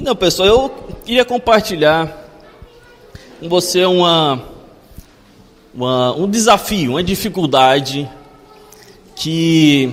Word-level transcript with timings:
Então, 0.00 0.14
pessoal, 0.14 0.48
eu 0.48 0.70
queria 1.04 1.24
compartilhar 1.24 2.24
com 3.40 3.48
você 3.48 3.84
uma, 3.84 4.40
uma, 5.74 6.14
um 6.14 6.30
desafio, 6.30 6.92
uma 6.92 7.02
dificuldade 7.02 8.08
que 9.16 9.92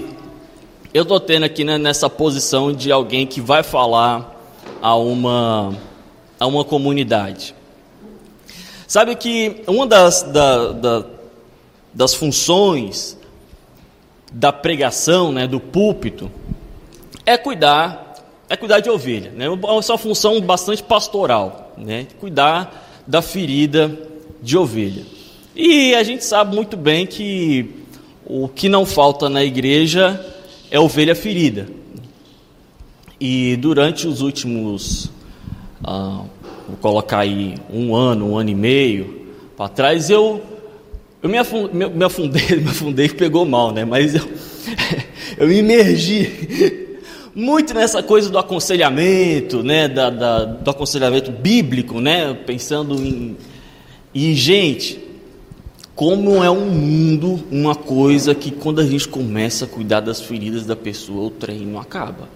eu 0.94 1.02
estou 1.02 1.20
tendo 1.20 1.46
aqui 1.46 1.63
né, 1.63 1.79
nessa 1.79 2.07
posição 2.07 2.71
de 2.71 2.91
alguém 2.91 3.26
que 3.26 3.41
vai 3.41 3.63
falar 3.63 4.39
a 4.79 4.96
uma, 4.96 5.76
a 6.40 6.46
uma 6.46 6.63
comunidade. 6.63 7.56
Sabe 8.87 9.15
que 9.15 9.63
uma 9.65 9.87
das, 9.87 10.22
da, 10.22 10.72
da, 10.72 11.06
das 11.92 12.13
funções 12.13 13.17
da 14.31 14.53
pregação, 14.53 15.31
né, 15.31 15.47
do 15.47 15.60
púlpito, 15.60 16.31
é 17.26 17.35
cuidar, 17.40 18.05
é 18.49 18.55
cuidar 18.55 18.80
de 18.80 18.89
ovelha. 18.89 19.31
Né? 19.31 19.45
É 19.45 19.49
uma 19.49 19.81
função 19.98 20.39
bastante 20.41 20.84
pastoral, 20.84 21.73
né? 21.77 22.08
cuidar 22.20 23.03
da 23.08 23.22
ferida 23.22 23.98
de 24.41 24.58
ovelha. 24.58 25.03
E 25.55 25.95
a 25.95 26.03
gente 26.03 26.23
sabe 26.23 26.55
muito 26.55 26.76
bem 26.76 27.05
que 27.05 27.70
o 28.26 28.48
que 28.48 28.67
não 28.67 28.86
falta 28.86 29.30
na 29.30 29.44
igreja 29.44 30.20
é 30.70 30.80
ovelha 30.80 31.16
ferida. 31.16 31.67
E 33.20 33.55
durante 33.55 34.08
os 34.08 34.22
últimos, 34.22 35.09
ah, 35.84 36.22
vou 36.67 36.77
colocar 36.81 37.20
aí 37.20 37.55
um 37.72 37.95
ano, 37.95 38.31
um 38.31 38.38
ano 38.38 38.50
e 38.50 38.55
meio 38.55 39.27
para 39.55 39.70
trás, 39.70 40.09
eu 40.09 40.41
eu 41.23 41.30
me 41.30 41.38
afundei, 41.38 41.89
me 41.89 42.03
afundei, 42.03 42.58
me 42.59 42.70
afundei 42.70 43.09
pegou 43.09 43.45
mal, 43.45 43.72
né? 43.72 43.86
Mas 43.86 44.14
eu, 44.14 44.27
eu 45.38 45.48
me 45.48 45.58
imergi 45.58 46.84
muito 47.35 47.73
nessa 47.73 48.02
coisa 48.02 48.30
do 48.30 48.39
aconselhamento, 48.39 49.62
né? 49.62 49.89
Da, 49.89 50.09
da, 50.09 50.45
do 50.45 50.71
aconselhamento 50.71 51.31
bíblico, 51.31 51.99
né? 51.99 52.34
Pensando 52.34 52.95
em, 52.95 53.36
em 54.14 54.33
gente, 54.33 54.97
como 55.94 56.42
é 56.42 56.50
um 56.50 56.66
mundo, 56.66 57.44
uma 57.52 57.75
coisa 57.75 58.33
que 58.33 58.52
quando 58.52 58.80
a 58.80 58.86
gente 58.86 59.08
começa 59.08 59.66
a 59.66 59.67
cuidar 59.67 60.00
das 60.00 60.22
feridas 60.22 60.66
da 60.66 60.77
pessoa, 60.77 61.27
o 61.27 61.30
trem 61.30 61.66
não 61.66 61.77
acaba. 61.80 62.30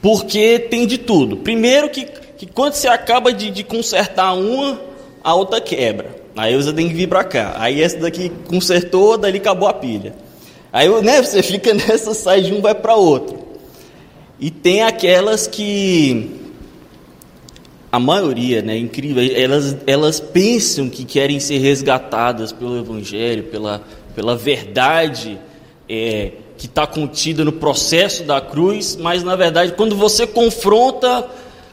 Porque 0.00 0.60
tem 0.60 0.86
de 0.86 0.98
tudo. 0.98 1.36
Primeiro 1.36 1.90
que, 1.90 2.04
que 2.04 2.46
quando 2.46 2.74
você 2.74 2.86
acaba 2.86 3.32
de, 3.32 3.50
de 3.50 3.64
consertar 3.64 4.32
uma, 4.32 4.80
a 5.24 5.34
outra 5.34 5.60
quebra. 5.60 6.22
Aí 6.36 6.56
você 6.56 6.72
tem 6.72 6.88
que 6.88 6.94
vir 6.94 7.08
para 7.08 7.24
cá. 7.24 7.54
Aí 7.58 7.82
essa 7.82 7.98
daqui 7.98 8.30
consertou, 8.48 9.18
dali 9.18 9.38
acabou 9.38 9.68
a 9.68 9.74
pilha. 9.74 10.14
Aí 10.72 10.88
né, 11.02 11.22
você 11.22 11.42
fica 11.42 11.74
nessa, 11.74 12.14
sai 12.14 12.42
de 12.42 12.52
um, 12.52 12.60
vai 12.60 12.74
para 12.74 12.94
outro. 12.94 13.38
E 14.40 14.50
tem 14.50 14.82
aquelas 14.82 15.46
que 15.46 16.40
a 17.90 18.00
maioria, 18.00 18.62
né, 18.62 18.76
incrível, 18.76 19.22
elas, 19.36 19.76
elas 19.86 20.18
pensam 20.18 20.88
que 20.88 21.04
querem 21.04 21.38
ser 21.38 21.58
resgatadas 21.58 22.50
pelo 22.50 22.78
Evangelho, 22.78 23.44
pela, 23.44 23.82
pela 24.14 24.34
verdade 24.34 25.38
é, 25.88 26.32
que 26.56 26.66
está 26.66 26.86
contida 26.86 27.44
no 27.44 27.52
processo 27.52 28.24
da 28.24 28.40
cruz, 28.40 28.96
mas 28.96 29.22
na 29.22 29.36
verdade, 29.36 29.72
quando 29.72 29.94
você 29.94 30.26
confronta 30.26 31.28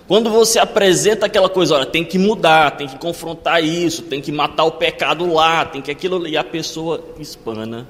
quando 0.09 0.31
você 0.31 0.57
apresenta 0.57 1.27
aquela 1.27 1.47
coisa, 1.47 1.75
olha, 1.75 1.85
tem 1.85 2.03
que 2.03 2.17
mudar, 2.17 2.71
tem 2.71 2.87
que 2.87 2.97
confrontar 2.97 3.63
isso, 3.63 4.01
tem 4.01 4.19
que 4.19 4.31
matar 4.31 4.63
o 4.63 4.71
pecado 4.71 5.31
lá, 5.31 5.63
tem 5.65 5.83
que 5.83 5.91
aquilo, 5.91 6.27
e 6.27 6.35
a 6.35 6.43
pessoa 6.43 6.99
espana. 7.19 7.87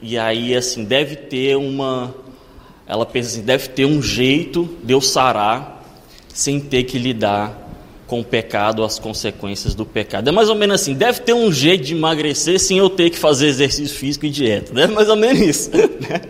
E 0.00 0.18
aí, 0.18 0.54
assim, 0.54 0.84
deve 0.84 1.16
ter 1.16 1.56
uma. 1.56 2.14
Ela 2.86 3.04
pensa 3.04 3.30
assim, 3.30 3.42
deve 3.42 3.68
ter 3.68 3.84
um 3.84 4.00
jeito 4.00 4.68
de 4.82 4.92
eu 4.92 5.00
sarar 5.00 5.84
sem 6.28 6.60
ter 6.60 6.84
que 6.84 6.98
lidar 6.98 7.66
com 8.06 8.20
o 8.20 8.24
pecado, 8.24 8.84
as 8.84 8.98
consequências 8.98 9.74
do 9.74 9.84
pecado. 9.84 10.28
É 10.28 10.32
mais 10.32 10.48
ou 10.48 10.54
menos 10.54 10.80
assim, 10.80 10.94
deve 10.94 11.20
ter 11.20 11.32
um 11.32 11.50
jeito 11.50 11.84
de 11.84 11.94
emagrecer 11.94 12.60
sem 12.60 12.78
eu 12.78 12.88
ter 12.88 13.10
que 13.10 13.18
fazer 13.18 13.48
exercício 13.48 13.96
físico 13.96 14.26
e 14.26 14.30
dieta. 14.30 14.72
É 14.72 14.74
né? 14.74 14.86
mais 14.94 15.08
ou 15.08 15.16
menos 15.16 15.40
isso. 15.40 15.70
Né? 15.70 16.20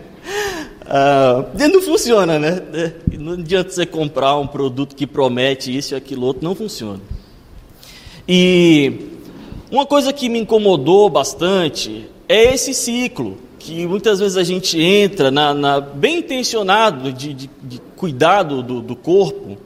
Ah, 0.89 1.45
não 1.53 1.81
funciona, 1.81 2.39
né? 2.39 2.61
Não 3.11 3.33
adianta 3.33 3.69
você 3.69 3.85
comprar 3.85 4.37
um 4.37 4.47
produto 4.47 4.95
que 4.95 5.05
promete 5.05 5.75
isso 5.75 5.93
e 5.93 5.95
aquilo 5.97 6.25
outro, 6.25 6.43
não 6.43 6.55
funciona. 6.55 7.01
E 8.27 8.93
uma 9.69 9.85
coisa 9.85 10.13
que 10.13 10.29
me 10.29 10.39
incomodou 10.39 11.09
bastante 11.09 12.05
é 12.27 12.53
esse 12.53 12.73
ciclo, 12.73 13.37
que 13.67 13.85
muitas 13.85 14.19
vezes 14.19 14.37
a 14.37 14.43
gente 14.45 14.81
entra 14.81 15.29
na, 15.29 15.53
na 15.53 15.81
bem 15.81 16.19
intencionado 16.19 17.11
de, 17.11 17.33
de, 17.33 17.49
de 17.61 17.81
cuidado 17.97 18.63
do, 18.63 18.81
do 18.81 18.95
corpo, 18.95 19.57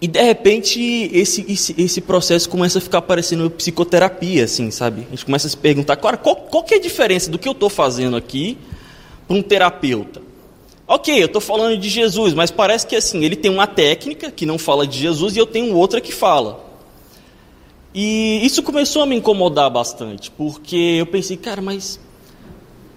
e 0.00 0.08
de 0.08 0.20
repente 0.20 0.80
esse, 1.12 1.44
esse, 1.48 1.74
esse, 1.80 2.00
processo 2.00 2.48
começa 2.48 2.78
a 2.78 2.80
ficar 2.80 3.02
parecendo 3.02 3.48
psicoterapia, 3.48 4.44
assim, 4.44 4.72
sabe? 4.72 5.06
A 5.06 5.10
gente 5.10 5.24
começa 5.24 5.46
a 5.46 5.50
se 5.50 5.56
perguntar, 5.56 5.96
qual, 5.96 6.16
qual 6.16 6.64
que 6.64 6.74
é 6.74 6.78
a 6.78 6.80
diferença 6.80 7.30
do 7.30 7.38
que 7.38 7.46
eu 7.48 7.52
estou 7.52 7.70
fazendo 7.70 8.16
aqui 8.16 8.58
para 9.28 9.36
um 9.36 9.42
terapeuta. 9.42 10.20
Ok, 10.86 11.22
eu 11.22 11.26
estou 11.26 11.40
falando 11.40 11.78
de 11.78 11.88
Jesus, 11.88 12.34
mas 12.34 12.50
parece 12.50 12.86
que 12.88 12.96
assim, 12.96 13.24
ele 13.24 13.36
tem 13.36 13.50
uma 13.50 13.68
técnica 13.68 14.32
que 14.32 14.44
não 14.44 14.58
fala 14.58 14.84
de 14.84 14.98
Jesus 14.98 15.36
e 15.36 15.38
eu 15.38 15.46
tenho 15.46 15.76
outra 15.76 16.00
que 16.00 16.12
fala. 16.12 16.67
E 17.94 18.44
isso 18.44 18.62
começou 18.62 19.02
a 19.02 19.06
me 19.06 19.16
incomodar 19.16 19.70
bastante, 19.70 20.30
porque 20.30 20.96
eu 20.98 21.06
pensei, 21.06 21.36
cara, 21.36 21.62
mas 21.62 21.98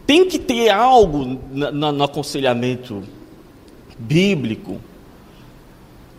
tem 0.06 0.28
que 0.28 0.38
ter 0.38 0.70
algo 0.70 1.40
no 1.52 2.04
aconselhamento 2.04 3.04
bíblico 3.98 4.80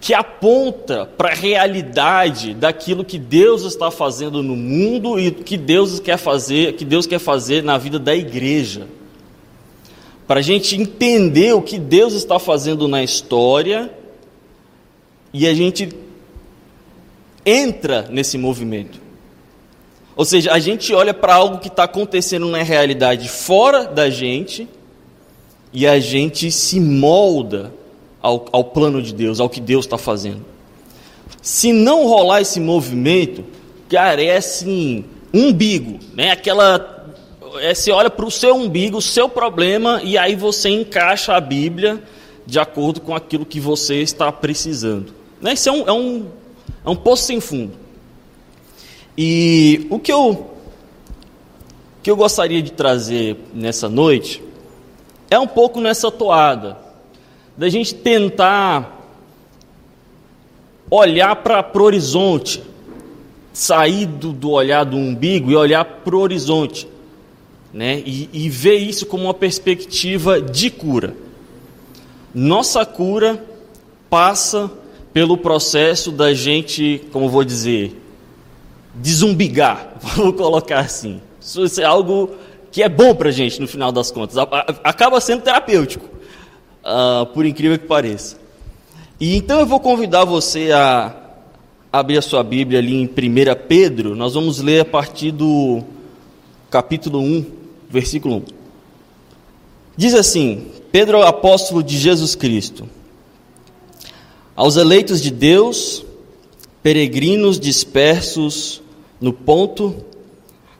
que 0.03 0.13
aponta 0.15 1.07
para 1.07 1.31
a 1.31 1.35
realidade 1.35 2.55
daquilo 2.55 3.05
que 3.05 3.19
Deus 3.19 3.63
está 3.63 3.89
fazendo 3.89 4.43
no 4.43 4.57
mundo 4.57 5.19
e 5.19 5.31
que 5.31 5.57
Deus 5.57 6.01
quer 6.01 6.17
fazer, 6.17 6.73
que 6.73 6.85
Deus 6.85 7.07
quer 7.07 7.21
fazer 7.21 7.63
na 7.63 7.79
vida 7.79 8.01
da 8.01 8.13
igreja. 8.13 8.89
Para 10.27 10.41
a 10.41 10.43
gente 10.43 10.75
entender 10.75 11.53
o 11.55 11.63
que 11.63 11.79
Deus 11.79 12.15
está 12.15 12.41
fazendo 12.41 12.89
na 12.89 13.05
história 13.05 13.93
e 15.33 15.47
a 15.47 15.55
gente 15.55 15.89
entra 17.45 18.09
nesse 18.11 18.39
movimento. 18.39 19.01
Ou 20.15 20.25
seja, 20.25 20.53
a 20.53 20.59
gente 20.59 20.93
olha 20.93 21.15
para 21.15 21.35
algo 21.35 21.59
que 21.59 21.69
está 21.69 21.85
acontecendo 21.85 22.47
na 22.49 22.63
realidade 22.63 23.29
fora 23.29 23.85
da 23.85 24.11
gente 24.11 24.69
e 25.73 25.87
a 25.87 25.99
gente 25.99 26.51
se 26.51 26.79
molda 26.79 27.73
ao, 28.21 28.47
ao 28.53 28.65
plano 28.65 29.01
de 29.01 29.15
Deus, 29.15 29.41
ao 29.41 29.49
que 29.49 29.61
Deus 29.61 29.87
está 29.87 29.97
fazendo. 29.97 30.45
Se 31.41 31.73
não 31.73 32.07
rolar 32.07 32.43
esse 32.43 32.61
movimento, 32.61 33.45
cara, 33.89 34.23
é 34.23 34.37
assim, 34.37 35.05
umbigo, 35.33 35.99
né? 36.15 36.31
Aquela 36.31 37.03
é, 37.61 37.75
você 37.75 37.91
olha 37.91 38.11
para 38.11 38.25
o 38.25 38.31
seu 38.31 38.55
umbigo, 38.55 38.99
o 38.99 39.03
seu 39.03 39.29
problema, 39.29 40.01
e 40.05 40.17
aí 40.17 40.35
você 40.35 40.69
encaixa 40.69 41.35
a 41.35 41.41
Bíblia 41.41 42.03
de 42.47 42.59
acordo 42.59 43.01
com 43.01 43.15
aquilo 43.15 43.47
que 43.47 43.61
você 43.61 43.97
está 43.97 44.31
precisando. 44.31 45.13
Né? 45.41 45.55
Isso 45.55 45.69
é 45.69 45.73
um, 45.73 45.89
é, 45.89 45.93
um, 45.93 46.27
é 46.85 46.91
um 46.91 46.97
poço 46.97 47.25
sem 47.25 47.41
fundo. 47.41 47.73
E 49.17 49.87
o 49.91 49.99
que 49.99 50.13
eu, 50.13 50.51
que 52.03 52.11
eu 52.11 52.17
gostaria 52.17 52.63
de 52.63 52.73
trazer 52.73 53.37
nessa 53.53 53.89
noite 53.89 54.43
é 55.31 55.39
um 55.39 55.47
pouco 55.47 55.81
nessa 55.81 56.11
toada, 56.11 56.79
da 57.57 57.69
gente 57.69 57.95
tentar 57.95 59.01
olhar 60.91 61.37
para 61.37 61.71
o 61.75 61.83
horizonte, 61.83 62.63
sair 63.53 64.07
do, 64.07 64.33
do 64.33 64.51
olhar 64.51 64.85
do 64.85 64.97
umbigo 64.97 65.51
e 65.51 65.57
olhar 65.57 65.85
para 65.85 66.17
o 66.17 66.21
horizonte 66.21 66.89
né? 67.73 68.03
E, 68.05 68.29
e 68.33 68.51
ver 68.51 68.77
isso 68.77 69.07
como 69.07 69.25
uma 69.25 69.35
perspectiva 69.35 70.41
de 70.41 70.71
cura. 70.71 71.17
Nossa 72.35 72.85
cura 72.85 73.43
passa 74.11 74.71
pelo 75.13 75.37
processo 75.37 76.11
da 76.11 76.33
gente, 76.33 77.03
como 77.13 77.29
vou 77.29 77.45
dizer, 77.45 78.01
desumbigar, 78.95 79.97
vou 80.17 80.33
colocar 80.33 80.81
assim. 80.81 81.21
Isso 81.41 81.81
é 81.81 81.85
algo 81.85 82.31
que 82.71 82.83
é 82.83 82.89
bom 82.89 83.15
para 83.15 83.29
a 83.29 83.33
gente 83.33 83.61
no 83.61 83.69
final 83.69 83.93
das 83.93 84.11
contas, 84.11 84.37
acaba 84.83 85.21
sendo 85.21 85.43
terapêutico, 85.43 86.07
uh, 86.85 87.27
por 87.27 87.45
incrível 87.45 87.79
que 87.79 87.87
pareça. 87.87 88.39
E 89.21 89.37
então 89.37 89.61
eu 89.61 89.67
vou 89.67 89.79
convidar 89.79 90.25
você 90.25 90.73
a 90.73 91.15
abrir 91.93 92.17
a 92.17 92.23
sua 92.23 92.43
Bíblia 92.43 92.79
ali 92.79 92.95
em 92.95 93.05
1 93.05 93.09
Pedro, 93.69 94.17
nós 94.17 94.35
vamos 94.35 94.61
ler 94.61 94.81
a 94.81 94.85
partir 94.85 95.31
do 95.31 95.83
capítulo 96.71 97.21
1, 97.21 97.47
versículo 97.91 98.37
1. 98.37 98.43
Diz 99.95 100.15
assim: 100.15 100.69
Pedro, 100.91 101.23
apóstolo 101.23 101.83
de 101.83 101.99
Jesus 101.99 102.35
Cristo, 102.35 102.89
aos 104.55 104.77
eleitos 104.77 105.21
de 105.21 105.31
Deus, 105.31 106.05
peregrinos 106.83 107.59
dispersos 107.59 108.83
no 109.21 109.33
Ponto, 109.33 109.95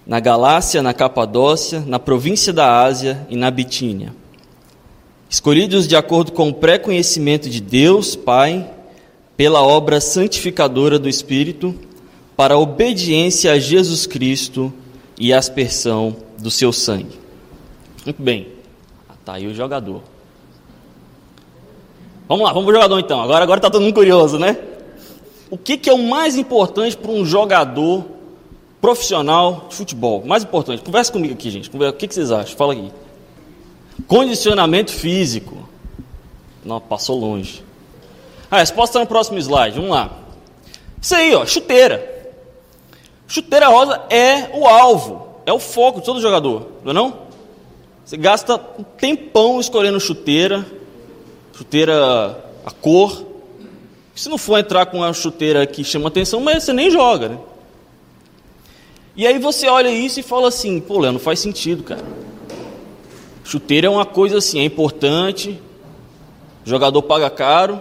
na 0.07 0.21
Galácia, 0.21 0.83
na 0.83 0.93
Capadócia, 0.93 1.83
na 1.87 1.99
província 1.99 2.53
da 2.53 2.83
Ásia 2.83 3.27
e 3.31 3.37
na 3.37 3.51
Bitínia. 3.51 4.15
escolhidos 5.31 5.89
de 5.89 5.97
acordo 5.97 6.33
com 6.33 6.51
o 6.51 6.55
pré-conhecimento 6.55 7.49
de 7.49 7.61
Deus, 7.61 8.15
Pai, 8.15 8.71
pela 9.35 9.63
obra 9.63 9.99
santificadora 9.99 10.99
do 10.99 11.09
Espírito, 11.09 11.75
para 12.37 12.55
a 12.55 12.59
obediência 12.59 13.53
a 13.53 13.59
Jesus 13.59 14.07
Cristo 14.07 14.71
e 15.19 15.33
a 15.33 15.39
aspersão 15.39 16.17
do 16.39 16.51
seu 16.51 16.73
sangue. 16.73 17.19
Muito 18.05 18.23
bem. 18.23 18.49
Ah, 19.09 19.15
tá 19.25 19.35
aí 19.35 19.47
o 19.47 19.55
jogador. 19.55 20.03
Vamos 22.33 22.47
lá, 22.47 22.53
vamos 22.55 22.65
pro 22.65 22.75
jogador 22.75 22.99
então. 22.99 23.21
Agora 23.21 23.45
agora 23.45 23.61
tá 23.61 23.69
todo 23.69 23.83
mundo 23.83 23.93
curioso, 23.93 24.39
né? 24.39 24.57
O 25.51 25.59
que, 25.59 25.77
que 25.77 25.91
é 25.91 25.93
o 25.93 25.99
mais 25.99 26.35
importante 26.35 26.97
para 26.97 27.11
um 27.11 27.27
jogador 27.27 28.07
profissional 28.81 29.67
de 29.69 29.77
futebol? 29.77 30.25
Mais 30.25 30.43
importante. 30.43 30.83
Conversa 30.83 31.13
comigo 31.13 31.35
aqui, 31.35 31.51
gente. 31.51 31.69
O 31.69 31.93
que, 31.93 32.09
que 32.09 32.15
vocês 32.15 32.33
acham? 32.33 32.57
Fala 32.57 32.73
aqui. 32.73 32.91
Condicionamento 34.07 34.91
físico. 34.91 35.69
Não, 36.65 36.81
passou 36.81 37.19
longe. 37.19 37.63
A 38.51 38.61
resposta 38.61 38.93
está 38.93 39.01
no 39.01 39.07
próximo 39.07 39.39
slide. 39.39 39.77
Vamos 39.77 39.91
lá. 39.91 40.11
Isso 41.03 41.15
aí, 41.15 41.35
ó, 41.35 41.45
chuteira. 41.45 42.33
Chuteira 43.29 43.69
rosa 43.69 44.01
é 44.09 44.49
o 44.55 44.67
alvo, 44.67 45.37
é 45.45 45.53
o 45.53 45.59
foco 45.59 46.01
de 46.01 46.07
todo 46.07 46.19
jogador, 46.19 46.67
não 46.83 46.93
é 46.93 46.95
não? 46.95 47.19
Você 48.07 48.17
gasta 48.17 48.59
um 48.79 48.83
tempão 48.83 49.61
escolhendo 49.61 50.01
chuteira, 50.01 50.65
chuteira 51.53 52.45
a 52.65 52.71
cor. 52.71 53.27
Se 54.15 54.29
não 54.29 54.39
for 54.39 54.59
entrar 54.59 54.87
com 54.87 54.99
uma 54.99 55.13
chuteira 55.13 55.67
que 55.67 55.83
chama 55.85 56.09
atenção, 56.09 56.41
mas 56.41 56.65
você 56.65 56.73
nem 56.73 56.91
joga, 56.91 57.31
né? 57.31 57.39
E 59.15 59.27
aí 59.27 59.39
você 59.39 59.69
olha 59.69 59.91
isso 59.91 60.21
e 60.21 60.23
fala 60.23 60.49
assim, 60.49 60.81
pô, 60.81 60.99
Léo, 60.99 61.13
não 61.13 61.21
faz 61.21 61.41
sentido, 61.41 61.83
cara. 61.83 62.05
Chuteira 63.45 63.87
é 63.87 63.91
uma 63.91 64.07
coisa 64.07 64.39
assim, 64.39 64.61
é 64.61 64.65
importante, 64.65 65.61
jogador 66.65 67.03
paga 67.03 67.29
caro, 67.29 67.81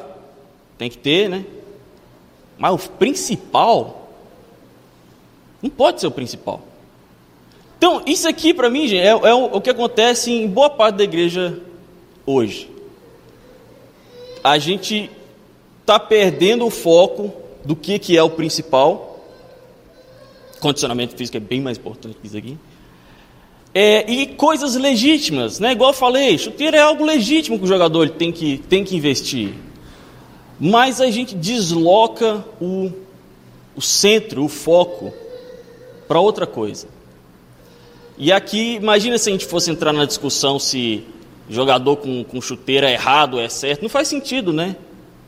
tem 0.77 0.89
que 0.89 0.97
ter, 0.97 1.29
né? 1.29 1.45
Mas 2.57 2.73
o 2.73 2.89
principal 2.91 4.09
não 5.61 5.69
pode 5.69 6.01
ser 6.01 6.07
o 6.07 6.11
principal. 6.11 6.61
Então, 7.77 8.01
isso 8.05 8.27
aqui 8.27 8.53
para 8.53 8.69
mim, 8.69 8.87
gente, 8.87 9.01
é, 9.01 9.09
é 9.09 9.33
o, 9.33 9.55
o 9.55 9.61
que 9.61 9.69
acontece 9.69 10.31
em 10.31 10.47
boa 10.47 10.69
parte 10.69 10.97
da 10.97 11.03
igreja 11.03 11.59
hoje. 12.25 12.69
A 14.43 14.57
gente 14.57 15.09
está 15.81 15.99
perdendo 15.99 16.65
o 16.65 16.69
foco 16.69 17.33
do 17.63 17.75
que, 17.75 17.99
que 17.99 18.17
é 18.17 18.23
o 18.23 18.29
principal. 18.29 19.25
Condicionamento 20.59 21.15
físico 21.15 21.37
é 21.37 21.39
bem 21.39 21.61
mais 21.61 21.77
importante 21.77 22.17
que 22.19 22.27
isso 22.27 22.37
aqui. 22.37 22.57
É, 23.73 24.09
e 24.11 24.27
coisas 24.27 24.75
legítimas, 24.75 25.59
né? 25.59 25.71
Igual 25.71 25.91
eu 25.91 25.95
falei, 25.95 26.37
chuteira 26.37 26.77
é 26.77 26.81
algo 26.81 27.05
legítimo 27.05 27.57
que 27.57 27.63
o 27.63 27.67
jogador 27.67 28.09
tem 28.09 28.31
que, 28.31 28.57
tem 28.57 28.83
que 28.83 28.95
investir. 28.95 29.53
Mas 30.59 30.99
a 30.99 31.09
gente 31.09 31.33
desloca 31.35 32.43
o, 32.59 32.91
o 33.75 33.81
centro, 33.81 34.43
o 34.43 34.49
foco, 34.49 35.13
para 36.07 36.19
outra 36.19 36.45
coisa. 36.45 36.87
E 38.17 38.31
aqui, 38.31 38.75
imagina 38.75 39.17
se 39.17 39.29
a 39.29 39.31
gente 39.31 39.45
fosse 39.45 39.71
entrar 39.71 39.93
na 39.93 40.05
discussão 40.05 40.59
se 40.59 41.03
jogador 41.53 41.97
com, 41.97 42.23
com 42.23 42.41
chuteira 42.41 42.89
é 42.89 42.93
errado 42.93 43.39
é 43.39 43.49
certo. 43.49 43.81
Não 43.81 43.89
faz 43.89 44.07
sentido, 44.07 44.53
né? 44.53 44.75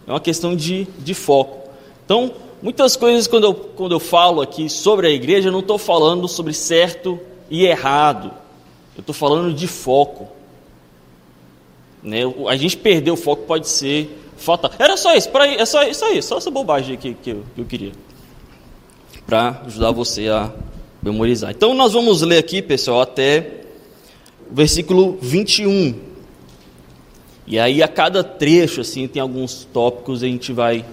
É 0.08 0.12
uma 0.12 0.20
questão 0.20 0.56
de, 0.56 0.88
de 1.00 1.14
foco. 1.14 1.70
Então, 2.06 2.34
muitas 2.62 2.96
coisas, 2.96 3.28
quando 3.28 3.46
eu, 3.46 3.54
quando 3.54 3.94
eu 3.94 4.00
falo 4.00 4.42
aqui 4.42 4.70
sobre 4.70 5.08
a 5.08 5.10
igreja, 5.10 5.50
eu 5.50 5.52
não 5.52 5.60
estou 5.60 5.78
falando 5.78 6.28
sobre 6.28 6.54
certo 6.54 7.20
e 7.50 7.66
errado. 7.66 8.32
Eu 8.96 9.02
estou 9.02 9.14
falando 9.14 9.54
de 9.54 9.68
foco. 9.68 10.28
Né? 12.02 12.22
A 12.48 12.56
gente 12.56 12.78
perder 12.78 13.12
o 13.12 13.16
foco 13.16 13.44
pode 13.44 13.68
ser 13.68 14.20
fatal. 14.38 14.72
Era 14.78 14.98
só 14.98 15.16
isso, 15.16 15.30
pra, 15.30 15.48
é 15.48 15.66
só 15.66 15.84
isso 15.84 16.04
aí, 16.06 16.22
só 16.22 16.38
essa 16.38 16.52
bobagem 16.52 16.96
aqui 16.96 17.16
que 17.22 17.30
eu, 17.30 17.44
que 17.56 17.62
eu 17.62 17.66
queria. 17.66 17.92
Para 19.26 19.62
ajudar 19.66 19.92
você 19.92 20.28
a 20.28 20.52
memorizar. 21.02 21.52
Então 21.52 21.74
nós 21.74 21.94
vamos 21.94 22.22
ler 22.22 22.38
aqui, 22.38 22.62
pessoal, 22.62 23.02
até 23.02 23.62
versículo 24.52 25.18
21. 25.22 26.13
E 27.46 27.60
aí 27.60 27.84
a 27.84 27.88
cada 27.88 28.24
trecho 28.24 28.82
assim 28.82 29.08
tem 29.08 29.22
alguns 29.22 29.66
tópicos 29.66 30.24
a 30.24 30.28
gente 30.28 30.54
vai 30.54 30.86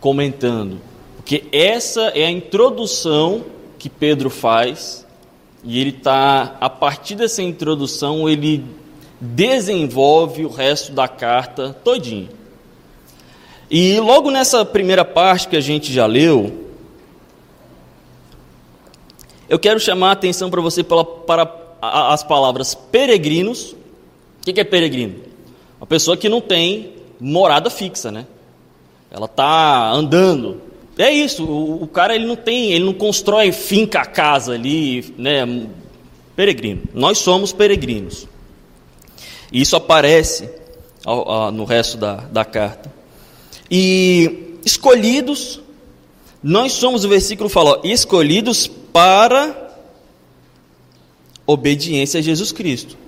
comentando, 0.00 0.80
porque 1.16 1.44
essa 1.52 2.02
é 2.14 2.24
a 2.24 2.30
introdução 2.30 3.44
que 3.78 3.88
Pedro 3.88 4.28
faz 4.28 5.06
e 5.64 5.80
ele 5.80 5.90
está, 5.90 6.56
a 6.60 6.68
partir 6.68 7.14
dessa 7.14 7.40
introdução, 7.42 8.28
ele 8.28 8.64
desenvolve 9.20 10.44
o 10.44 10.48
resto 10.48 10.92
da 10.92 11.06
carta 11.06 11.76
todinho. 11.84 12.28
E 13.70 13.98
logo 14.00 14.30
nessa 14.30 14.64
primeira 14.64 15.04
parte 15.04 15.46
que 15.46 15.56
a 15.56 15.60
gente 15.60 15.92
já 15.92 16.04
leu, 16.04 16.66
eu 19.48 19.58
quero 19.58 19.78
chamar 19.78 20.08
a 20.08 20.12
atenção 20.12 20.50
para 20.50 20.60
você 20.60 20.82
para 20.82 21.48
as 21.80 22.22
palavras 22.24 22.74
peregrinos. 22.74 23.76
O 24.40 24.52
que 24.52 24.60
é 24.60 24.64
peregrino? 24.64 25.31
Uma 25.82 25.86
pessoa 25.88 26.16
que 26.16 26.28
não 26.28 26.40
tem 26.40 26.92
morada 27.18 27.68
fixa, 27.68 28.12
né? 28.12 28.24
Ela 29.10 29.26
está 29.26 29.90
andando, 29.90 30.62
é 30.96 31.10
isso, 31.10 31.44
o, 31.44 31.82
o, 31.82 31.88
cara 31.88 32.14
ele 32.14 32.24
não 32.24 32.36
tem, 32.36 32.72
ele 32.72 32.84
não 32.84 32.94
constrói 32.94 33.50
finca 33.50 34.06
casa 34.06 34.52
ali, 34.52 35.12
né? 35.18 35.66
Peregrino. 36.36 36.82
Nós 36.94 37.18
somos 37.18 37.52
peregrinos. 37.52 38.28
E 39.50 39.60
isso 39.60 39.74
aparece 39.74 40.48
ao, 41.04 41.28
ao, 41.28 41.50
no 41.50 41.64
resto 41.64 41.98
da, 41.98 42.14
da 42.14 42.44
carta. 42.44 42.88
E 43.68 44.58
escolhidos, 44.64 45.60
nós 46.40 46.74
somos, 46.74 47.04
o 47.04 47.08
versículo 47.08 47.48
fala, 47.48 47.70
ó, 47.70 47.80
escolhidos 47.82 48.68
para 48.68 49.74
obediência 51.44 52.20
a 52.20 52.22
Jesus 52.22 52.52
Cristo 52.52 53.01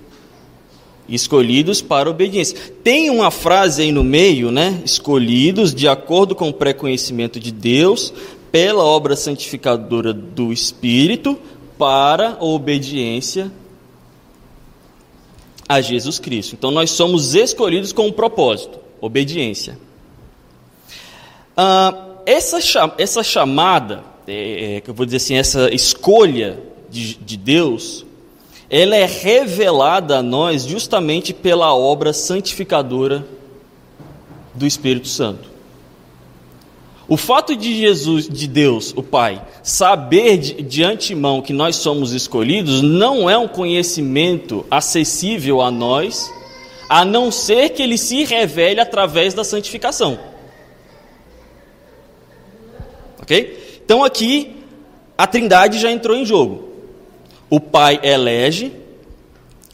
escolhidos 1.07 1.81
para 1.81 2.09
obediência. 2.09 2.57
Tem 2.83 3.09
uma 3.09 3.31
frase 3.31 3.83
aí 3.83 3.91
no 3.91 4.03
meio, 4.03 4.51
né? 4.51 4.81
Escolhidos 4.83 5.73
de 5.73 5.87
acordo 5.87 6.35
com 6.35 6.49
o 6.49 6.53
pré-conhecimento 6.53 7.39
de 7.39 7.51
Deus, 7.51 8.13
pela 8.51 8.83
obra 8.83 9.15
santificadora 9.15 10.13
do 10.13 10.51
Espírito, 10.51 11.37
para 11.77 12.37
a 12.39 12.43
obediência 12.43 13.51
a 15.67 15.81
Jesus 15.81 16.19
Cristo. 16.19 16.53
Então 16.53 16.71
nós 16.71 16.91
somos 16.91 17.35
escolhidos 17.35 17.91
com 17.91 18.07
um 18.07 18.11
propósito, 18.11 18.79
obediência. 19.01 19.77
Ah, 21.57 22.05
essa, 22.25 22.59
essa 22.97 23.23
chamada, 23.23 24.03
é, 24.27 24.75
é, 24.75 24.81
que 24.81 24.89
eu 24.89 24.93
vou 24.93 25.05
dizer 25.05 25.17
assim, 25.17 25.35
essa 25.35 25.73
escolha 25.73 26.59
de, 26.89 27.15
de 27.15 27.37
Deus, 27.37 28.04
ela 28.69 28.95
é 28.95 29.05
revelada 29.05 30.17
a 30.17 30.23
nós 30.23 30.65
justamente 30.65 31.33
pela 31.33 31.73
obra 31.73 32.13
santificadora 32.13 33.25
do 34.53 34.65
Espírito 34.65 35.07
Santo. 35.07 35.55
O 37.07 37.17
fato 37.17 37.55
de 37.55 37.77
Jesus, 37.77 38.27
de 38.27 38.47
Deus, 38.47 38.91
o 38.95 39.03
Pai, 39.03 39.39
saber 39.61 40.37
de, 40.37 40.53
de, 40.63 40.83
antemão 40.83 41.41
que 41.41 41.53
nós 41.53 41.75
somos 41.75 42.13
escolhidos, 42.13 42.81
não 42.81 43.29
é 43.29 43.37
um 43.37 43.47
conhecimento 43.47 44.65
acessível 44.71 45.61
a 45.61 45.69
nós, 45.69 46.31
a 46.89 47.05
não 47.05 47.29
ser 47.29 47.69
que 47.69 47.83
ele 47.83 47.97
se 47.97 48.23
revele 48.23 48.79
através 48.79 49.35
da 49.35 49.43
santificação. 49.43 50.17
Ok? 53.21 53.81
Então 53.85 54.03
aqui 54.03 54.55
a 55.15 55.27
Trindade 55.27 55.79
já 55.79 55.91
entrou 55.91 56.17
em 56.17 56.25
jogo. 56.25 56.74
O 57.49 57.59
Pai 57.59 57.99
elege, 58.03 58.71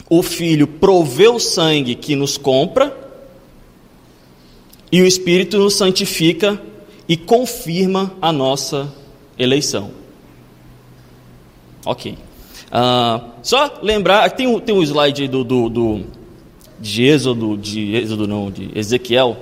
o 0.08 0.22
Filho 0.22 0.66
provê 0.66 1.28
o 1.28 1.38
sangue 1.38 1.94
que 1.94 2.14
nos 2.14 2.36
compra, 2.36 2.96
e 4.90 5.00
o 5.00 5.06
Espírito 5.06 5.56
nos 5.56 5.74
santifica 5.74 6.60
e 7.08 7.16
confirma 7.16 8.14
a 8.20 8.30
nossa 8.30 8.92
eleição. 9.38 9.90
Ok. 11.84 12.12
Uh, 12.12 13.30
só 13.42 13.80
lembrar, 13.82 14.30
tem 14.30 14.46
um, 14.46 14.60
tem 14.60 14.74
um 14.74 14.82
slide 14.82 15.28
do, 15.28 15.42
do, 15.42 15.68
do, 15.68 16.04
de 16.78 17.04
Êxodo, 17.04 17.56
de 17.56 17.94
Êxodo 17.96 18.28
não, 18.28 18.50
de 18.50 18.70
Ezequiel. 18.74 19.36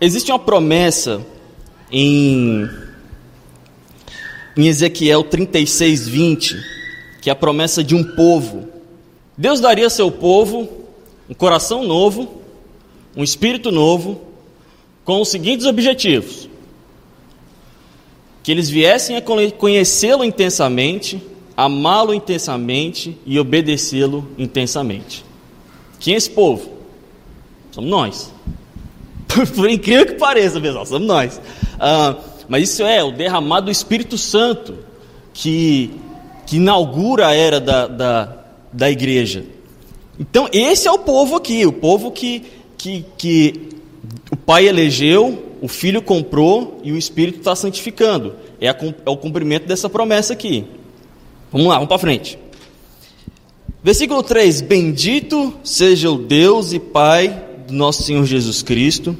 Existe 0.00 0.32
uma 0.32 0.38
promessa 0.38 1.24
em 1.90 2.68
em 4.56 4.66
Ezequiel 4.66 5.24
36, 5.24 6.08
20, 6.08 6.56
que 7.20 7.30
é 7.30 7.32
a 7.32 7.36
promessa 7.36 7.82
de 7.82 7.94
um 7.94 8.04
povo. 8.04 8.68
Deus 9.36 9.60
daria 9.60 9.86
a 9.86 9.90
seu 9.90 10.10
povo 10.10 10.68
um 11.28 11.34
coração 11.34 11.84
novo, 11.84 12.42
um 13.16 13.24
espírito 13.24 13.70
novo, 13.70 14.20
com 15.04 15.20
os 15.20 15.28
seguintes 15.28 15.66
objetivos: 15.66 16.48
que 18.42 18.52
eles 18.52 18.68
viessem 18.68 19.16
a 19.16 19.22
conhecê-lo 19.22 20.24
intensamente, 20.24 21.22
amá-lo 21.56 22.12
intensamente 22.12 23.16
e 23.24 23.38
obedecê-lo 23.38 24.28
intensamente. 24.36 25.24
Quem 25.98 26.14
é 26.14 26.16
esse 26.16 26.30
povo? 26.30 26.70
Somos 27.70 27.90
nós. 27.90 28.32
Por 29.54 29.70
incrível 29.70 30.04
que 30.04 30.14
pareça, 30.14 30.60
pessoal, 30.60 30.84
somos 30.84 31.08
nós. 31.08 31.40
Ah, 31.80 32.16
mas 32.52 32.68
isso 32.68 32.82
é 32.82 33.02
o 33.02 33.10
derramado 33.10 33.64
do 33.64 33.72
Espírito 33.72 34.18
Santo 34.18 34.74
que, 35.32 35.90
que 36.44 36.56
inaugura 36.56 37.28
a 37.28 37.34
era 37.34 37.58
da, 37.58 37.86
da, 37.86 38.44
da 38.70 38.90
igreja. 38.90 39.46
Então, 40.20 40.46
esse 40.52 40.86
é 40.86 40.92
o 40.92 40.98
povo 40.98 41.36
aqui, 41.36 41.64
o 41.64 41.72
povo 41.72 42.10
que, 42.10 42.42
que, 42.76 43.06
que 43.16 43.70
o 44.30 44.36
pai 44.36 44.68
elegeu, 44.68 45.56
o 45.62 45.66
filho 45.66 46.02
comprou 46.02 46.78
e 46.84 46.92
o 46.92 46.98
Espírito 46.98 47.38
está 47.38 47.56
santificando. 47.56 48.34
É, 48.60 48.68
a, 48.68 48.76
é 49.06 49.08
o 49.08 49.16
cumprimento 49.16 49.66
dessa 49.66 49.88
promessa 49.88 50.34
aqui. 50.34 50.66
Vamos 51.50 51.68
lá, 51.68 51.76
vamos 51.76 51.88
para 51.88 51.98
frente. 51.98 52.38
Versículo 53.82 54.22
3: 54.22 54.60
Bendito 54.60 55.54
seja 55.64 56.10
o 56.10 56.18
Deus 56.18 56.74
e 56.74 56.78
Pai 56.78 57.46
do 57.66 57.72
nosso 57.72 58.02
Senhor 58.02 58.26
Jesus 58.26 58.62
Cristo, 58.62 59.16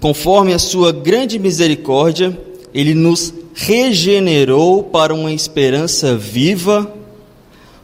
conforme 0.00 0.52
a 0.52 0.58
sua 0.58 0.92
grande 0.92 1.38
misericórdia, 1.38 2.38
ele 2.72 2.94
nos 2.94 3.32
regenerou 3.54 4.84
para 4.84 5.12
uma 5.12 5.32
esperança 5.32 6.16
viva 6.16 6.92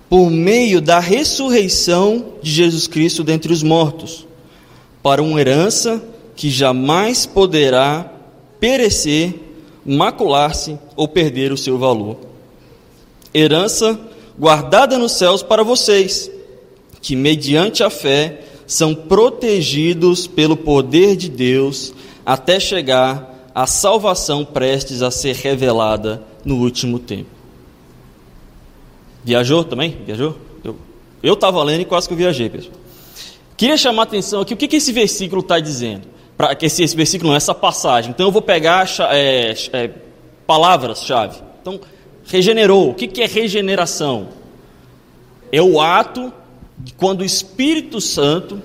por 0.08 0.30
meio 0.30 0.80
da 0.80 1.00
ressurreição 1.00 2.34
de 2.40 2.52
Jesus 2.52 2.86
Cristo 2.86 3.24
dentre 3.24 3.52
os 3.52 3.62
mortos, 3.62 4.26
para 5.02 5.22
uma 5.22 5.40
herança 5.40 6.02
que 6.36 6.50
jamais 6.50 7.26
poderá 7.26 8.12
perecer, 8.60 9.34
macular-se 9.84 10.78
ou 10.94 11.08
perder 11.08 11.52
o 11.52 11.56
seu 11.56 11.78
valor. 11.78 12.16
Herança 13.34 13.98
guardada 14.38 14.96
nos 14.96 15.12
céus 15.12 15.42
para 15.42 15.64
vocês, 15.64 16.30
que 17.02 17.16
mediante 17.16 17.82
a 17.82 17.90
fé 17.90 18.43
são 18.66 18.94
protegidos 18.94 20.26
pelo 20.26 20.56
poder 20.56 21.16
de 21.16 21.28
Deus 21.28 21.94
até 22.24 22.58
chegar 22.58 23.48
à 23.54 23.66
salvação 23.66 24.44
prestes 24.44 25.02
a 25.02 25.10
ser 25.10 25.34
revelada 25.36 26.22
no 26.44 26.56
último 26.56 26.98
tempo. 26.98 27.30
Viajou 29.22 29.64
também? 29.64 29.96
Viajou? 30.04 30.36
Eu 31.22 31.32
estava 31.32 31.62
lendo 31.62 31.80
e 31.80 31.84
quase 31.86 32.06
que 32.06 32.12
eu 32.12 32.18
viajei, 32.18 32.50
pessoal. 32.50 32.74
Queria 33.56 33.78
chamar 33.78 34.02
a 34.02 34.04
atenção 34.04 34.42
aqui, 34.42 34.52
o 34.52 34.56
que, 34.56 34.68
que 34.68 34.76
esse 34.76 34.92
versículo 34.92 35.40
está 35.40 35.58
dizendo? 35.58 36.02
Que 36.58 36.66
esse, 36.66 36.82
esse, 36.82 36.94
versículo 36.94 37.30
não, 37.30 37.36
essa 37.36 37.54
passagem. 37.54 38.10
Então 38.10 38.26
eu 38.26 38.32
vou 38.32 38.42
pegar 38.42 38.86
é, 39.10 39.54
é, 39.72 39.90
palavras-chave. 40.46 41.38
Então, 41.62 41.80
regenerou. 42.26 42.90
O 42.90 42.94
que, 42.94 43.06
que 43.06 43.22
é 43.22 43.26
regeneração? 43.26 44.28
É 45.50 45.62
o 45.62 45.80
ato 45.80 46.30
quando 46.96 47.20
o 47.20 47.24
Espírito 47.24 48.00
Santo, 48.00 48.60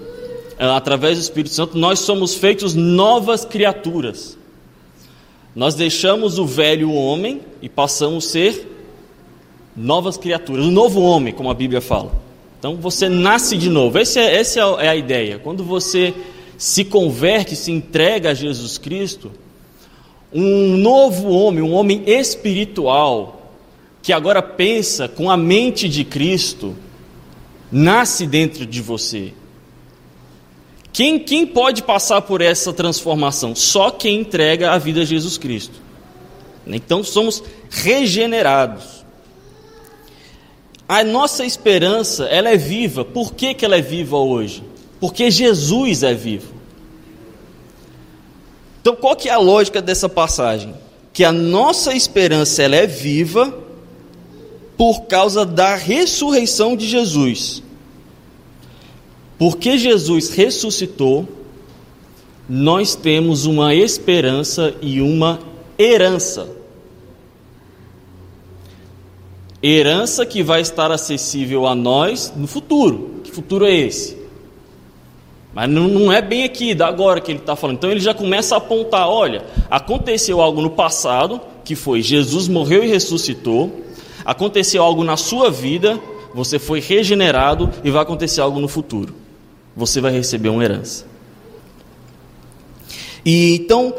é, 0.58 0.66
através 0.66 1.18
do 1.18 1.22
Espírito 1.22 1.54
Santo, 1.54 1.78
nós 1.78 2.00
somos 2.00 2.36
feitos 2.36 2.74
novas 2.76 3.46
criaturas. 3.46 4.38
Nós 5.56 5.76
deixamos 5.76 6.38
o 6.38 6.46
velho 6.46 6.92
homem 6.94 7.42
e 7.62 7.68
passamos 7.68 8.28
a 8.28 8.30
ser 8.30 8.68
novas 9.76 10.18
criaturas, 10.18 10.66
um 10.66 10.72
novo 10.72 11.02
homem, 11.02 11.34
como 11.34 11.50
a 11.50 11.54
Bíblia 11.54 11.82
fala. 11.82 12.12
Então 12.60 12.76
você 12.76 13.08
nasce 13.08 13.58
de 13.58 13.70
novo. 13.70 13.98
É, 13.98 14.02
essa 14.02 14.60
é 14.80 14.90
a 14.90 14.96
ideia. 14.96 15.40
Quando 15.40 15.64
você 15.64 16.14
se 16.58 16.84
converte, 16.84 17.56
se 17.56 17.72
entrega 17.72 18.32
a 18.32 18.34
Jesus 18.34 18.78
Cristo, 18.78 19.32
um 20.34 20.78
novo 20.78 21.30
homem, 21.30 21.64
um 21.64 21.74
homem 21.74 22.04
espiritual, 22.06 23.54
que 24.02 24.12
agora 24.12 24.42
pensa 24.42 25.08
com 25.08 25.32
a 25.32 25.38
mente 25.38 25.88
de 25.88 26.04
Cristo, 26.04 26.76
nasce 27.72 28.26
dentro 28.26 28.66
de 28.66 28.82
você. 28.82 29.34
Quem, 30.92 31.20
quem 31.20 31.46
pode 31.46 31.84
passar 31.84 32.22
por 32.22 32.42
essa 32.42 32.74
transformação? 32.74 33.56
Só 33.56 33.92
quem 33.92 34.20
entrega 34.20 34.72
a 34.72 34.78
vida 34.78 35.02
a 35.02 35.06
Jesus 35.06 35.38
Cristo. 35.38 35.80
Então 36.68 37.04
somos 37.04 37.44
regenerados. 37.70 39.06
A 40.88 41.04
nossa 41.04 41.46
esperança, 41.46 42.26
ela 42.26 42.50
é 42.50 42.58
viva. 42.58 43.06
Por 43.06 43.34
que, 43.34 43.54
que 43.54 43.64
ela 43.64 43.78
é 43.78 43.82
viva 43.82 44.18
hoje? 44.18 44.64
Porque 45.00 45.30
Jesus 45.30 46.04
é 46.04 46.14
vivo. 46.14 46.54
Então, 48.82 48.96
qual 48.96 49.16
que 49.16 49.30
é 49.30 49.32
a 49.32 49.38
lógica 49.38 49.82
dessa 49.82 50.10
passagem? 50.10 50.74
Que 51.14 51.24
a 51.24 51.32
nossa 51.32 51.94
esperança 51.94 52.64
ela 52.64 52.76
é 52.76 52.88
viva 52.88 53.54
por 54.80 55.08
causa 55.08 55.46
da 55.46 55.76
ressurreição 55.76 56.74
de 56.74 56.88
Jesus. 56.88 57.62
Porque 59.38 59.78
Jesus 59.78 60.30
ressuscitou, 60.30 61.28
nós 62.48 62.96
temos 62.96 63.46
uma 63.46 63.76
esperança 63.76 64.74
e 64.82 65.02
uma 65.02 65.42
herança. 65.78 66.48
Herança 69.62 70.26
que 70.26 70.42
vai 70.42 70.62
estar 70.62 70.94
acessível 70.94 71.68
a 71.68 71.76
nós 71.76 72.32
no 72.34 72.48
futuro. 72.48 73.20
Que 73.26 73.32
futuro 73.32 73.66
é 73.66 73.76
esse? 73.76 74.18
Mas 75.54 75.70
não, 75.70 76.10
é 76.10 76.22
bem 76.22 76.46
aqui, 76.46 76.74
da 76.74 76.88
agora 76.88 77.20
que 77.20 77.34
ele 77.34 77.40
está 77.40 77.54
falando. 77.54 77.76
Então 77.76 77.92
ele 77.92 78.00
já 78.00 78.14
começa 78.14 78.56
a 78.56 78.60
apontar: 78.60 79.10
olha, 79.10 79.44
aconteceu 79.70 80.40
algo 80.40 80.62
no 80.62 80.70
passado, 80.70 81.42
que 81.66 81.76
foi 81.76 82.02
Jesus 82.02 82.48
morreu 82.48 82.82
e 82.82 82.88
ressuscitou. 82.88 83.89
Aconteceu 84.26 84.84
algo 84.84 85.04
na 85.04 85.18
sua 85.18 85.50
vida, 85.50 86.00
você 86.34 86.60
foi 86.60 86.80
regenerado 86.80 87.70
e 87.84 87.92
vai 87.92 88.02
acontecer 88.02 88.42
algo 88.42 88.60
no 88.60 88.68
futuro. 88.68 89.16
Você 89.76 90.02
vai 90.02 90.12
receber 90.12 90.50
uma 90.50 90.64
herança. 90.64 91.06
E 93.26 93.56
então, 93.56 93.94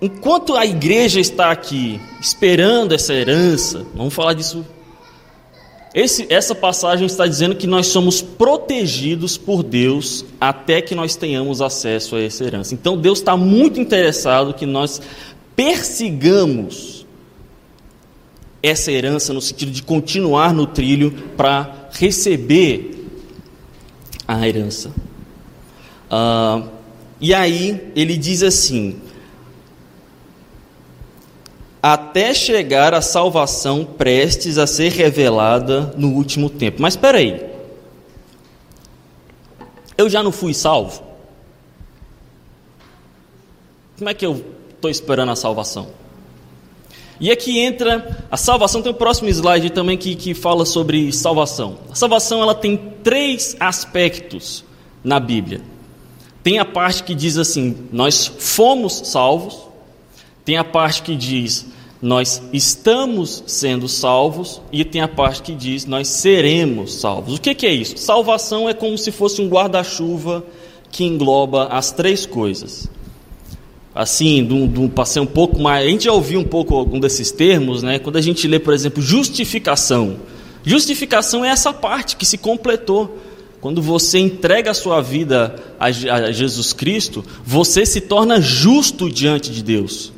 enquanto 0.00 0.54
a 0.54 0.64
igreja 0.64 1.20
está 1.20 1.50
aqui 1.50 2.00
esperando 2.20 2.92
essa 2.92 3.12
herança, 3.12 3.86
vamos 3.94 4.14
falar 4.14 4.34
disso 4.34 4.64
esse, 5.94 6.26
essa 6.28 6.56
passagem 6.56 7.06
está 7.06 7.24
dizendo 7.24 7.54
que 7.54 7.68
nós 7.68 7.86
somos 7.86 8.20
protegidos 8.20 9.38
por 9.38 9.62
Deus 9.62 10.24
até 10.40 10.82
que 10.82 10.92
nós 10.92 11.14
tenhamos 11.14 11.62
acesso 11.62 12.16
a 12.16 12.20
essa 12.20 12.42
herança. 12.42 12.74
Então 12.74 12.96
Deus 12.96 13.20
está 13.20 13.36
muito 13.36 13.80
interessado 13.80 14.52
que 14.52 14.66
nós 14.66 15.00
persigamos 15.54 16.93
essa 18.64 18.90
herança 18.90 19.34
no 19.34 19.42
sentido 19.42 19.70
de 19.70 19.82
continuar 19.82 20.54
no 20.54 20.66
trilho 20.66 21.12
para 21.36 21.90
receber 21.92 23.06
a 24.26 24.48
herança. 24.48 24.90
Uh, 26.10 26.66
e 27.20 27.34
aí 27.34 27.92
ele 27.94 28.16
diz 28.16 28.42
assim: 28.42 28.98
até 31.82 32.32
chegar 32.32 32.94
a 32.94 33.02
salvação 33.02 33.84
prestes 33.84 34.56
a 34.56 34.66
ser 34.66 34.92
revelada 34.92 35.92
no 35.98 36.12
último 36.12 36.48
tempo. 36.48 36.80
Mas 36.80 36.94
espera 36.94 37.18
aí. 37.18 37.44
Eu 39.98 40.08
já 40.08 40.22
não 40.22 40.32
fui 40.32 40.54
salvo? 40.54 41.02
Como 43.98 44.08
é 44.08 44.14
que 44.14 44.24
eu 44.24 44.42
estou 44.70 44.90
esperando 44.90 45.32
a 45.32 45.36
salvação? 45.36 46.03
E 47.20 47.30
aqui 47.30 47.60
entra 47.60 48.26
a 48.30 48.36
salvação, 48.36 48.82
tem 48.82 48.90
o 48.90 48.94
próximo 48.94 49.28
slide 49.28 49.70
também 49.70 49.96
que, 49.96 50.14
que 50.14 50.34
fala 50.34 50.64
sobre 50.64 51.12
salvação. 51.12 51.78
A 51.90 51.94
salvação 51.94 52.42
ela 52.42 52.54
tem 52.54 52.76
três 53.02 53.56
aspectos 53.60 54.64
na 55.02 55.20
Bíblia. 55.20 55.60
Tem 56.42 56.58
a 56.58 56.64
parte 56.64 57.02
que 57.04 57.14
diz 57.14 57.38
assim: 57.38 57.88
nós 57.92 58.26
fomos 58.26 59.02
salvos. 59.04 59.64
Tem 60.44 60.58
a 60.58 60.64
parte 60.64 61.02
que 61.02 61.16
diz 61.16 61.66
nós 62.04 62.42
estamos 62.52 63.42
sendo 63.46 63.88
salvos 63.88 64.60
e 64.70 64.84
tem 64.84 65.00
a 65.00 65.08
parte 65.08 65.40
que 65.40 65.54
diz 65.54 65.86
nós 65.86 66.06
seremos 66.06 66.96
salvos. 66.96 67.36
O 67.36 67.40
que, 67.40 67.54
que 67.54 67.66
é 67.66 67.72
isso? 67.72 67.96
Salvação 67.96 68.68
é 68.68 68.74
como 68.74 68.98
se 68.98 69.10
fosse 69.10 69.40
um 69.40 69.48
guarda-chuva 69.48 70.44
que 70.90 71.02
engloba 71.02 71.64
as 71.68 71.92
três 71.92 72.26
coisas. 72.26 72.90
Assim, 73.94 74.44
de 74.44 74.52
um, 74.52 74.88
passei 74.88 75.22
um 75.22 75.26
pouco 75.26 75.62
mais. 75.62 75.86
A 75.86 75.88
gente 75.88 76.04
já 76.04 76.12
ouviu 76.12 76.40
um 76.40 76.44
pouco 76.44 76.74
algum 76.74 76.98
desses 76.98 77.30
termos, 77.30 77.82
né? 77.82 78.00
Quando 78.00 78.16
a 78.16 78.20
gente 78.20 78.48
lê, 78.48 78.58
por 78.58 78.74
exemplo, 78.74 79.00
justificação. 79.00 80.16
Justificação 80.64 81.44
é 81.44 81.48
essa 81.50 81.72
parte 81.72 82.16
que 82.16 82.26
se 82.26 82.36
completou. 82.36 83.18
Quando 83.60 83.80
você 83.80 84.18
entrega 84.18 84.72
a 84.72 84.74
sua 84.74 85.00
vida 85.00 85.54
a 85.78 85.90
Jesus 85.90 86.72
Cristo, 86.72 87.24
você 87.46 87.86
se 87.86 88.00
torna 88.00 88.40
justo 88.40 89.08
diante 89.08 89.50
de 89.50 89.62
Deus. 89.62 90.12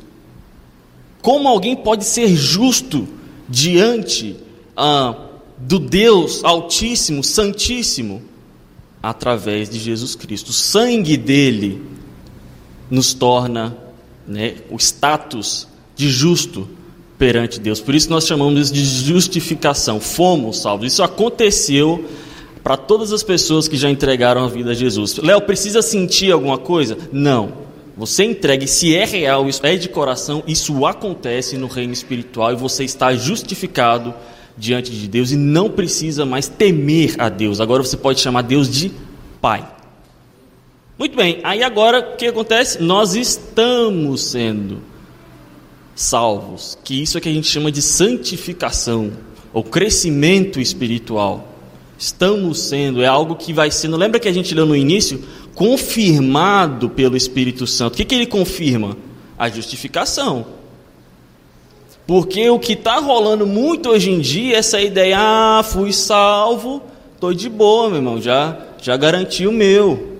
Como 1.21 1.47
alguém 1.47 1.75
pode 1.75 2.03
ser 2.03 2.27
justo 2.35 3.07
diante 3.47 4.35
ah, 4.75 5.15
do 5.57 5.79
Deus 5.79 6.43
Altíssimo, 6.43 7.23
Santíssimo? 7.23 8.21
Através 9.01 9.69
de 9.69 9.79
Jesus 9.79 10.15
Cristo. 10.15 10.49
O 10.49 10.53
sangue 10.53 11.15
dele 11.15 11.81
nos 12.89 13.13
torna 13.13 13.75
né, 14.27 14.55
o 14.69 14.77
status 14.77 15.67
de 15.95 16.09
justo 16.09 16.67
perante 17.17 17.59
Deus. 17.59 17.81
Por 17.81 17.95
isso 17.95 18.09
nós 18.09 18.27
chamamos 18.27 18.59
isso 18.59 18.73
de 18.73 18.85
justificação. 18.85 19.99
Fomos 19.99 20.59
salvos. 20.59 20.93
Isso 20.93 21.03
aconteceu 21.03 22.05
para 22.63 22.77
todas 22.77 23.11
as 23.13 23.23
pessoas 23.23 23.67
que 23.67 23.77
já 23.77 23.89
entregaram 23.89 24.43
a 24.43 24.47
vida 24.47 24.71
a 24.71 24.73
Jesus. 24.73 25.17
Léo, 25.17 25.41
precisa 25.41 25.81
sentir 25.81 26.31
alguma 26.31 26.57
coisa? 26.57 26.97
Não. 27.11 27.65
Você 27.95 28.23
entregue, 28.25 28.67
se 28.67 28.95
é 28.95 29.05
real, 29.05 29.49
isso 29.49 29.65
é 29.65 29.75
de 29.75 29.89
coração, 29.89 30.43
isso 30.45 30.85
acontece 30.85 31.57
no 31.57 31.65
reino 31.65 31.93
espiritual 31.93 32.53
e 32.53 32.55
você 32.55 32.83
está 32.83 33.15
justificado 33.15 34.13
diante 34.55 34.91
de 34.91 35.07
Deus 35.07 35.31
e 35.31 35.35
não 35.35 35.69
precisa 35.69 36.23
mais 36.23 36.47
temer 36.47 37.15
a 37.17 37.27
Deus. 37.27 37.59
Agora 37.59 37.81
você 37.81 37.97
pode 37.97 38.19
chamar 38.19 38.43
Deus 38.43 38.69
de 38.69 38.91
Pai. 39.41 39.65
Muito 40.97 41.15
bem, 41.15 41.39
aí 41.43 41.61
agora 41.61 41.99
o 41.99 42.15
que 42.15 42.25
acontece? 42.25 42.81
Nós 42.81 43.15
estamos 43.15 44.21
sendo 44.21 44.81
salvos, 45.95 46.77
que 46.83 47.01
isso 47.01 47.17
é 47.17 47.21
que 47.21 47.29
a 47.29 47.33
gente 47.33 47.47
chama 47.47 47.71
de 47.71 47.81
santificação, 47.81 49.11
ou 49.53 49.63
crescimento 49.63 50.59
espiritual. 50.59 51.53
Estamos 51.97 52.59
sendo, 52.59 53.01
é 53.01 53.07
algo 53.07 53.35
que 53.35 53.51
vai 53.51 53.71
sendo. 53.71 53.97
Lembra 53.97 54.19
que 54.19 54.27
a 54.27 54.33
gente 54.33 54.53
leu 54.53 54.65
no 54.65 54.75
início? 54.75 55.23
confirmado 55.57 56.87
pelo 56.87 57.17
Espírito 57.17 57.65
Santo. 57.65 57.95
O 57.95 57.97
que, 57.97 58.05
que 58.05 58.13
ele 58.13 58.27
confirma? 58.27 58.95
A 59.39 59.49
justificação. 59.49 60.45
Porque 62.05 62.47
o 62.47 62.59
que 62.59 62.73
está 62.73 62.99
rolando 62.99 63.47
muito 63.47 63.89
hoje 63.89 64.11
em 64.11 64.19
dia 64.19 64.55
é 64.55 64.59
essa 64.59 64.79
ideia, 64.79 65.17
ah, 65.19 65.63
fui 65.63 65.91
salvo, 65.91 66.83
estou 67.15 67.33
de 67.33 67.49
boa, 67.49 67.87
meu 67.89 67.97
irmão, 67.97 68.21
já, 68.21 68.55
já 68.79 68.95
garanti 68.95 69.47
o 69.47 69.51
meu. 69.51 70.16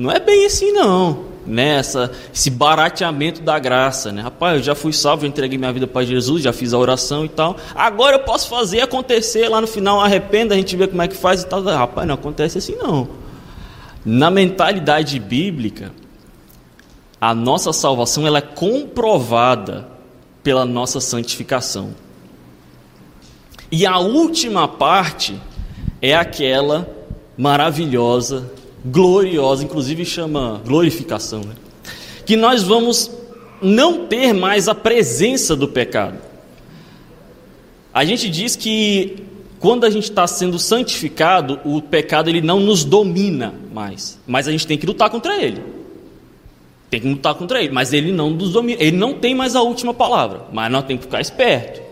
Não 0.00 0.10
é 0.10 0.18
bem 0.18 0.46
assim 0.46 0.72
não. 0.72 1.28
Nessa, 1.46 2.06
né? 2.06 2.14
esse 2.32 2.48
barateamento 2.48 3.42
da 3.42 3.58
graça, 3.58 4.10
né? 4.10 4.22
Rapaz, 4.22 4.56
eu 4.56 4.62
já 4.62 4.74
fui 4.74 4.94
salvo, 4.94 5.22
já 5.22 5.28
entreguei 5.28 5.58
minha 5.58 5.72
vida 5.74 5.86
para 5.86 6.06
Jesus, 6.06 6.42
já 6.42 6.54
fiz 6.54 6.72
a 6.72 6.78
oração 6.78 7.22
e 7.26 7.28
tal. 7.28 7.54
Agora 7.74 8.16
eu 8.16 8.20
posso 8.20 8.48
fazer 8.48 8.80
acontecer 8.80 9.46
lá 9.46 9.60
no 9.60 9.66
final, 9.66 10.00
arrependa, 10.00 10.54
a 10.54 10.56
gente 10.56 10.74
vê 10.74 10.86
como 10.86 11.02
é 11.02 11.08
que 11.08 11.14
faz 11.14 11.42
e 11.42 11.46
tal. 11.46 11.62
Rapaz, 11.62 12.08
não 12.08 12.14
acontece 12.14 12.56
assim 12.56 12.76
não. 12.76 13.08
Na 14.02 14.30
mentalidade 14.30 15.18
bíblica, 15.18 15.92
a 17.20 17.34
nossa 17.34 17.70
salvação 17.70 18.26
ela 18.26 18.38
é 18.38 18.42
comprovada 18.42 19.86
pela 20.42 20.64
nossa 20.64 20.98
santificação. 20.98 21.94
E 23.70 23.84
a 23.84 23.98
última 23.98 24.66
parte 24.66 25.38
é 26.00 26.14
aquela 26.14 26.88
maravilhosa, 27.36 28.50
gloriosa, 28.84 29.64
inclusive 29.64 30.04
chama 30.04 30.60
glorificação, 30.64 31.40
né? 31.40 31.54
que 32.24 32.36
nós 32.36 32.62
vamos 32.62 33.10
não 33.60 34.06
ter 34.06 34.32
mais 34.32 34.68
a 34.68 34.74
presença 34.74 35.54
do 35.54 35.68
pecado. 35.68 36.18
A 37.92 38.04
gente 38.04 38.28
diz 38.28 38.56
que 38.56 39.24
quando 39.58 39.84
a 39.84 39.90
gente 39.90 40.04
está 40.04 40.26
sendo 40.26 40.58
santificado, 40.58 41.60
o 41.64 41.82
pecado 41.82 42.30
ele 42.30 42.40
não 42.40 42.60
nos 42.60 42.84
domina 42.84 43.52
mais, 43.72 44.18
mas 44.26 44.48
a 44.48 44.52
gente 44.52 44.66
tem 44.66 44.78
que 44.78 44.86
lutar 44.86 45.10
contra 45.10 45.36
ele. 45.36 45.62
Tem 46.88 47.00
que 47.00 47.08
lutar 47.08 47.34
contra 47.34 47.62
ele, 47.62 47.72
mas 47.72 47.92
ele 47.92 48.10
não 48.10 48.30
nos 48.30 48.52
domina, 48.52 48.82
ele 48.82 48.96
não 48.96 49.14
tem 49.14 49.34
mais 49.34 49.54
a 49.54 49.62
última 49.62 49.92
palavra, 49.92 50.42
mas 50.52 50.72
nós 50.72 50.84
temos 50.84 51.00
que 51.00 51.06
ficar 51.06 51.20
esperto. 51.20 51.82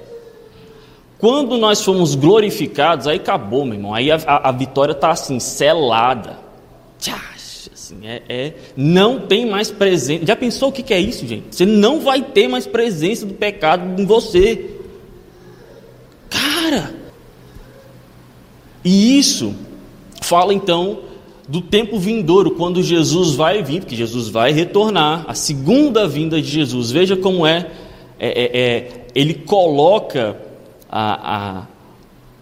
Quando 1.18 1.59
nós 1.59 1.85
fomos 1.85 2.14
glorificados, 2.14 3.07
aí 3.07 3.16
acabou, 3.16 3.64
meu 3.64 3.75
irmão. 3.75 3.92
Aí 3.92 4.11
a, 4.11 4.16
a, 4.25 4.49
a 4.49 4.52
vitória 4.52 4.92
está 4.92 5.11
assim, 5.11 5.40
selada. 5.40 6.38
Tchá, 6.99 7.21
assim, 7.73 8.07
é, 8.07 8.23
é, 8.28 8.55
não 8.76 9.21
tem 9.21 9.47
mais 9.47 9.71
presença. 9.71 10.26
Já 10.26 10.37
pensou 10.37 10.69
o 10.69 10.73
que, 10.73 10.83
que 10.83 10.95
é 10.95 11.00
isso, 11.00 11.26
gente? 11.26 11.47
Você 11.50 11.64
não 11.64 12.00
vai 12.00 12.23
ter 12.23 12.49
mais 12.49 12.67
presença 12.67 13.25
do 13.25 13.35
pecado 13.35 14.00
em 14.00 14.05
você. 14.05 14.71
Cara, 16.28 16.95
e 18.85 19.19
isso 19.19 19.55
fala 20.21 20.52
então 20.52 21.00
do 21.49 21.62
tempo 21.62 21.99
vindouro, 21.99 22.50
quando 22.50 22.83
Jesus 22.83 23.35
vai 23.35 23.62
vir, 23.62 23.81
porque 23.81 23.97
Jesus 23.97 24.28
vai 24.28 24.52
retornar, 24.52 25.25
a 25.26 25.33
segunda 25.33 26.07
vinda 26.07 26.42
de 26.42 26.49
Jesus. 26.49 26.90
Veja 26.90 27.16
como 27.16 27.46
é, 27.46 27.70
é, 28.18 28.29
é, 28.29 28.61
é 28.61 29.07
ele 29.14 29.33
coloca 29.33 30.37
a, 30.90 31.61
a, 31.61 31.66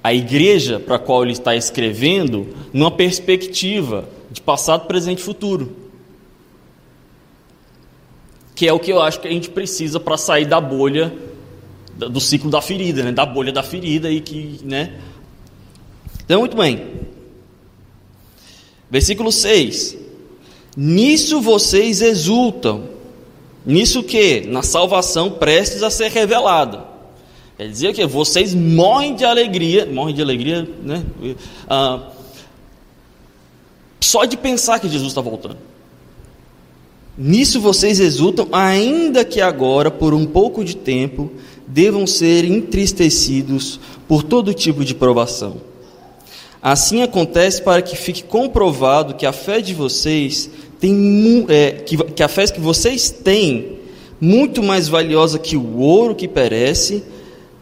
a 0.02 0.12
igreja 0.12 0.80
para 0.80 0.96
a 0.96 0.98
qual 0.98 1.22
ele 1.22 1.32
está 1.32 1.54
escrevendo 1.54 2.48
numa 2.72 2.90
perspectiva 2.90 4.08
de 4.36 4.42
passado, 4.42 4.86
presente 4.86 5.18
e 5.18 5.22
futuro. 5.22 5.76
Que 8.54 8.66
é 8.66 8.72
o 8.72 8.78
que 8.78 8.92
eu 8.92 9.02
acho 9.02 9.20
que 9.20 9.28
a 9.28 9.30
gente 9.30 9.50
precisa 9.50 10.00
para 10.00 10.16
sair 10.16 10.46
da 10.46 10.60
bolha 10.60 11.12
do 11.94 12.20
ciclo 12.20 12.50
da 12.50 12.60
ferida, 12.60 13.02
né? 13.02 13.12
da 13.12 13.24
bolha 13.24 13.52
da 13.52 13.62
ferida 13.62 14.10
e 14.10 14.20
que, 14.20 14.60
né, 14.62 15.00
então, 16.26 16.40
muito 16.40 16.56
bem. 16.56 16.84
Versículo 18.90 19.30
6. 19.30 19.96
Nisso 20.76 21.40
vocês 21.40 22.02
exultam. 22.02 22.88
Nisso 23.64 24.02
que? 24.02 24.40
Na 24.40 24.62
salvação 24.62 25.30
prestes 25.30 25.84
a 25.84 25.90
ser 25.90 26.10
revelada. 26.10 26.84
Quer 27.56 27.68
dizer 27.68 27.94
que 27.94 28.04
vocês 28.06 28.54
morrem 28.54 29.14
de 29.14 29.24
alegria, 29.24 29.86
morrem 29.86 30.14
de 30.14 30.20
alegria, 30.20 30.68
né? 30.82 31.04
Ah, 31.68 32.10
só 34.00 34.24
de 34.24 34.36
pensar 34.36 34.78
que 34.80 34.88
Jesus 34.88 35.08
está 35.08 35.20
voltando. 35.20 35.58
Nisso 37.16 37.60
vocês 37.60 37.98
exultam, 37.98 38.48
ainda 38.52 39.24
que 39.24 39.40
agora, 39.40 39.90
por 39.90 40.12
um 40.12 40.26
pouco 40.26 40.64
de 40.64 40.76
tempo, 40.76 41.30
devam 41.66 42.06
ser 42.06 42.44
entristecidos 42.44 43.80
por 44.06 44.22
todo 44.22 44.52
tipo 44.52 44.84
de 44.84 44.94
provação 44.94 45.60
Assim 46.68 47.00
acontece 47.00 47.62
para 47.62 47.80
que 47.80 47.94
fique 47.94 48.24
comprovado 48.24 49.14
que 49.14 49.24
a 49.24 49.30
fé 49.32 49.60
de 49.60 49.72
vocês 49.72 50.50
tem 50.80 51.46
é, 51.48 51.70
que, 51.70 51.96
que 51.96 52.22
a 52.24 52.26
fé 52.26 52.44
que 52.48 52.60
vocês 52.60 53.08
têm 53.08 53.78
muito 54.20 54.64
mais 54.64 54.88
valiosa 54.88 55.38
que 55.38 55.56
o 55.56 55.78
ouro 55.78 56.12
que 56.12 56.26
perece, 56.26 57.04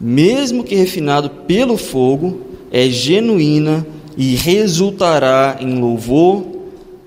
mesmo 0.01 0.63
que 0.63 0.73
refinado 0.73 1.29
pelo 1.29 1.77
fogo, 1.77 2.47
é 2.71 2.87
genuína 2.89 3.85
e 4.17 4.35
resultará 4.35 5.57
em 5.59 5.79
louvor, 5.79 6.43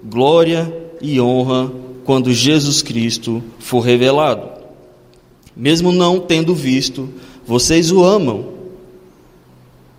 glória 0.04 0.72
e 1.00 1.20
honra 1.20 1.70
quando 2.04 2.32
Jesus 2.32 2.82
Cristo 2.82 3.42
for 3.58 3.80
revelado. 3.80 4.48
Mesmo 5.56 5.92
não 5.92 6.20
tendo 6.20 6.54
visto, 6.54 7.08
vocês 7.46 7.90
o 7.90 8.02
amam 8.02 8.58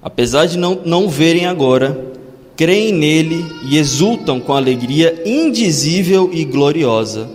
apesar 0.01 0.45
de 0.45 0.57
não, 0.57 0.79
não 0.85 1.09
verem 1.09 1.45
agora, 1.45 2.13
creem 2.55 2.93
nele 2.93 3.45
e 3.69 3.77
exultam 3.77 4.39
com 4.39 4.53
alegria 4.53 5.21
indizível 5.25 6.29
e 6.31 6.43
gloriosa, 6.45 7.29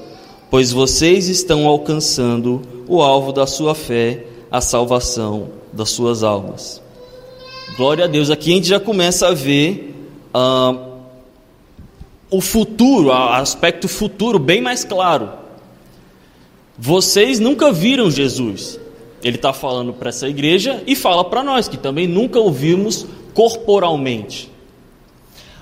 pois 0.51 0.73
vocês 0.73 1.29
estão 1.29 1.67
alcançando 1.67 2.63
o 2.89 3.03
alvo 3.03 3.33
da 3.33 3.47
sua 3.47 3.75
fé, 3.75 4.27
a 4.51 4.61
salvação 4.61 5.49
das 5.73 5.91
suas 5.91 6.23
almas. 6.23 6.83
Glória 7.77 8.05
a 8.05 8.09
Deus. 8.09 8.31
Aqui 8.31 8.53
a 8.53 8.55
gente 8.55 8.69
já 8.69 8.79
começa 8.79 9.29
a 9.29 9.35
ver 9.35 9.95
o 12.31 12.41
futuro, 12.41 13.09
o 13.09 13.13
aspecto 13.13 13.89
futuro 13.89 14.39
bem 14.39 14.61
mais 14.61 14.85
claro. 14.85 15.31
Vocês 16.79 17.39
nunca 17.39 17.73
viram 17.73 18.11
Jesus, 18.11 18.81
ele 19.23 19.37
está 19.37 19.53
falando 19.53 19.93
para 19.93 20.09
essa 20.09 20.29
igreja 20.29 20.83
e 20.87 20.97
fala 20.97 21.25
para 21.25 21.43
nós, 21.43 21.69
que 21.69 21.77
também 21.77 22.07
nunca 22.07 22.39
ouvimos 22.39 23.07
corporalmente. 23.33 24.51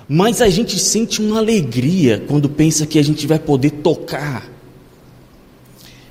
Mas 0.07 0.41
a 0.41 0.49
gente 0.49 0.77
sente 0.79 1.21
uma 1.21 1.39
alegria 1.39 2.23
quando 2.27 2.49
pensa 2.49 2.85
que 2.85 2.99
a 2.99 3.03
gente 3.03 3.25
vai 3.25 3.39
poder 3.39 3.71
tocar. 3.71 4.51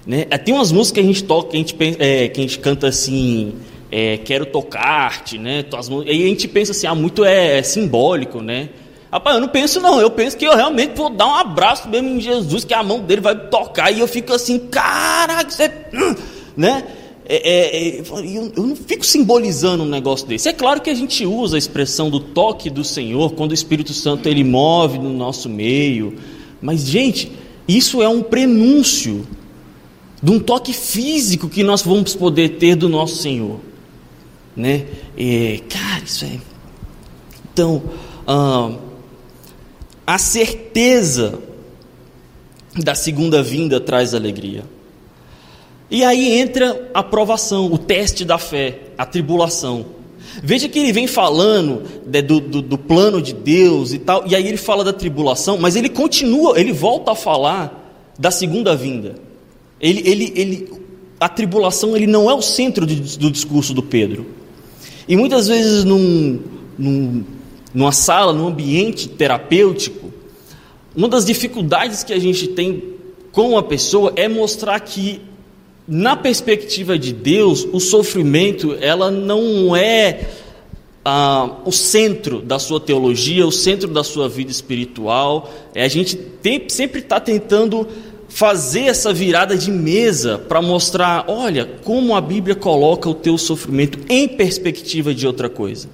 Né? 0.07 0.27
É, 0.31 0.39
tem 0.39 0.55
umas 0.55 0.73
músicas 0.73 0.93
que 0.93 1.01
a 1.01 1.13
gente 1.13 1.25
toca, 1.25 1.51
que 1.51 1.57
a 1.57 1.61
gente, 1.61 1.77
é, 1.99 2.29
que 2.29 2.41
a 2.41 2.43
gente 2.43 2.59
canta 2.59 2.89
assim, 2.89 3.55
é, 3.95 4.17
quero 4.17 4.47
tocar-te, 4.47 5.37
né? 5.37 5.63
E 6.07 6.25
a 6.25 6.27
gente 6.27 6.49
pensa 6.49 6.73
assim, 6.73 6.87
ah, 6.87 6.95
muito 6.95 7.27
é, 7.27 7.59
é 7.59 7.63
simbólico, 7.63 8.41
né? 8.41 8.71
Rapaz, 9.13 9.37
eu 9.37 9.43
não 9.43 9.49
penso 9.49 9.79
não, 9.79 10.01
eu 10.01 10.11
penso 10.11 10.35
que 10.39 10.47
eu 10.47 10.57
realmente 10.57 10.97
vou 10.97 11.11
dar 11.11 11.27
um 11.27 11.35
abraço 11.35 11.87
mesmo 11.91 12.09
em 12.09 12.19
Jesus, 12.19 12.65
que 12.65 12.73
a 12.73 12.83
mão 12.83 13.01
dele 13.01 13.21
vai 13.21 13.39
tocar, 13.49 13.91
e 13.91 14.01
eu 14.01 14.09
fico 14.09 14.33
assim, 14.33 14.59
caraca, 14.59 15.51
você... 15.51 15.71
Hum", 15.93 16.15
né? 16.57 16.85
É, 17.27 17.37
é, 17.37 17.99
é, 17.99 18.01
eu, 18.01 18.53
eu 18.57 18.67
não 18.67 18.75
fico 18.75 19.05
simbolizando 19.05 19.85
um 19.85 19.89
negócio 19.89 20.27
desse. 20.27 20.49
É 20.49 20.53
claro 20.55 20.81
que 20.81 20.89
a 20.89 20.95
gente 20.95 21.27
usa 21.27 21.57
a 21.57 21.59
expressão 21.59 22.09
do 22.09 22.19
toque 22.19 22.71
do 22.71 22.83
Senhor 22.83 23.33
quando 23.35 23.51
o 23.51 23.55
Espírito 23.55 23.93
Santo 23.93 24.27
ele 24.27 24.43
move 24.43 24.99
no 24.99 25.13
nosso 25.13 25.51
meio, 25.51 26.17
mas 26.63 26.81
gente, 26.81 27.31
isso 27.69 28.01
é 28.01 28.09
um 28.09 28.23
prenúncio 28.23 29.27
de 30.23 30.31
um 30.31 30.41
toque 30.41 30.73
físico 30.73 31.49
que 31.49 31.63
nós 31.63 31.83
vamos 31.83 32.15
poder 32.15 32.57
ter 32.57 32.75
do 32.75 32.89
nosso 32.89 33.17
Senhor, 33.17 33.61
né? 34.57 34.87
É, 35.17 35.61
cara, 35.69 36.05
isso 36.05 36.25
é. 36.25 36.39
Então, 37.53 37.83
ah, 38.27 38.73
a 40.07 40.19
certeza 40.19 41.39
da 42.75 42.95
segunda 42.95 43.43
vinda 43.43 43.81
traz 43.81 44.15
alegria. 44.15 44.65
E 45.91 46.03
aí 46.03 46.39
entra 46.39 46.91
a 46.95 47.03
provação, 47.03 47.67
o 47.67 47.77
teste 47.77 48.25
da 48.25 48.39
fé, 48.39 48.79
a 48.97 49.05
tribulação. 49.05 49.85
Veja 50.43 50.69
que 50.69 50.79
ele 50.79 50.93
vem 50.93 51.07
falando 51.07 51.83
né, 52.07 52.23
do, 52.23 52.41
do, 52.41 52.63
do, 52.63 52.79
plano 52.79 53.21
de 53.21 53.35
Deus 53.35 53.93
e 53.93 53.99
tal, 53.99 54.25
e 54.27 54.35
aí 54.35 54.49
ele 54.49 54.57
fala 54.57 54.83
da 54.83 54.93
tribulação, 54.93 55.59
mas 55.59 55.77
ele 55.77 55.91
continua, 55.91 56.59
ele 56.59 56.73
volta 56.73 57.13
a 57.13 57.15
falar 57.15 58.11
da 58.19 58.31
segunda 58.31 58.75
vinda. 58.75 59.17
Ele, 59.79 60.03
ele, 60.09 60.33
ele, 60.35 60.73
a 61.21 61.29
tribulação 61.29 61.95
ele 61.95 62.07
não 62.07 62.31
é 62.31 62.35
o 62.35 62.41
centro 62.41 62.87
do, 62.87 62.95
do 62.95 63.31
discurso 63.31 63.75
do 63.75 63.83
Pedro. 63.83 64.27
E 65.09 65.17
muitas 65.17 65.49
vezes 65.49 65.85
num, 65.85 66.41
num, 66.79 67.25
numa 67.75 67.93
sala, 67.93 68.33
num 68.33 68.47
ambiente 68.47 69.09
terapêutico, 69.09 70.13
uma 70.95 71.09
das 71.09 71.25
dificuldades 71.25 72.05
que 72.05 72.13
a 72.13 72.19
gente 72.19 72.49
tem 72.49 72.83
com 73.33 73.57
a 73.57 73.63
pessoa 73.63 74.13
é 74.15 74.29
mostrar 74.29 74.79
que 74.81 75.21
na 75.89 76.15
perspectiva 76.17 76.99
de 76.99 77.13
Deus, 77.13 77.67
o 77.73 77.81
sofrimento 77.81 78.77
ela 78.81 79.11
não 79.11 79.75
é 79.75 80.29
ah, 81.05 81.59
o 81.65 81.73
centro 81.73 82.41
da 82.41 82.59
sua 82.59 82.79
teologia, 82.79 83.47
o 83.47 83.51
centro 83.51 83.89
da 83.89 84.05
sua 84.05 84.29
vida 84.29 84.51
espiritual. 84.51 85.53
É, 85.75 85.85
a 85.85 85.89
gente 85.89 86.15
tem, 86.17 86.69
sempre 86.69 87.01
está 87.01 87.19
tentando 87.19 87.89
fazer 88.33 88.87
essa 88.87 89.13
virada 89.13 89.57
de 89.57 89.71
mesa 89.71 90.39
para 90.39 90.63
mostrar, 90.63 91.27
olha, 91.29 91.67
como 91.85 92.17
a 92.17 92.21
Bíblia 92.21 92.55
coloca 92.55 93.09
o 93.09 93.15
teu 93.15 93.37
sofrimento 93.37 93.99
em 94.09 94.27
perspectiva 94.27 95.15
de 95.15 95.27
outra 95.27 95.51
coisa. 95.51 95.89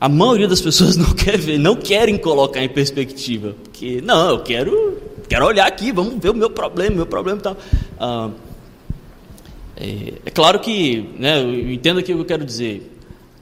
A 0.00 0.08
maioria 0.08 0.48
das 0.48 0.60
pessoas 0.60 0.96
não 0.96 1.12
quer 1.14 1.36
ver, 1.36 1.58
não 1.58 1.76
querem 1.76 2.16
colocar 2.16 2.62
em 2.62 2.70
perspectiva, 2.70 3.54
porque 3.64 4.00
não, 4.02 4.30
eu 4.30 4.38
quero 4.40 4.96
quero 5.28 5.44
olhar 5.44 5.66
aqui, 5.66 5.92
vamos 5.92 6.14
ver 6.22 6.30
o 6.30 6.34
meu 6.34 6.48
problema, 6.48 6.96
meu 6.96 7.06
problema 7.06 7.38
e 7.38 7.42
tal. 7.42 7.56
Ah, 8.00 8.30
é, 9.76 10.14
é, 10.24 10.30
claro 10.30 10.58
que, 10.58 11.10
né, 11.18 11.42
eu 11.42 11.70
entendo 11.70 11.98
aqui 12.00 12.12
o 12.12 12.16
que 12.16 12.22
eu 12.22 12.26
quero 12.26 12.46
dizer. 12.46 12.92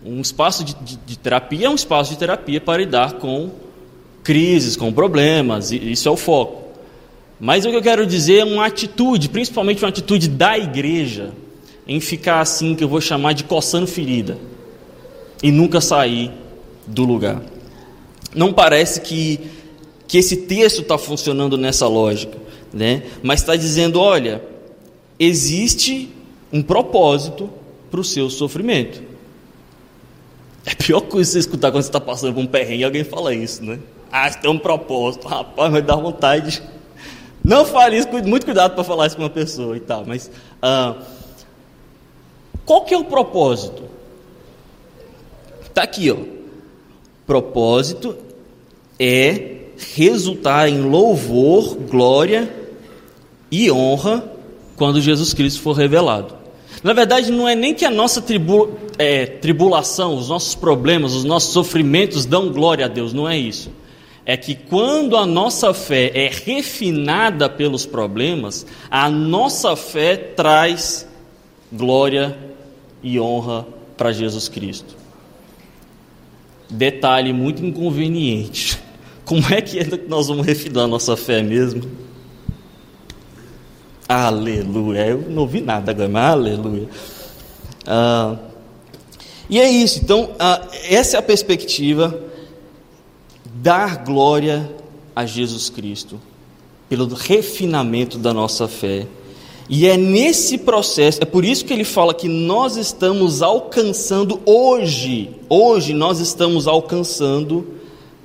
Um 0.04 0.20
espaço 0.20 0.64
de, 0.64 0.74
de, 0.74 0.96
de, 0.96 1.18
terapia 1.18 1.66
é 1.66 1.70
um 1.70 1.76
espaço 1.76 2.10
de 2.10 2.18
terapia 2.18 2.60
para 2.60 2.78
lidar 2.78 3.14
com 3.14 3.52
crises, 4.24 4.74
com 4.74 4.92
problemas, 4.92 5.70
isso 5.70 6.08
é 6.08 6.10
o 6.10 6.16
foco. 6.16 6.63
Mas 7.38 7.64
o 7.64 7.70
que 7.70 7.76
eu 7.76 7.82
quero 7.82 8.06
dizer 8.06 8.38
é 8.38 8.44
uma 8.44 8.66
atitude, 8.66 9.28
principalmente 9.28 9.82
uma 9.82 9.88
atitude 9.88 10.28
da 10.28 10.56
igreja, 10.56 11.32
em 11.86 12.00
ficar 12.00 12.40
assim, 12.40 12.74
que 12.74 12.84
eu 12.84 12.88
vou 12.88 13.00
chamar 13.00 13.32
de 13.32 13.44
coçando 13.44 13.86
ferida, 13.86 14.38
e 15.42 15.50
nunca 15.50 15.80
sair 15.80 16.30
do 16.86 17.04
lugar. 17.04 17.42
Não 18.34 18.52
parece 18.52 19.00
que 19.00 19.40
que 20.06 20.18
esse 20.18 20.36
texto 20.36 20.82
está 20.82 20.98
funcionando 20.98 21.56
nessa 21.56 21.88
lógica, 21.88 22.38
né? 22.72 23.02
mas 23.22 23.40
está 23.40 23.56
dizendo: 23.56 23.98
olha, 24.00 24.42
existe 25.18 26.08
um 26.52 26.62
propósito 26.62 27.50
para 27.90 28.00
o 28.00 28.04
seu 28.04 28.30
sofrimento. 28.30 29.02
É 30.64 30.70
a 30.70 30.76
pior 30.76 31.00
coisa 31.02 31.32
você 31.32 31.38
escutar 31.40 31.70
quando 31.70 31.82
você 31.82 31.88
está 31.88 32.00
passando 32.00 32.34
por 32.34 32.40
um 32.40 32.46
perrengue 32.46 32.82
e 32.82 32.84
alguém 32.84 33.04
fala 33.04 33.34
isso, 33.34 33.62
né? 33.62 33.78
Ah, 34.10 34.30
tem 34.30 34.50
um 34.50 34.58
propósito, 34.58 35.26
rapaz, 35.26 35.72
vai 35.72 35.82
dar 35.82 35.96
vontade. 35.96 36.62
Não 37.44 37.66
fale 37.66 37.98
isso, 37.98 38.08
muito 38.26 38.46
cuidado 38.46 38.74
para 38.74 38.82
falar 38.82 39.06
isso 39.06 39.16
com 39.16 39.22
uma 39.22 39.28
pessoa 39.28 39.76
e 39.76 39.80
tal, 39.80 40.04
mas 40.06 40.30
ah, 40.62 40.96
qual 42.64 42.86
que 42.86 42.94
é 42.94 42.98
o 42.98 43.04
propósito? 43.04 43.82
Está 45.66 45.82
aqui, 45.82 46.10
ó. 46.10 46.16
Propósito 47.26 48.16
é 48.98 49.56
resultar 49.94 50.68
em 50.68 50.80
louvor, 50.80 51.74
glória 51.74 52.50
e 53.50 53.70
honra 53.70 54.24
quando 54.76 55.00
Jesus 55.00 55.34
Cristo 55.34 55.60
for 55.60 55.72
revelado. 55.72 56.34
Na 56.82 56.92
verdade, 56.92 57.30
não 57.30 57.48
é 57.48 57.54
nem 57.54 57.74
que 57.74 57.84
a 57.84 57.90
nossa 57.90 58.22
tribu, 58.22 58.70
é, 58.98 59.26
tribulação, 59.26 60.16
os 60.16 60.28
nossos 60.28 60.54
problemas, 60.54 61.12
os 61.14 61.24
nossos 61.24 61.52
sofrimentos 61.52 62.24
dão 62.24 62.50
glória 62.50 62.86
a 62.86 62.88
Deus, 62.88 63.12
não 63.12 63.28
é 63.28 63.36
isso. 63.36 63.70
É 64.26 64.36
que 64.36 64.54
quando 64.54 65.16
a 65.16 65.26
nossa 65.26 65.74
fé 65.74 66.10
é 66.14 66.28
refinada 66.28 67.48
pelos 67.48 67.84
problemas, 67.84 68.66
a 68.90 69.10
nossa 69.10 69.76
fé 69.76 70.16
traz 70.16 71.06
glória 71.70 72.36
e 73.02 73.20
honra 73.20 73.66
para 73.96 74.12
Jesus 74.12 74.48
Cristo. 74.48 74.96
Detalhe 76.70 77.32
muito 77.32 77.64
inconveniente. 77.64 78.78
Como 79.24 79.44
é 79.52 79.60
que 79.60 79.78
é 79.78 79.84
que 79.84 80.08
nós 80.08 80.28
vamos 80.28 80.46
refinar 80.46 80.86
nossa 80.86 81.16
fé 81.16 81.42
mesmo? 81.42 81.82
Aleluia. 84.08 85.06
Eu 85.06 85.22
não 85.30 85.42
ouvi 85.42 85.60
nada 85.60 85.90
agora, 85.90 86.08
mas 86.08 86.32
aleluia. 86.32 86.88
Ah, 87.86 88.36
e 89.48 89.60
é 89.60 89.68
isso. 89.68 90.00
Então, 90.02 90.34
ah, 90.38 90.62
essa 90.88 91.16
é 91.16 91.20
a 91.20 91.22
perspectiva. 91.22 92.18
Dar 93.64 94.04
glória 94.04 94.70
a 95.16 95.24
Jesus 95.24 95.70
Cristo 95.70 96.20
pelo 96.86 97.08
refinamento 97.08 98.18
da 98.18 98.34
nossa 98.34 98.68
fé. 98.68 99.06
E 99.70 99.86
é 99.86 99.96
nesse 99.96 100.58
processo, 100.58 101.22
é 101.22 101.24
por 101.24 101.46
isso 101.46 101.64
que 101.64 101.72
ele 101.72 101.82
fala 101.82 102.12
que 102.12 102.28
nós 102.28 102.76
estamos 102.76 103.40
alcançando 103.40 104.38
hoje, 104.44 105.30
hoje 105.48 105.94
nós 105.94 106.20
estamos 106.20 106.68
alcançando 106.68 107.66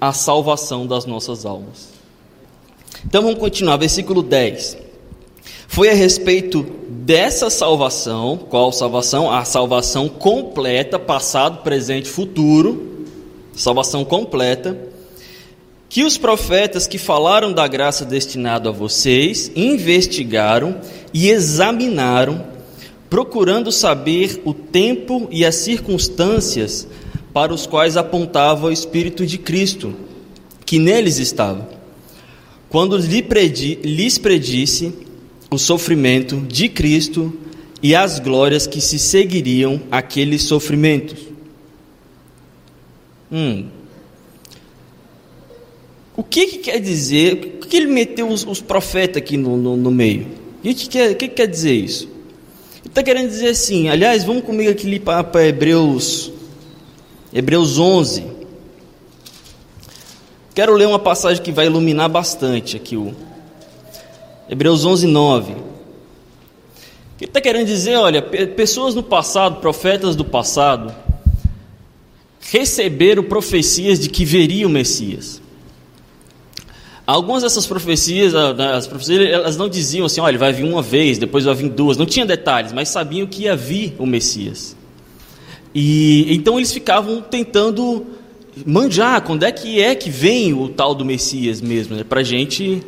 a 0.01 0.11
salvação 0.11 0.85
das 0.85 1.05
nossas 1.05 1.45
almas. 1.45 1.87
Então 3.05 3.23
vamos 3.23 3.39
continuar, 3.39 3.77
versículo 3.77 4.21
10. 4.21 4.77
Foi 5.69 5.89
a 5.89 5.93
respeito 5.93 6.65
dessa 6.89 7.49
salvação, 7.49 8.35
qual 8.35 8.73
salvação? 8.73 9.31
A 9.31 9.45
salvação 9.45 10.09
completa, 10.09 10.99
passado, 10.99 11.63
presente, 11.63 12.09
futuro, 12.09 13.05
salvação 13.53 14.03
completa, 14.03 14.88
que 15.89 16.03
os 16.03 16.19
profetas 16.19 16.85
que 16.85 16.99
falaram 16.99 17.51
da 17.51 17.67
graça 17.67 18.05
destinada 18.05 18.69
a 18.69 18.71
vocês 18.71 19.51
investigaram 19.55 20.79
e 21.11 21.29
examinaram, 21.29 22.45
procurando 23.09 23.71
saber 23.71 24.39
o 24.45 24.53
tempo 24.53 25.27
e 25.31 25.43
as 25.43 25.55
circunstâncias 25.55 26.87
para 27.33 27.51
os 27.51 27.65
quais 27.65 27.97
apontava 27.97 28.67
o 28.67 28.71
Espírito 28.71 29.25
de 29.25 29.39
Cristo, 29.39 29.95
que 30.63 30.77
neles 30.77 31.17
estava, 31.17 31.67
quando 32.69 32.95
lhes 32.95 34.17
predisse 34.19 34.93
o 35.49 35.57
sofrimento 35.57 36.37
de 36.41 36.69
Cristo 36.69 37.33
e 37.81 37.95
as 37.95 38.19
glórias 38.19 38.67
que 38.67 38.79
se 38.79 38.99
seguiriam 38.99 39.81
àqueles 39.89 40.43
sofrimentos. 40.43 41.17
Hum. 43.31 43.78
O 46.19 46.23
que, 46.23 46.47
que 46.47 46.57
quer 46.57 46.81
dizer? 46.81 47.37
Por 47.59 47.67
que 47.69 47.77
ele 47.77 47.87
meteu 47.87 48.27
os, 48.27 48.45
os 48.45 48.59
profetas 48.59 49.21
aqui 49.21 49.37
no, 49.37 49.55
no, 49.55 49.77
no 49.77 49.89
meio? 49.89 50.27
O 50.59 50.61
que, 50.63 50.73
que, 50.73 50.89
quer, 50.89 51.15
que, 51.15 51.29
que 51.29 51.33
quer 51.33 51.47
dizer 51.47 51.71
isso? 51.71 52.09
Ele 52.79 52.87
está 52.87 53.01
querendo 53.01 53.29
dizer 53.29 53.47
assim, 53.47 53.87
aliás, 53.87 54.25
vamos 54.25 54.43
comigo 54.43 54.69
aqui 54.69 54.99
para 54.99 55.47
Hebreus 55.47 56.29
Hebreus 57.33 57.79
11. 57.79 58.25
Quero 60.53 60.73
ler 60.73 60.87
uma 60.87 60.99
passagem 60.99 61.41
que 61.41 61.53
vai 61.53 61.67
iluminar 61.67 62.09
bastante 62.09 62.75
aqui 62.75 62.97
o 62.97 63.15
Hebreus 64.49 64.83
11, 64.83 65.07
9. 65.07 65.51
Ele 65.53 65.61
está 67.21 67.39
querendo 67.39 67.67
dizer, 67.67 67.95
olha, 67.95 68.21
pessoas 68.21 68.93
no 68.93 69.03
passado, 69.03 69.61
profetas 69.61 70.17
do 70.17 70.25
passado, 70.25 70.93
receberam 72.41 73.23
profecias 73.23 74.01
de 74.01 74.09
que 74.09 74.25
veria 74.25 74.67
o 74.67 74.69
Messias. 74.69 75.41
Algumas 77.09 77.41
dessas 77.41 77.65
profecias, 77.65 78.35
as 78.35 78.85
profecias, 78.85 79.27
elas 79.31 79.57
não 79.57 79.67
diziam 79.67 80.05
assim, 80.05 80.21
olha, 80.21 80.37
vai 80.37 80.53
vir 80.53 80.63
uma 80.63 80.79
vez, 80.79 81.17
depois 81.17 81.43
vai 81.43 81.55
vir 81.55 81.67
duas, 81.67 81.97
não 81.97 82.05
tinha 82.05 82.23
detalhes, 82.23 82.71
mas 82.71 82.89
sabiam 82.89 83.25
que 83.25 83.45
ia 83.45 83.55
vir 83.55 83.95
o 83.97 84.05
Messias. 84.05 84.77
E 85.73 86.31
então 86.31 86.59
eles 86.59 86.71
ficavam 86.71 87.19
tentando 87.19 88.05
manjar 88.63 89.23
quando 89.23 89.41
é 89.41 89.51
que 89.51 89.81
é 89.81 89.95
que 89.95 90.07
vem 90.07 90.53
o 90.53 90.69
tal 90.69 90.93
do 90.93 91.03
Messias 91.03 91.61
mesmo, 91.61 91.95
né? 91.95 92.03
para 92.03 92.21
gente, 92.21 92.83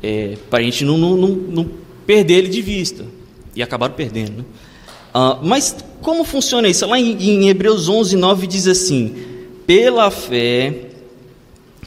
é, 0.00 0.38
a 0.52 0.62
gente 0.62 0.84
não, 0.84 0.96
não, 0.96 1.16
não, 1.16 1.28
não, 1.28 1.70
perder 2.06 2.34
ele 2.34 2.48
de 2.48 2.62
vista. 2.62 3.04
E 3.56 3.62
acabaram 3.64 3.94
perdendo. 3.94 4.38
Né? 4.38 4.44
Ah, 5.12 5.40
mas 5.42 5.74
como 6.00 6.22
funciona 6.22 6.68
isso? 6.68 6.86
Lá 6.86 7.00
em, 7.00 7.20
em 7.20 7.48
Hebreus 7.48 7.88
11, 7.88 8.14
9 8.16 8.46
diz 8.46 8.68
assim: 8.68 9.16
pela 9.66 10.12
fé 10.12 10.93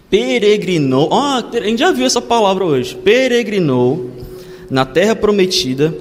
peregrinou, 0.10 1.10
oh, 1.12 1.16
a 1.16 1.44
gente 1.64 1.80
já 1.80 1.92
viu 1.92 2.06
essa 2.06 2.22
palavra 2.22 2.66
hoje, 2.66 2.96
peregrinou 2.96 4.12
na 4.70 4.86
terra 4.86 5.16
prometida, 5.16 5.94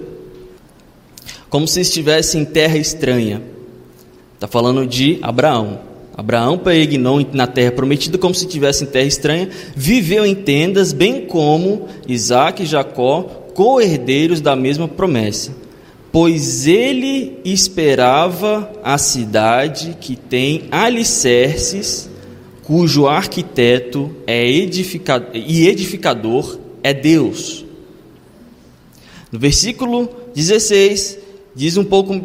como 1.51 1.67
se 1.67 1.81
estivesse 1.81 2.37
em 2.39 2.45
terra 2.45 2.77
estranha 2.77 3.43
Está 4.37 4.47
falando 4.47 4.87
de 4.87 5.19
Abraão. 5.23 5.81
Abraão 6.15 6.59
peregrinou 6.59 7.27
na 7.33 7.47
terra 7.47 7.73
prometida 7.73 8.19
como 8.19 8.35
se 8.35 8.45
estivesse 8.45 8.85
em 8.85 8.87
terra 8.87 9.07
estranha, 9.07 9.49
viveu 9.75 10.27
em 10.27 10.35
tendas, 10.35 10.93
bem 10.93 11.25
como 11.25 11.89
Isaac 12.07 12.63
e 12.63 12.67
Jacó, 12.67 13.23
co-herdeiros 13.55 14.43
da 14.43 14.55
mesma 14.55 14.87
promessa. 14.87 15.53
pois 16.13 16.67
ele 16.67 17.39
esperava 17.45 18.71
a 18.83 18.97
cidade 18.97 19.97
que 20.01 20.17
tem 20.17 20.65
alicerces, 20.71 22.09
cujo 22.67 23.07
arquiteto 23.07 24.11
é 24.27 24.45
edificador, 24.45 25.31
e 25.33 25.69
edificador 25.69 26.59
é 26.83 26.93
Deus. 26.93 27.65
No 29.31 29.39
versículo 29.39 30.09
16, 30.35 31.17
diz 31.55 31.77
um 31.77 31.85
pouco, 31.85 32.21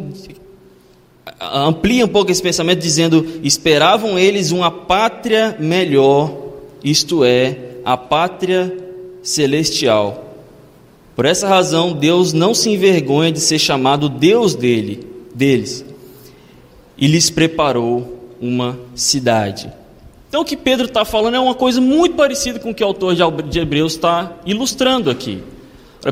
amplia 1.40 2.04
um 2.04 2.08
pouco 2.08 2.32
esse 2.32 2.42
pensamento, 2.42 2.80
dizendo: 2.80 3.24
Esperavam 3.44 4.18
eles 4.18 4.50
uma 4.50 4.68
pátria 4.68 5.56
melhor, 5.60 6.36
isto 6.82 7.24
é, 7.24 7.76
a 7.84 7.96
pátria 7.96 8.76
celestial. 9.22 10.36
Por 11.14 11.24
essa 11.24 11.46
razão, 11.46 11.92
Deus 11.92 12.32
não 12.32 12.52
se 12.52 12.68
envergonha 12.68 13.30
de 13.30 13.38
ser 13.38 13.60
chamado 13.60 14.08
Deus 14.08 14.56
dele, 14.56 15.06
deles, 15.32 15.84
e 16.98 17.06
lhes 17.06 17.30
preparou 17.30 18.34
uma 18.40 18.76
cidade. 18.96 19.81
Então, 20.32 20.40
o 20.40 20.44
que 20.46 20.56
Pedro 20.56 20.86
está 20.86 21.04
falando 21.04 21.34
é 21.34 21.38
uma 21.38 21.54
coisa 21.54 21.78
muito 21.78 22.16
parecida 22.16 22.58
com 22.58 22.70
o 22.70 22.74
que 22.74 22.82
o 22.82 22.86
autor 22.86 23.14
de 23.14 23.58
Hebreus 23.58 23.92
está 23.92 24.32
ilustrando 24.46 25.10
aqui. 25.10 25.42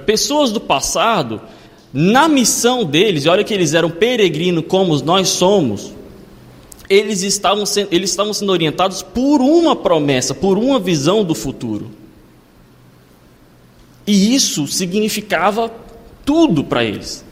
Pessoas 0.05 0.53
do 0.53 0.61
passado, 0.61 1.41
na 1.91 2.29
missão 2.29 2.85
deles, 2.85 3.25
e 3.25 3.31
olha 3.31 3.43
que 3.43 3.55
eles 3.55 3.73
eram 3.73 3.89
peregrinos 3.89 4.67
como 4.69 4.95
nós 5.03 5.31
somos, 5.31 5.95
eles 6.87 7.23
estavam, 7.23 7.65
sendo, 7.65 7.89
eles 7.91 8.11
estavam 8.11 8.35
sendo 8.35 8.53
orientados 8.53 9.01
por 9.01 9.41
uma 9.41 9.75
promessa, 9.75 10.35
por 10.35 10.59
uma 10.59 10.79
visão 10.79 11.25
do 11.25 11.35
futuro. 11.35 11.91
E 14.07 14.35
isso 14.35 14.67
significava 14.67 15.73
tudo 16.27 16.63
para 16.63 16.85
eles. 16.85 17.25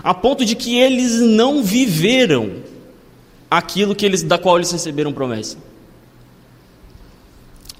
A 0.00 0.14
ponto 0.14 0.44
de 0.44 0.54
que 0.54 0.78
eles 0.78 1.18
não 1.18 1.60
viveram 1.60 2.62
aquilo 3.50 3.96
que 3.96 4.06
eles, 4.06 4.22
da 4.22 4.38
qual 4.38 4.58
eles 4.58 4.70
receberam 4.70 5.12
promessa. 5.12 5.73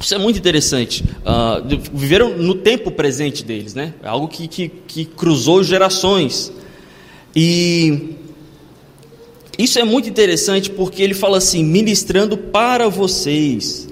Isso 0.04 0.14
é 0.14 0.18
muito 0.18 0.38
interessante. 0.38 1.02
Uh, 1.02 1.80
viveram 1.92 2.36
no 2.36 2.54
tempo 2.54 2.90
presente 2.90 3.44
deles, 3.44 3.74
né? 3.74 3.94
É 4.02 4.08
algo 4.08 4.28
que, 4.28 4.46
que, 4.46 4.68
que 4.68 5.04
cruzou 5.04 5.64
gerações. 5.64 6.52
E 7.34 8.14
isso 9.58 9.78
é 9.78 9.84
muito 9.84 10.08
interessante 10.08 10.70
porque 10.70 11.02
ele 11.02 11.14
fala 11.14 11.38
assim: 11.38 11.64
ministrando 11.64 12.36
para 12.36 12.88
vocês 12.88 13.88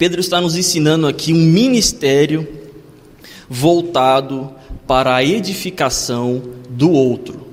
Pedro 0.00 0.18
está 0.18 0.40
nos 0.40 0.56
ensinando 0.56 1.06
aqui 1.06 1.30
um 1.30 1.36
ministério 1.36 2.48
voltado 3.50 4.50
para 4.86 5.14
a 5.14 5.22
edificação 5.22 6.42
do 6.70 6.90
outro. 6.90 7.48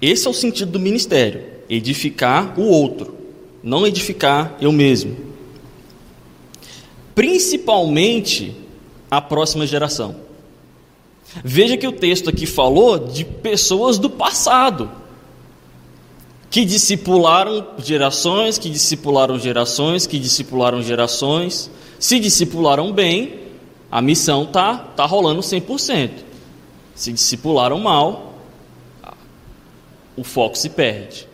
Esse 0.00 0.26
é 0.26 0.30
o 0.30 0.32
sentido 0.32 0.72
do 0.72 0.80
ministério: 0.80 1.42
edificar 1.68 2.58
o 2.58 2.62
outro, 2.62 3.11
não 3.62 3.86
edificar 3.86 4.56
eu 4.60 4.72
mesmo. 4.72 5.16
Principalmente 7.14 8.56
a 9.10 9.20
próxima 9.20 9.66
geração. 9.66 10.16
Veja 11.44 11.76
que 11.76 11.86
o 11.86 11.92
texto 11.92 12.28
aqui 12.28 12.46
falou 12.46 12.98
de 12.98 13.24
pessoas 13.24 13.98
do 13.98 14.10
passado 14.10 14.90
que 16.50 16.66
discipularam 16.66 17.64
gerações, 17.78 18.58
que 18.58 18.68
discipularam 18.68 19.38
gerações, 19.38 20.06
que 20.06 20.18
discipularam 20.18 20.82
gerações. 20.82 21.70
Se 21.98 22.20
discipularam 22.20 22.92
bem, 22.92 23.40
a 23.90 24.02
missão 24.02 24.44
tá 24.44 24.76
tá 24.76 25.06
rolando 25.06 25.40
100%. 25.40 26.10
Se 26.94 27.10
discipularam 27.10 27.78
mal, 27.78 28.34
o 30.14 30.22
foco 30.22 30.56
se 30.56 30.68
perde. 30.68 31.26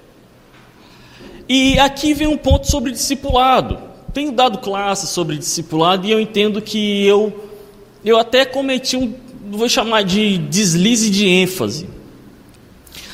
E 1.48 1.78
aqui 1.78 2.12
vem 2.12 2.26
um 2.26 2.36
ponto 2.36 2.70
sobre 2.70 2.92
discipulado. 2.92 3.78
Tenho 4.12 4.32
dado 4.32 4.58
classes 4.58 5.10
sobre 5.10 5.38
discipulado 5.38 6.06
e 6.06 6.10
eu 6.10 6.20
entendo 6.20 6.60
que 6.60 7.06
eu 7.06 7.46
eu 8.04 8.18
até 8.18 8.44
cometi 8.44 8.96
um, 8.96 9.12
vou 9.50 9.68
chamar 9.68 10.02
de 10.02 10.38
deslize 10.38 11.10
de 11.10 11.26
ênfase. 11.26 11.88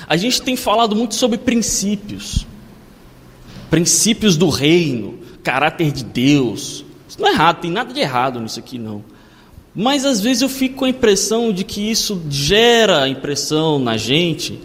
A 0.07 0.17
gente 0.17 0.43
tem 0.43 0.57
falado 0.57 0.95
muito 0.95 1.15
sobre 1.15 1.39
princípios, 1.39 2.47
princípios 3.71 4.37
do 4.37 4.49
reino, 4.49 5.19
caráter 5.43 5.91
de 5.91 6.05
Deus. 6.05 6.85
Isso 7.09 7.21
não 7.21 7.29
é 7.29 7.33
errado, 7.33 7.61
tem 7.61 7.71
nada 7.71 7.93
de 7.93 8.01
errado 8.01 8.41
nisso 8.41 8.59
aqui 8.59 8.79
não. 8.79 9.05
Mas 9.75 10.05
às 10.05 10.21
vezes 10.21 10.43
eu 10.43 10.49
fico 10.49 10.77
com 10.77 10.85
a 10.85 10.89
impressão 10.89 11.53
de 11.53 11.65
que 11.65 11.91
isso 11.91 12.23
gera 12.29 13.03
a 13.05 13.09
impressão 13.09 13.79
na 13.79 13.97
gente 13.97 14.61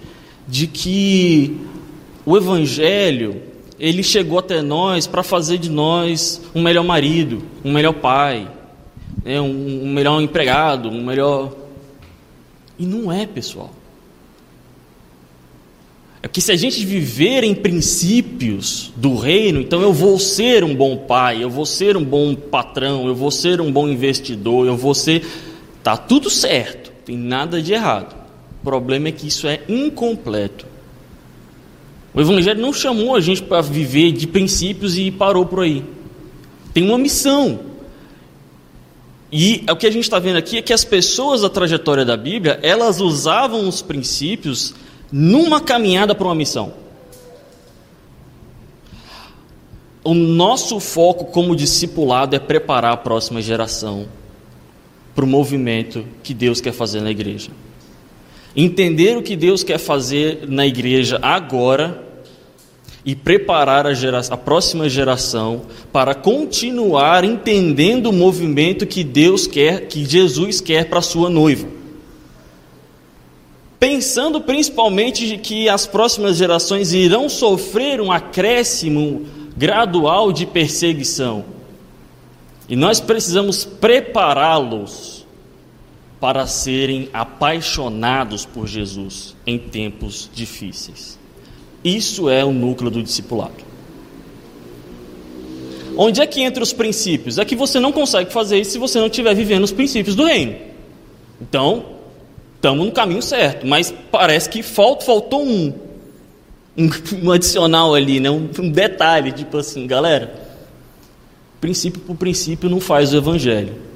de 0.47 0.67
que 0.67 1.57
o 2.25 2.35
evangelho 2.35 3.48
ele 3.79 4.03
chegou 4.03 4.39
até 4.39 4.61
nós 4.61 5.07
para 5.07 5.23
fazer 5.23 5.57
de 5.57 5.69
nós 5.69 6.41
um 6.53 6.61
melhor 6.61 6.83
marido, 6.83 7.41
um 7.63 7.71
melhor 7.71 7.93
pai, 7.93 8.51
né, 9.23 9.39
um, 9.39 9.83
um 9.83 9.93
melhor 9.93 10.21
empregado, 10.21 10.89
um 10.89 11.03
melhor. 11.03 11.53
E 12.77 12.85
não 12.85 13.11
é, 13.11 13.25
pessoal. 13.25 13.71
É 16.21 16.27
que 16.27 16.41
se 16.41 16.51
a 16.51 16.55
gente 16.57 16.85
viver 16.85 17.45
em 17.45 17.55
princípios 17.55 18.91
do 18.97 19.15
reino, 19.15 19.61
então 19.61 19.81
eu 19.81 19.93
vou 19.93 20.19
ser 20.19 20.65
um 20.65 20.75
bom 20.75 20.97
pai, 20.97 21.41
eu 21.41 21.49
vou 21.49 21.65
ser 21.65 21.95
um 21.95 22.03
bom 22.03 22.35
patrão, 22.35 23.07
eu 23.07 23.15
vou 23.15 23.31
ser 23.31 23.61
um 23.61 23.71
bom 23.71 23.87
investidor, 23.87 24.67
eu 24.67 24.75
vou 24.75 24.93
ser. 24.93 25.25
Tá 25.81 25.95
tudo 25.95 26.29
certo, 26.29 26.91
tem 27.05 27.17
nada 27.17 27.61
de 27.61 27.71
errado. 27.71 28.13
O 28.61 28.65
problema 28.65 29.07
é 29.07 29.11
que 29.13 29.27
isso 29.27 29.47
é 29.47 29.61
incompleto. 29.69 30.68
O 32.13 32.21
Evangelho 32.21 32.61
não 32.61 32.73
chamou 32.73 33.15
a 33.15 33.21
gente 33.21 33.43
para 33.43 33.61
viver 33.61 34.11
de 34.11 34.27
princípios 34.27 34.97
e 34.97 35.11
parou 35.11 35.45
por 35.45 35.61
aí. 35.61 35.83
Tem 36.73 36.83
uma 36.83 36.97
missão. 36.97 37.59
E 39.31 39.63
o 39.69 39.75
que 39.75 39.85
a 39.85 39.91
gente 39.91 40.03
está 40.03 40.17
vendo 40.17 40.37
aqui 40.37 40.57
é 40.57 40.61
que 40.61 40.73
as 40.73 40.83
pessoas 40.83 41.41
da 41.41 41.49
trajetória 41.49 42.03
da 42.03 42.17
Bíblia, 42.17 42.59
elas 42.63 42.99
usavam 42.99 43.67
os 43.67 43.81
princípios 43.81 44.73
numa 45.11 45.61
caminhada 45.61 46.15
para 46.15 46.25
uma 46.25 46.35
missão. 46.35 46.73
O 50.03 50.13
nosso 50.13 50.79
foco 50.79 51.25
como 51.25 51.55
discipulado 51.55 52.35
é 52.35 52.39
preparar 52.39 52.93
a 52.93 52.97
próxima 52.97 53.41
geração 53.41 54.07
para 55.13 55.25
o 55.25 55.27
movimento 55.27 56.05
que 56.23 56.33
Deus 56.33 56.59
quer 56.59 56.71
fazer 56.71 57.01
na 57.01 57.11
igreja. 57.11 57.51
Entender 58.55 59.17
o 59.17 59.23
que 59.23 59.35
Deus 59.35 59.63
quer 59.63 59.77
fazer 59.77 60.41
na 60.47 60.65
igreja 60.65 61.19
agora 61.21 62.03
e 63.05 63.15
preparar 63.15 63.85
a, 63.87 63.91
a, 64.29 64.37
próxima 64.37 64.89
geração 64.89 65.61
para 65.91 66.13
continuar 66.13 67.23
entendendo 67.23 68.07
o 68.07 68.13
movimento 68.13 68.85
que 68.85 69.03
Deus 69.03 69.47
quer, 69.47 69.87
que 69.87 70.03
Jesus 70.03 70.59
quer 70.59 70.89
para 70.89 70.99
a 70.99 71.03
sua 71.03 71.29
noiva 71.29 71.79
pensando 73.79 74.41
principalmente 74.41 75.25
de 75.25 75.37
que 75.37 75.69
as 75.69 75.87
próximas 75.87 76.35
gerações 76.35 76.91
irão 76.91 77.29
sofrer 77.29 78.01
um 78.01 78.11
acréscimo 78.11 79.25
gradual 79.55 80.33
de 80.33 80.45
perseguição. 80.45 81.45
E 82.67 82.75
nós 82.75 82.99
precisamos 82.99 83.63
prepará-los 83.63 85.18
para 86.19 86.45
serem 86.45 87.09
apaixonados 87.13 88.45
por 88.45 88.67
Jesus 88.67 89.35
em 89.45 89.57
tempos 89.57 90.29
difíceis. 90.33 91.17
Isso 91.83 92.29
é 92.29 92.43
o 92.43 92.51
núcleo 92.51 92.91
do 92.91 93.01
discipulado. 93.01 93.69
Onde 95.95 96.21
é 96.21 96.27
que 96.27 96.41
entra 96.41 96.61
os 96.63 96.73
princípios? 96.73 97.37
É 97.37 97.45
que 97.45 97.55
você 97.55 97.79
não 97.79 97.91
consegue 97.91 98.31
fazer 98.31 98.59
isso 98.59 98.71
se 98.71 98.77
você 98.77 98.99
não 98.99 99.07
estiver 99.07 99.33
vivendo 99.33 99.63
os 99.63 99.71
princípios 99.71 100.15
do 100.15 100.25
reino. 100.25 100.55
Então, 101.41 101.85
estamos 102.55 102.85
no 102.85 102.91
caminho 102.91 103.21
certo, 103.21 103.65
mas 103.65 103.93
parece 104.11 104.49
que 104.49 104.61
falta, 104.61 105.05
faltou 105.05 105.43
um, 105.43 105.73
um, 106.77 106.89
um 107.23 107.31
adicional 107.31 107.95
ali, 107.95 108.19
né? 108.19 108.29
Um, 108.29 108.49
um, 108.59 108.69
detalhe, 108.69 109.31
tipo 109.31 109.57
assim, 109.57 109.87
galera, 109.87 110.33
princípio 111.59 112.01
por 112.01 112.15
princípio 112.15 112.69
não 112.69 112.79
faz 112.79 113.13
o 113.13 113.17
evangelho. 113.17 113.88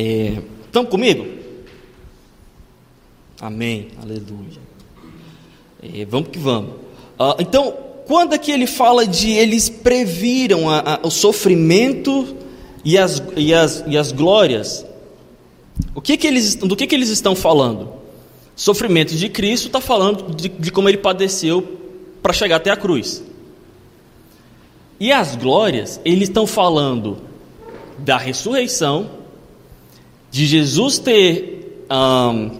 É, 0.00 0.40
estão 0.64 0.84
comigo? 0.84 1.26
Amém, 3.40 3.88
aleluia. 4.00 4.60
É, 5.82 6.04
vamos 6.04 6.28
que 6.28 6.38
vamos. 6.38 6.74
Ah, 7.18 7.34
então, 7.40 7.74
quando 8.06 8.32
é 8.32 8.38
que 8.38 8.52
ele 8.52 8.68
fala 8.68 9.04
de 9.04 9.32
eles 9.32 9.68
previram 9.68 10.70
a, 10.70 10.78
a, 10.94 11.00
o 11.02 11.10
sofrimento 11.10 12.36
e 12.84 12.96
as, 12.96 13.20
e, 13.36 13.52
as, 13.52 13.82
e 13.88 13.98
as 13.98 14.12
glórias 14.12 14.86
o 15.96 16.00
que, 16.00 16.16
que 16.16 16.28
eles, 16.28 16.54
do 16.54 16.76
que, 16.76 16.86
que 16.86 16.94
eles 16.94 17.08
estão 17.08 17.34
falando? 17.34 17.88
Sofrimento 18.54 19.16
de 19.16 19.28
Cristo 19.28 19.66
está 19.66 19.80
falando 19.80 20.32
de, 20.32 20.48
de 20.48 20.70
como 20.70 20.88
ele 20.88 20.98
padeceu 20.98 21.76
para 22.22 22.32
chegar 22.32 22.56
até 22.56 22.70
a 22.70 22.76
cruz. 22.76 23.20
E 25.00 25.10
as 25.10 25.34
glórias, 25.34 26.00
eles 26.04 26.28
estão 26.28 26.46
falando 26.46 27.18
da 27.98 28.16
ressurreição 28.16 29.17
de 30.30 30.46
Jesus 30.46 30.98
ter 30.98 31.84
um, 31.90 32.50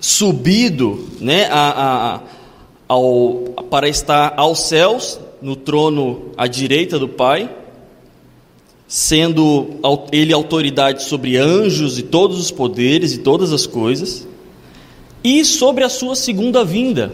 subido 0.00 1.08
né, 1.20 1.46
a, 1.50 2.16
a, 2.16 2.20
ao, 2.88 3.54
para 3.70 3.88
estar 3.88 4.34
aos 4.36 4.60
céus, 4.60 5.20
no 5.40 5.56
trono 5.56 6.32
à 6.36 6.46
direita 6.46 6.98
do 6.98 7.08
Pai, 7.08 7.50
sendo 8.86 9.80
ele 10.12 10.32
autoridade 10.32 11.02
sobre 11.02 11.36
anjos 11.36 11.98
e 11.98 12.02
todos 12.02 12.38
os 12.38 12.50
poderes 12.50 13.14
e 13.14 13.18
todas 13.18 13.52
as 13.52 13.66
coisas, 13.66 14.26
e 15.22 15.44
sobre 15.44 15.84
a 15.84 15.88
sua 15.88 16.14
segunda 16.14 16.64
vinda, 16.64 17.12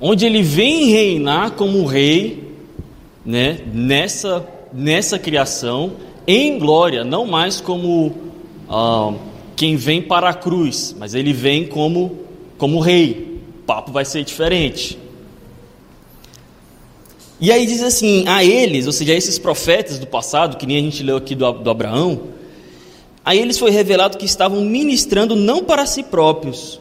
onde 0.00 0.26
ele 0.26 0.42
vem 0.42 0.86
reinar 0.86 1.52
como 1.52 1.84
rei, 1.86 2.52
né, 3.24 3.60
nessa 3.72 4.44
nessa 4.72 5.18
criação 5.18 5.92
em 6.26 6.58
glória, 6.58 7.04
não 7.04 7.26
mais 7.26 7.60
como 7.60 8.31
ah, 8.72 9.12
quem 9.54 9.76
vem 9.76 10.00
para 10.00 10.30
a 10.30 10.34
cruz, 10.34 10.96
mas 10.98 11.14
ele 11.14 11.32
vem 11.32 11.66
como 11.66 12.18
como 12.56 12.80
rei. 12.80 13.40
O 13.58 13.62
papo 13.64 13.92
vai 13.92 14.04
ser 14.04 14.24
diferente. 14.24 14.98
E 17.40 17.50
aí 17.50 17.66
diz 17.66 17.82
assim: 17.82 18.24
a 18.26 18.42
eles, 18.42 18.86
ou 18.86 18.92
seja, 18.92 19.12
a 19.12 19.16
esses 19.16 19.38
profetas 19.38 19.98
do 19.98 20.06
passado, 20.06 20.56
que 20.56 20.66
nem 20.66 20.78
a 20.78 20.80
gente 20.80 21.02
leu 21.02 21.16
aqui 21.16 21.34
do, 21.34 21.50
do 21.52 21.68
Abraão, 21.68 22.28
a 23.24 23.34
eles 23.34 23.58
foi 23.58 23.70
revelado 23.70 24.16
que 24.16 24.24
estavam 24.24 24.62
ministrando 24.62 25.36
não 25.36 25.64
para 25.64 25.84
si 25.86 26.02
próprios, 26.02 26.80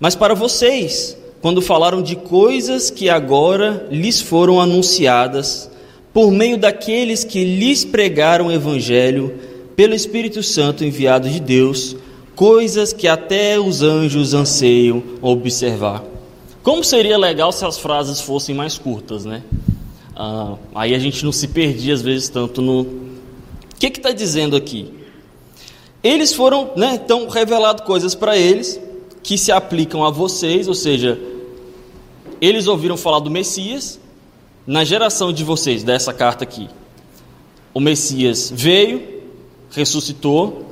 mas 0.00 0.14
para 0.14 0.34
vocês, 0.34 1.16
quando 1.42 1.60
falaram 1.60 2.00
de 2.00 2.16
coisas 2.16 2.90
que 2.90 3.10
agora 3.10 3.86
lhes 3.90 4.20
foram 4.20 4.60
anunciadas 4.60 5.70
por 6.12 6.30
meio 6.30 6.56
daqueles 6.56 7.24
que 7.24 7.44
lhes 7.44 7.84
pregaram 7.84 8.46
o 8.46 8.52
Evangelho 8.52 9.53
pelo 9.76 9.94
Espírito 9.94 10.42
Santo 10.42 10.84
enviado 10.84 11.28
de 11.28 11.40
Deus, 11.40 11.96
coisas 12.34 12.92
que 12.92 13.08
até 13.08 13.58
os 13.58 13.82
anjos 13.82 14.34
anseiam 14.34 15.02
observar. 15.20 16.02
Como 16.62 16.82
seria 16.82 17.18
legal 17.18 17.52
se 17.52 17.64
as 17.64 17.78
frases 17.78 18.20
fossem 18.20 18.54
mais 18.54 18.78
curtas, 18.78 19.24
né? 19.24 19.42
Ah, 20.16 20.56
aí 20.74 20.94
a 20.94 20.98
gente 20.98 21.24
não 21.24 21.32
se 21.32 21.48
perdia 21.48 21.92
às 21.92 22.02
vezes 22.02 22.28
tanto 22.28 22.62
no. 22.62 22.80
O 22.82 22.88
que 23.78 23.88
está 23.88 24.12
dizendo 24.12 24.56
aqui? 24.56 24.92
Eles 26.02 26.32
foram, 26.32 26.70
né? 26.76 27.00
Então, 27.02 27.28
revelado 27.28 27.82
coisas 27.82 28.14
para 28.14 28.36
eles 28.36 28.80
que 29.22 29.36
se 29.36 29.50
aplicam 29.50 30.04
a 30.04 30.10
vocês, 30.10 30.68
ou 30.68 30.74
seja, 30.74 31.18
eles 32.40 32.66
ouviram 32.66 32.96
falar 32.96 33.20
do 33.20 33.30
Messias 33.30 33.98
na 34.66 34.84
geração 34.84 35.32
de 35.32 35.42
vocês, 35.42 35.82
dessa 35.82 36.12
carta 36.12 36.44
aqui. 36.44 36.68
O 37.72 37.80
Messias 37.80 38.52
veio, 38.54 39.13
ressuscitou, 39.74 40.66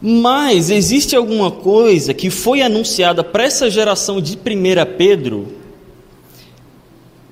mas 0.00 0.70
existe 0.70 1.16
alguma 1.16 1.50
coisa 1.50 2.12
que 2.12 2.30
foi 2.30 2.62
anunciada 2.62 3.24
para 3.24 3.44
essa 3.44 3.70
geração 3.70 4.20
de 4.20 4.36
1 4.36 4.38
Pedro 4.96 5.48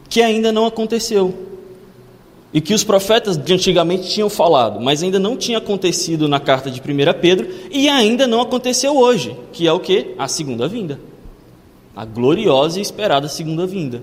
que 0.09 0.21
ainda 0.21 0.53
não 0.53 0.67
aconteceu. 0.67 1.35
E 2.53 2.61
que 2.61 2.75
os 2.75 2.85
profetas 2.85 3.39
de 3.39 3.55
antigamente 3.55 4.11
tinham 4.11 4.29
falado, 4.29 4.79
mas 4.79 5.03
ainda 5.03 5.19
não 5.19 5.39
tinha 5.39 5.57
acontecido 5.57 6.29
na 6.29 6.39
carta 6.39 6.71
de 6.71 6.81
1 6.81 7.21
Pedro 7.21 7.49
e 7.71 7.89
ainda 7.89 8.27
não 8.27 8.41
aconteceu 8.43 8.97
hoje, 8.97 9.35
que 9.53 9.67
é 9.67 9.73
o 9.73 9.81
que? 9.81 10.15
A 10.19 10.29
segunda 10.29 10.69
vinda. 10.69 11.01
A 11.97 12.05
gloriosa 12.05 12.79
e 12.79 12.83
esperada 12.83 13.27
segunda 13.27 13.67
vinda. 13.67 14.03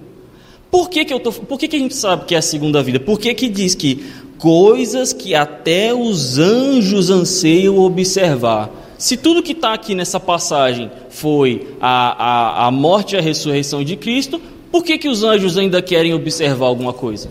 Por 0.71 0.89
que, 0.89 1.05
que, 1.05 1.13
eu 1.13 1.19
tô, 1.19 1.31
por 1.31 1.59
que, 1.59 1.67
que 1.67 1.75
a 1.75 1.79
gente 1.79 1.95
sabe 1.95 2.25
que 2.25 2.35
é 2.35 2.37
a 2.37 2.41
segunda 2.41 2.81
vinda? 2.81 2.99
Por 2.99 3.19
que, 3.19 3.33
que 3.33 3.47
diz 3.47 3.73
que 3.73 4.05
coisas 4.39 5.11
que 5.11 5.35
até 5.35 5.93
os 5.93 6.39
anjos 6.39 7.09
anseiam 7.09 7.77
observar. 7.77 8.71
Se 8.97 9.15
tudo 9.15 9.43
que 9.43 9.51
está 9.51 9.73
aqui 9.73 9.93
nessa 9.93 10.19
passagem 10.19 10.89
foi 11.09 11.67
a, 11.79 12.63
a, 12.63 12.67
a 12.67 12.71
morte 12.71 13.15
e 13.15 13.19
a 13.19 13.21
ressurreição 13.21 13.83
de 13.83 13.95
Cristo, 13.95 14.41
por 14.71 14.83
que, 14.83 14.97
que 14.97 15.09
os 15.09 15.23
anjos 15.23 15.57
ainda 15.57 15.81
querem 15.81 16.13
observar 16.13 16.67
alguma 16.67 16.93
coisa? 16.93 17.29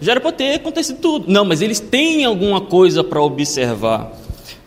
Já 0.00 0.12
era 0.12 0.20
para 0.20 0.32
ter 0.32 0.54
acontecido 0.54 0.98
tudo. 1.00 1.24
Não, 1.28 1.44
mas 1.44 1.60
eles 1.60 1.80
têm 1.80 2.24
alguma 2.24 2.60
coisa 2.60 3.04
para 3.04 3.20
observar. 3.20 4.12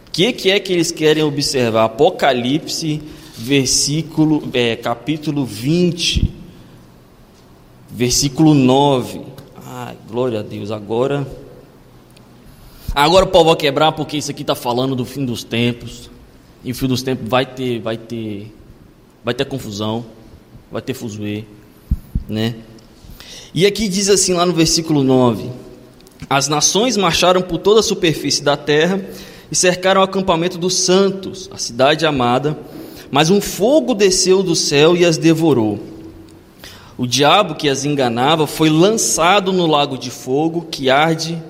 O 0.07 0.11
que, 0.11 0.31
que 0.33 0.51
é 0.51 0.59
que 0.59 0.73
eles 0.73 0.91
querem 0.91 1.23
observar? 1.23 1.85
Apocalipse, 1.85 3.01
versículo, 3.37 4.43
é, 4.53 4.75
capítulo 4.75 5.45
20, 5.45 6.31
versículo 7.89 8.53
9. 8.53 9.21
Ai, 9.65 9.95
glória 10.09 10.41
a 10.41 10.43
Deus. 10.43 10.69
Agora 10.69 11.25
Agora 12.93 13.23
o 13.23 13.27
pau 13.29 13.45
vai 13.45 13.55
quebrar 13.55 13.93
porque 13.93 14.17
isso 14.17 14.29
aqui 14.31 14.41
está 14.41 14.53
falando 14.53 14.95
do 14.95 15.05
fim 15.05 15.23
dos 15.23 15.43
tempos. 15.43 16.09
E 16.63 16.71
o 16.71 16.75
fim 16.75 16.87
dos 16.87 17.01
tempos 17.01 17.27
vai 17.27 17.45
ter, 17.45 17.79
vai 17.79 17.97
ter, 17.97 18.53
vai 19.23 19.33
ter 19.33 19.45
confusão, 19.45 20.05
vai 20.71 20.81
ter 20.81 20.93
fuzuê, 20.93 21.45
né? 22.27 22.55
E 23.53 23.65
aqui 23.65 23.87
diz 23.87 24.09
assim 24.09 24.33
lá 24.33 24.45
no 24.45 24.53
versículo 24.53 25.03
9: 25.03 25.49
As 26.29 26.47
nações 26.47 26.97
marcharam 26.97 27.41
por 27.41 27.57
toda 27.57 27.79
a 27.79 27.83
superfície 27.83 28.43
da 28.43 28.55
terra 28.55 29.03
e 29.49 29.55
cercaram 29.55 30.01
o 30.01 30.03
acampamento 30.03 30.57
dos 30.57 30.75
santos, 30.75 31.49
a 31.51 31.57
cidade 31.57 32.05
amada, 32.05 32.57
mas 33.09 33.29
um 33.29 33.41
fogo 33.41 33.93
desceu 33.93 34.43
do 34.43 34.55
céu 34.55 34.95
e 34.95 35.03
as 35.03 35.17
devorou. 35.17 35.79
O 36.97 37.07
diabo 37.07 37.55
que 37.55 37.67
as 37.67 37.85
enganava 37.85 38.45
foi 38.45 38.69
lançado 38.69 39.51
no 39.51 39.65
lago 39.65 39.97
de 39.97 40.11
fogo 40.11 40.67
que 40.69 40.89
arde 40.89 41.41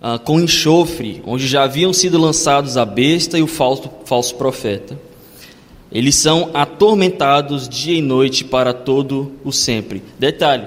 ah, 0.00 0.18
com 0.18 0.40
enxofre, 0.40 1.22
onde 1.26 1.46
já 1.46 1.64
haviam 1.64 1.92
sido 1.92 2.18
lançados 2.18 2.76
a 2.76 2.84
besta 2.84 3.38
e 3.38 3.42
o 3.42 3.46
falso, 3.46 3.90
falso 4.04 4.34
profeta. 4.34 4.98
Eles 5.90 6.16
são 6.16 6.50
atormentados 6.52 7.68
dia 7.68 7.96
e 7.96 8.02
noite 8.02 8.44
para 8.44 8.72
todo 8.72 9.32
o 9.44 9.52
sempre. 9.52 10.02
Detalhe: 10.18 10.66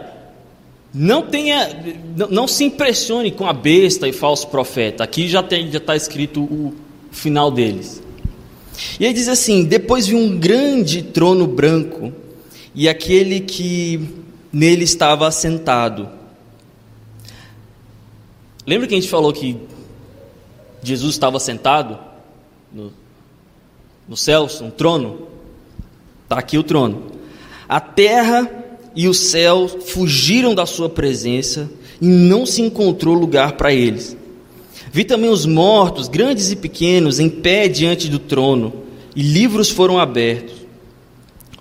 não 0.93 1.23
tenha, 1.23 1.69
não, 2.17 2.27
não 2.29 2.47
se 2.47 2.63
impressione 2.63 3.31
com 3.31 3.45
a 3.45 3.53
besta 3.53 4.07
e 4.07 4.13
falso 4.13 4.47
profeta. 4.47 5.03
Aqui 5.03 5.27
já 5.27 5.41
está 5.41 5.95
escrito 5.95 6.41
o 6.41 6.73
final 7.11 7.51
deles. 7.51 8.01
E 8.99 9.05
ele 9.05 9.13
diz 9.13 9.27
assim: 9.27 9.63
depois 9.63 10.07
vi 10.07 10.15
um 10.15 10.37
grande 10.37 11.03
trono 11.03 11.45
branco 11.45 12.11
e 12.73 12.89
aquele 12.89 13.41
que 13.41 13.99
nele 14.51 14.83
estava 14.83 15.27
assentado 15.27 16.18
Lembra 18.65 18.87
que 18.87 18.93
a 18.93 18.99
gente 18.99 19.09
falou 19.09 19.33
que 19.33 19.57
Jesus 20.83 21.15
estava 21.15 21.39
sentado 21.39 21.97
no, 22.71 22.91
no 24.07 24.17
céus, 24.17 24.61
um 24.61 24.69
trono? 24.69 25.27
Está 26.23 26.37
aqui 26.37 26.57
o 26.57 26.63
trono. 26.63 27.11
A 27.67 27.79
terra 27.79 28.49
e 28.95 29.07
o 29.07 29.13
céu 29.13 29.67
fugiram 29.67 30.53
da 30.53 30.65
sua 30.65 30.89
presença 30.89 31.69
e 32.01 32.05
não 32.07 32.45
se 32.45 32.61
encontrou 32.61 33.15
lugar 33.15 33.53
para 33.53 33.73
eles. 33.73 34.15
Vi 34.91 35.03
também 35.03 35.29
os 35.29 35.45
mortos, 35.45 36.07
grandes 36.07 36.51
e 36.51 36.55
pequenos, 36.55 37.19
em 37.19 37.29
pé 37.29 37.67
diante 37.67 38.07
do 38.07 38.17
trono, 38.17 38.73
e 39.15 39.21
livros 39.21 39.69
foram 39.69 39.99
abertos. 39.99 40.55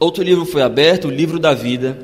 Outro 0.00 0.22
livro 0.22 0.46
foi 0.46 0.62
aberto, 0.62 1.08
o 1.08 1.10
livro 1.10 1.38
da 1.38 1.52
vida. 1.52 1.98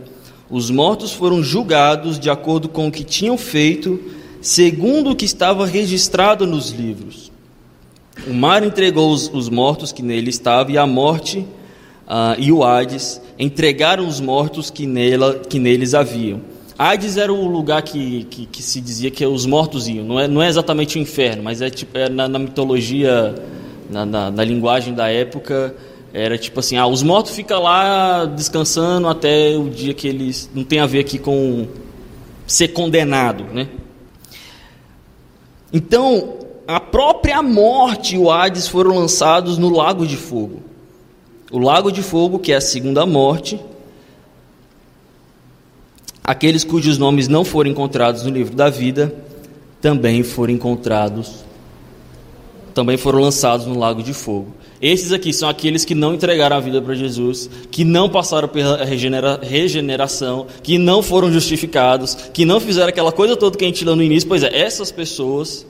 Os 0.51 0.71
mortos 0.71 1.13
foram 1.13 1.43
julgados 1.43 2.19
de 2.19 2.29
acordo 2.29 2.69
com 2.69 2.89
o 2.89 2.93
que 2.93 3.05
tinham 3.05 3.39
feito 3.39 4.01
segundo 4.45 5.13
o 5.13 5.17
que 5.17 5.25
estava 5.25 5.65
registrado 5.65 6.47
nos 6.47 6.71
livros. 6.71 7.33
O 8.27 8.35
mar 8.35 8.63
entregou 8.63 9.11
os, 9.11 9.27
os 9.33 9.49
mortos 9.49 9.91
que 9.91 10.03
nele 10.03 10.29
estavam, 10.29 10.75
e 10.75 10.77
a 10.77 10.87
morte 10.87 11.39
uh, 11.39 12.39
e 12.39 12.53
o 12.53 12.63
Hades 12.63 13.23
entregaram 13.39 14.07
os 14.07 14.21
mortos 14.21 14.69
que, 14.69 14.87
nela, 14.87 15.41
que 15.49 15.59
neles 15.59 15.95
haviam. 15.95 16.43
Hades 16.79 17.17
era 17.17 17.33
o 17.33 17.49
lugar 17.49 17.81
que, 17.81 18.25
que, 18.25 18.45
que, 18.45 18.63
se 18.63 18.83
dizia 18.83 19.11
que 19.11 19.25
os 19.25 19.47
mortos 19.47 19.89
iam. 19.89 20.05
Não 20.05 20.21
é, 20.21 20.29
não 20.29 20.43
é 20.43 20.49
exatamente 20.49 20.99
o 20.99 21.01
inferno, 21.01 21.43
mas 21.43 21.63
é, 21.63 21.71
tipo, 21.71 21.97
é 21.97 22.11
na, 22.11 22.29
na 22.29 22.39
mitologia, 22.39 23.35
na, 23.91 24.05
na, 24.05 24.31
na, 24.31 24.45
linguagem 24.45 24.93
da 24.93 25.09
época, 25.09 25.75
era 26.13 26.37
tipo 26.37 26.61
assim: 26.61 26.77
ah, 26.77 26.87
os 26.87 27.03
mortos 27.03 27.35
ficam 27.35 27.63
lá 27.63 28.27
descansando 28.27 29.09
até 29.09 29.57
o 29.57 29.71
dia 29.71 29.95
que 29.95 30.07
eles. 30.07 30.51
Não 30.55 30.65
tem 30.65 30.81
a 30.81 30.87
ver 30.87 30.99
aqui 30.99 31.19
com 31.19 31.67
ser 32.47 32.69
condenado, 32.69 33.45
né? 33.45 33.69
Então, 35.75 36.35
a 36.69 36.79
própria 36.79 37.43
morte 37.43 38.15
e 38.15 38.19
o 38.19 38.31
Hades 38.31 38.69
foram 38.69 38.95
lançados 38.95 39.59
no 39.59 39.69
lago 39.69 40.07
de 40.07 40.17
fogo. 40.17 40.63
O 41.51 41.59
lago 41.59 41.91
de 41.91 42.01
fogo, 42.01 42.39
que 42.39 42.53
é 42.53 42.57
a 42.57 42.61
segunda 42.61 43.05
morte, 43.05 43.61
aqueles 46.23 46.63
cujos 46.63 46.97
nomes 46.97 47.27
não 47.27 47.45
foram 47.45 47.73
encontrados 47.73 48.23
no 48.23 48.31
livro 48.31 48.55
da 48.55 48.71
vida, 48.71 49.13
também 49.81 50.23
foram 50.23 50.53
encontrados, 50.55 51.45
também 52.73 52.97
foram 52.97 53.19
lançados 53.19 53.67
no 53.67 53.77
lago 53.77 54.01
de 54.01 54.15
fogo. 54.15 54.55
Esses 54.85 55.13
aqui 55.13 55.33
são 55.33 55.49
aqueles 55.49 55.83
que 55.83 55.95
não 55.95 56.13
entregaram 56.13 56.59
a 56.59 56.61
vida 56.61 56.83
para 56.83 56.95
Jesus, 56.95 57.49
que 57.71 57.85
não 57.85 58.07
passaram 58.07 58.47
pela 58.47 58.85
regenera 58.85 59.41
regeneração, 59.43 60.47
que 60.63 60.77
não 60.77 61.03
foram 61.03 61.33
justificados, 61.33 62.15
que 62.35 62.45
não 62.45 62.61
fizeram 62.61 62.91
aquela 62.91 63.11
coisa 63.11 63.35
toda 63.35 63.57
que 63.57 63.65
a 63.65 63.67
gente 63.67 63.83
leu 63.83 63.97
no 63.97 64.03
início. 64.03 64.29
Pois 64.29 64.43
é, 64.43 64.55
essas 64.55 64.93
pessoas. 64.93 65.67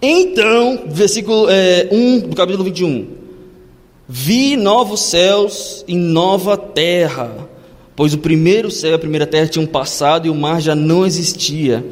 Então, 0.00 0.84
versículo 0.88 1.46
é, 1.50 1.90
1 1.92 2.20
do 2.30 2.34
capítulo 2.34 2.64
21. 2.64 3.06
Vi 4.08 4.56
novos 4.56 5.00
céus 5.00 5.84
e 5.86 5.94
nova 5.94 6.56
terra, 6.56 7.36
pois 7.94 8.14
o 8.14 8.18
primeiro 8.18 8.70
céu 8.70 8.92
e 8.92 8.94
a 8.94 8.98
primeira 8.98 9.26
terra 9.26 9.46
tinham 9.46 9.66
passado 9.66 10.26
e 10.26 10.30
o 10.30 10.34
mar 10.34 10.58
já 10.58 10.74
não 10.74 11.04
existia. 11.04 11.84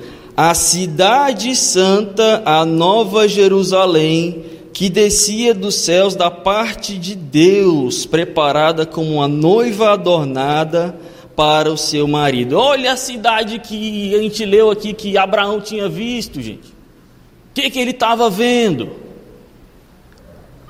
A 0.42 0.54
cidade 0.54 1.54
santa, 1.54 2.42
a 2.46 2.64
nova 2.64 3.28
Jerusalém, 3.28 4.42
que 4.72 4.88
descia 4.88 5.52
dos 5.52 5.74
céus 5.74 6.14
da 6.14 6.30
parte 6.30 6.96
de 6.96 7.14
Deus, 7.14 8.06
preparada 8.06 8.86
como 8.86 9.16
uma 9.16 9.28
noiva 9.28 9.90
adornada 9.90 10.98
para 11.36 11.70
o 11.70 11.76
seu 11.76 12.08
marido. 12.08 12.56
Olha 12.56 12.94
a 12.94 12.96
cidade 12.96 13.58
que 13.58 14.14
a 14.14 14.22
gente 14.22 14.42
leu 14.46 14.70
aqui 14.70 14.94
que 14.94 15.18
Abraão 15.18 15.60
tinha 15.60 15.90
visto, 15.90 16.40
gente. 16.40 16.68
O 16.68 17.52
que, 17.52 17.68
que 17.68 17.78
ele 17.78 17.90
estava 17.90 18.30
vendo? 18.30 18.92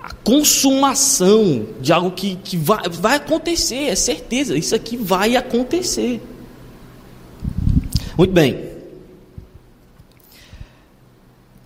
A 0.03 0.12
consumação 0.12 1.64
de 1.81 1.93
algo 1.93 2.11
que, 2.11 2.35
que 2.43 2.57
vai, 2.57 2.89
vai 2.89 3.16
acontecer, 3.18 3.85
é 3.85 3.95
certeza, 3.95 4.59
isso 4.59 4.75
aqui 4.75 4.97
vai 4.97 5.37
acontecer. 5.37 6.21
Muito 8.18 8.33
bem. 8.33 8.70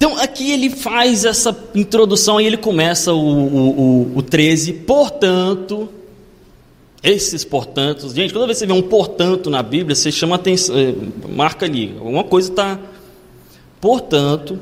Então 0.05 0.19
aqui 0.19 0.53
ele 0.53 0.69
faz 0.69 1.25
essa 1.25 1.57
introdução 1.75 2.39
e 2.39 2.45
ele 2.45 2.59
começa 2.59 3.15
o, 3.15 3.19
o, 3.19 3.81
o, 3.81 4.19
o 4.19 4.23
13. 4.23 4.75
Portanto, 4.75 5.89
esses 7.03 7.43
portanto, 7.43 8.15
gente, 8.15 8.31
quando 8.31 8.47
você 8.47 8.67
vê 8.67 8.75
um 8.75 8.83
portanto 8.83 9.49
na 9.49 9.63
Bíblia, 9.63 9.97
você 9.97 10.13
chama 10.13 10.37
atenção, 10.37 10.77
eh, 10.77 10.95
marca 11.27 11.65
ali, 11.65 11.95
alguma 11.99 12.23
coisa 12.23 12.51
está. 12.51 12.79
Portanto, 13.81 14.61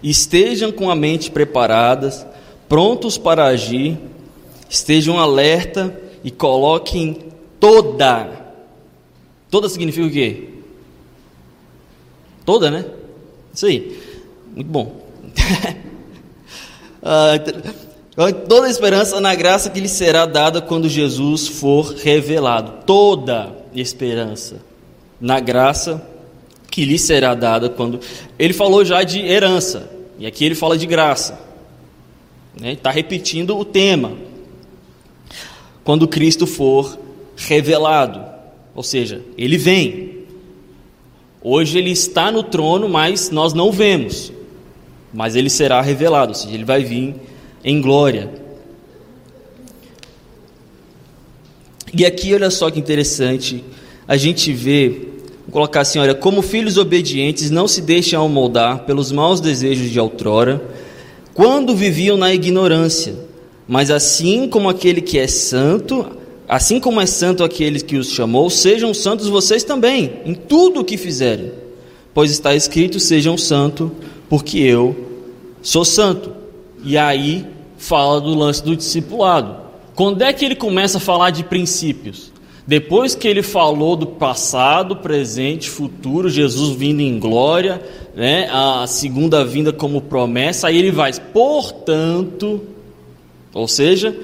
estejam 0.00 0.70
com 0.70 0.88
a 0.88 0.94
mente 0.94 1.32
preparadas, 1.32 2.24
prontos 2.68 3.18
para 3.18 3.44
agir, 3.46 3.98
estejam 4.70 5.18
alerta 5.18 6.00
e 6.22 6.30
coloquem 6.30 7.24
toda. 7.58 8.54
Toda 9.50 9.68
significa 9.68 10.06
o 10.06 10.10
quê? 10.12 10.44
Toda, 12.44 12.70
né? 12.70 12.84
Isso 13.52 13.66
aí. 13.66 13.97
Muito 14.58 14.72
bom. 14.72 14.92
ah, 17.00 17.34
toda 18.48 18.68
esperança 18.68 19.20
na 19.20 19.32
graça 19.32 19.70
que 19.70 19.78
lhe 19.78 19.88
será 19.88 20.26
dada 20.26 20.60
quando 20.60 20.88
Jesus 20.88 21.46
for 21.46 21.94
revelado. 21.94 22.84
Toda 22.84 23.56
esperança 23.72 24.56
na 25.20 25.38
graça 25.38 26.04
que 26.68 26.84
lhe 26.84 26.98
será 26.98 27.36
dada 27.36 27.68
quando. 27.68 28.00
Ele 28.36 28.52
falou 28.52 28.84
já 28.84 29.04
de 29.04 29.20
herança, 29.20 29.88
e 30.18 30.26
aqui 30.26 30.44
ele 30.44 30.56
fala 30.56 30.76
de 30.76 30.86
graça. 30.86 31.38
Né? 32.60 32.72
Está 32.72 32.90
repetindo 32.90 33.56
o 33.56 33.64
tema. 33.64 34.14
Quando 35.84 36.08
Cristo 36.08 36.48
for 36.48 36.98
revelado, 37.36 38.24
ou 38.74 38.82
seja, 38.82 39.22
ele 39.36 39.56
vem. 39.56 40.24
Hoje 41.40 41.78
ele 41.78 41.92
está 41.92 42.32
no 42.32 42.42
trono, 42.42 42.88
mas 42.88 43.30
nós 43.30 43.54
não 43.54 43.70
vemos 43.70 44.36
mas 45.12 45.36
ele 45.36 45.50
será 45.50 45.80
revelado, 45.80 46.32
ou 46.32 46.34
seja, 46.34 46.54
ele 46.54 46.64
vai 46.64 46.84
vir 46.84 47.14
em 47.64 47.80
glória. 47.80 48.30
E 51.92 52.04
aqui, 52.04 52.34
olha 52.34 52.50
só 52.50 52.70
que 52.70 52.78
interessante, 52.78 53.64
a 54.06 54.16
gente 54.16 54.52
vê, 54.52 54.88
vou 55.44 55.52
colocar 55.52 55.80
assim: 55.80 55.98
olha, 55.98 56.14
como 56.14 56.42
filhos 56.42 56.76
obedientes, 56.76 57.50
não 57.50 57.66
se 57.66 57.80
deixem 57.80 58.18
amoldar 58.18 58.84
pelos 58.84 59.10
maus 59.10 59.40
desejos 59.40 59.90
de 59.90 59.98
outrora, 59.98 60.62
quando 61.32 61.74
viviam 61.74 62.16
na 62.16 62.34
ignorância, 62.34 63.14
mas 63.66 63.90
assim 63.90 64.48
como 64.48 64.68
aquele 64.68 65.00
que 65.00 65.18
é 65.18 65.26
santo, 65.26 66.04
assim 66.48 66.78
como 66.80 67.00
é 67.00 67.06
santo 67.06 67.42
aquele 67.42 67.80
que 67.80 67.96
os 67.96 68.10
chamou, 68.10 68.50
sejam 68.50 68.92
santos 68.92 69.28
vocês 69.28 69.62
também, 69.64 70.20
em 70.24 70.34
tudo 70.34 70.80
o 70.80 70.84
que 70.84 70.96
fizerem, 70.96 71.52
pois 72.12 72.30
está 72.30 72.54
escrito: 72.54 73.00
sejam 73.00 73.38
santos 73.38 73.90
porque 74.28 74.58
eu 74.58 74.96
sou 75.62 75.84
santo. 75.84 76.32
E 76.84 76.96
aí 76.96 77.46
fala 77.76 78.20
do 78.20 78.34
lance 78.34 78.62
do 78.62 78.76
discipulado. 78.76 79.56
Quando 79.94 80.22
é 80.22 80.32
que 80.32 80.44
ele 80.44 80.54
começa 80.54 80.98
a 80.98 81.00
falar 81.00 81.30
de 81.30 81.42
princípios? 81.42 82.32
Depois 82.66 83.14
que 83.14 83.26
ele 83.26 83.42
falou 83.42 83.96
do 83.96 84.06
passado, 84.06 84.96
presente, 84.96 85.70
futuro, 85.70 86.28
Jesus 86.28 86.76
vindo 86.76 87.00
em 87.00 87.18
glória, 87.18 87.82
né, 88.14 88.46
a 88.52 88.86
segunda 88.86 89.42
vinda 89.42 89.72
como 89.72 90.02
promessa, 90.02 90.68
aí 90.68 90.76
ele 90.76 90.90
vai, 90.90 91.10
portanto, 91.32 92.60
ou 93.54 93.66
seja, 93.66 94.14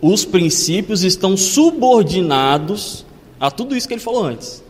os 0.00 0.24
princípios 0.24 1.04
estão 1.04 1.36
subordinados 1.36 3.06
a 3.38 3.52
tudo 3.52 3.76
isso 3.76 3.86
que 3.86 3.94
ele 3.94 4.00
falou 4.00 4.24
antes. 4.24 4.64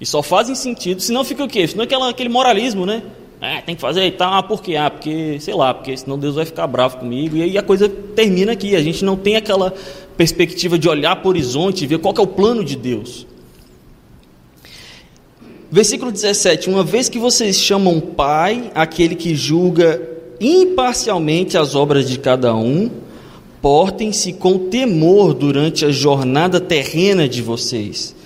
E 0.00 0.06
só 0.06 0.22
fazem 0.22 0.54
sentido, 0.54 1.02
senão 1.02 1.24
fica 1.24 1.44
o 1.44 1.48
quê? 1.48 1.68
Senão 1.68 1.84
aquela, 1.84 2.08
aquele 2.08 2.30
moralismo, 2.30 2.86
né? 2.86 3.02
É, 3.40 3.60
tem 3.60 3.74
que 3.74 3.80
fazer 3.80 4.04
e 4.06 4.10
tal, 4.10 4.32
ah, 4.32 4.42
por 4.42 4.62
quê? 4.62 4.76
Ah, 4.76 4.90
porque, 4.90 5.38
sei 5.40 5.54
lá, 5.54 5.74
porque 5.74 5.94
senão 5.96 6.18
Deus 6.18 6.36
vai 6.36 6.46
ficar 6.46 6.66
bravo 6.66 6.96
comigo. 6.96 7.36
E 7.36 7.42
aí 7.42 7.58
a 7.58 7.62
coisa 7.62 7.88
termina 7.88 8.52
aqui. 8.52 8.74
A 8.74 8.82
gente 8.82 9.04
não 9.04 9.16
tem 9.16 9.36
aquela 9.36 9.74
perspectiva 10.16 10.78
de 10.78 10.88
olhar 10.88 11.16
para 11.16 11.26
o 11.26 11.28
horizonte 11.28 11.84
e 11.84 11.86
ver 11.86 11.98
qual 11.98 12.14
é 12.16 12.20
o 12.20 12.26
plano 12.26 12.64
de 12.64 12.76
Deus. 12.76 13.26
Versículo 15.70 16.10
17: 16.10 16.70
Uma 16.70 16.82
vez 16.82 17.10
que 17.10 17.18
vocês 17.18 17.60
chamam 17.60 18.00
Pai 18.00 18.70
aquele 18.74 19.14
que 19.14 19.34
julga 19.34 20.00
imparcialmente 20.40 21.58
as 21.58 21.74
obras 21.74 22.08
de 22.08 22.18
cada 22.18 22.54
um, 22.54 22.90
portem-se 23.60 24.32
com 24.32 24.70
temor 24.70 25.34
durante 25.34 25.84
a 25.84 25.90
jornada 25.90 26.58
terrena 26.58 27.28
de 27.28 27.42
vocês. 27.42 28.16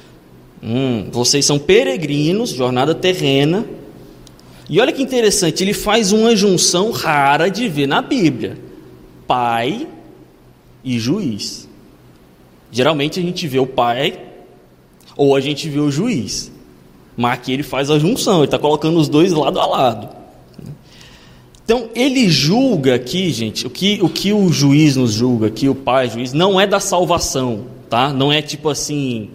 Hum, 0.63 1.09
vocês 1.11 1.45
são 1.45 1.59
peregrinos, 1.59 2.51
jornada 2.51 2.95
terrena 2.95 3.65
e 4.71 4.79
olha 4.81 4.93
que 4.93 5.03
interessante, 5.03 5.64
ele 5.64 5.75
faz 5.75 6.12
uma 6.12 6.37
junção 6.37 6.93
rara 6.93 7.51
de 7.51 7.68
ver 7.68 7.89
na 7.89 8.01
Bíblia: 8.01 8.57
pai 9.27 9.89
e 10.85 10.97
juiz. 10.97 11.68
Geralmente 12.71 13.18
a 13.18 13.23
gente 13.23 13.49
vê 13.49 13.59
o 13.59 13.66
pai 13.66 14.21
ou 15.16 15.35
a 15.35 15.41
gente 15.41 15.68
vê 15.68 15.81
o 15.81 15.91
juiz. 15.91 16.53
Mas 17.16 17.33
aqui 17.33 17.53
ele 17.53 17.64
faz 17.64 17.91
a 17.91 17.99
junção, 17.99 18.37
ele 18.37 18.45
está 18.45 18.61
colocando 18.61 18.97
os 19.01 19.09
dois 19.09 19.33
lado 19.33 19.59
a 19.59 19.66
lado. 19.66 20.09
Então 21.64 21.91
ele 21.93 22.29
julga 22.29 22.95
aqui, 22.95 23.33
gente, 23.33 23.66
o 23.66 23.71
que 23.71 23.99
o, 24.01 24.09
que 24.09 24.33
o 24.33 24.53
juiz 24.53 24.95
nos 24.95 25.14
julga 25.14 25.49
aqui, 25.49 25.68
o 25.68 25.75
pai, 25.75 26.09
juiz, 26.09 26.33
não 26.33 26.61
é 26.61 26.66
da 26.66 26.79
salvação, 26.79 27.64
tá? 27.89 28.12
Não 28.12 28.33
é 28.33 28.41
tipo 28.41 28.68
assim, 28.68 29.31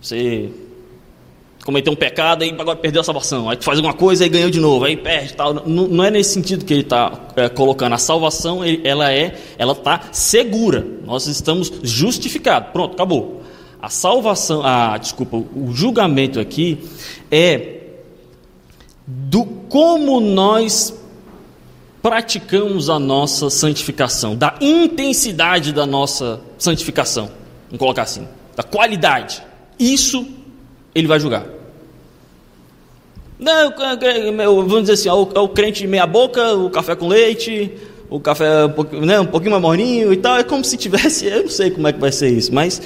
você 0.00 0.50
cometeu 1.64 1.92
um 1.92 1.96
pecado 1.96 2.44
e 2.44 2.50
agora 2.50 2.76
perdeu 2.76 3.00
a 3.00 3.04
salvação. 3.04 3.48
Aí 3.48 3.56
tu 3.56 3.64
faz 3.64 3.78
alguma 3.78 3.94
coisa 3.94 4.26
e 4.26 4.28
ganhou 4.28 4.50
de 4.50 4.60
novo, 4.60 4.84
aí 4.84 4.96
perde 4.96 5.34
tal. 5.34 5.54
Não, 5.54 5.88
não 5.88 6.04
é 6.04 6.10
nesse 6.10 6.34
sentido 6.34 6.64
que 6.64 6.72
ele 6.72 6.82
está 6.82 7.28
é, 7.36 7.48
colocando. 7.48 7.92
A 7.92 7.98
salvação, 7.98 8.60
ela 8.84 9.12
é, 9.12 9.38
ela 9.56 9.72
está 9.72 10.08
segura. 10.12 10.84
Nós 11.04 11.26
estamos 11.26 11.72
justificados. 11.82 12.70
Pronto, 12.72 12.94
acabou. 12.94 13.42
A 13.80 13.88
salvação, 13.88 14.62
a, 14.64 14.96
desculpa, 14.98 15.36
o 15.36 15.72
julgamento 15.72 16.38
aqui 16.38 16.78
é 17.30 17.80
do 19.06 19.44
como 19.44 20.20
nós 20.20 20.94
praticamos 22.00 22.90
a 22.90 22.98
nossa 22.98 23.48
santificação, 23.48 24.36
da 24.36 24.56
intensidade 24.60 25.72
da 25.72 25.86
nossa 25.86 26.40
santificação, 26.58 27.30
vamos 27.66 27.78
colocar 27.78 28.02
assim, 28.02 28.26
da 28.56 28.62
qualidade. 28.64 29.42
Isso 29.78 30.26
ele 30.94 31.06
vai 31.06 31.18
julgar. 31.18 31.46
Não, 33.38 33.72
vamos 34.68 34.82
dizer 34.82 34.92
assim, 34.92 35.08
é 35.08 35.12
o, 35.40 35.48
crente 35.48 35.86
meia 35.86 36.06
boca, 36.06 36.54
o 36.54 36.70
café 36.70 36.94
com 36.94 37.08
leite, 37.08 37.72
o 38.08 38.20
café 38.20 38.66
um 38.66 38.70
pouquinho, 38.70 39.04
né, 39.04 39.18
um 39.18 39.26
pouquinho 39.26 39.50
mais 39.50 39.62
morninho 39.62 40.12
e 40.12 40.16
tal, 40.16 40.36
é 40.38 40.44
como 40.44 40.64
se 40.64 40.76
tivesse, 40.76 41.26
eu 41.26 41.42
não 41.42 41.48
sei 41.48 41.70
como 41.70 41.88
é 41.88 41.92
que 41.92 41.98
vai 41.98 42.12
ser 42.12 42.28
isso, 42.28 42.54
mas 42.54 42.80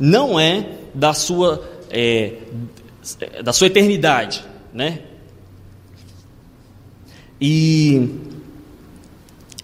não 0.00 0.40
é 0.40 0.66
da 0.92 1.14
sua, 1.14 1.62
é, 1.90 2.32
da 3.44 3.52
sua 3.52 3.68
eternidade, 3.68 4.44
né? 4.72 5.00
E 7.40 8.08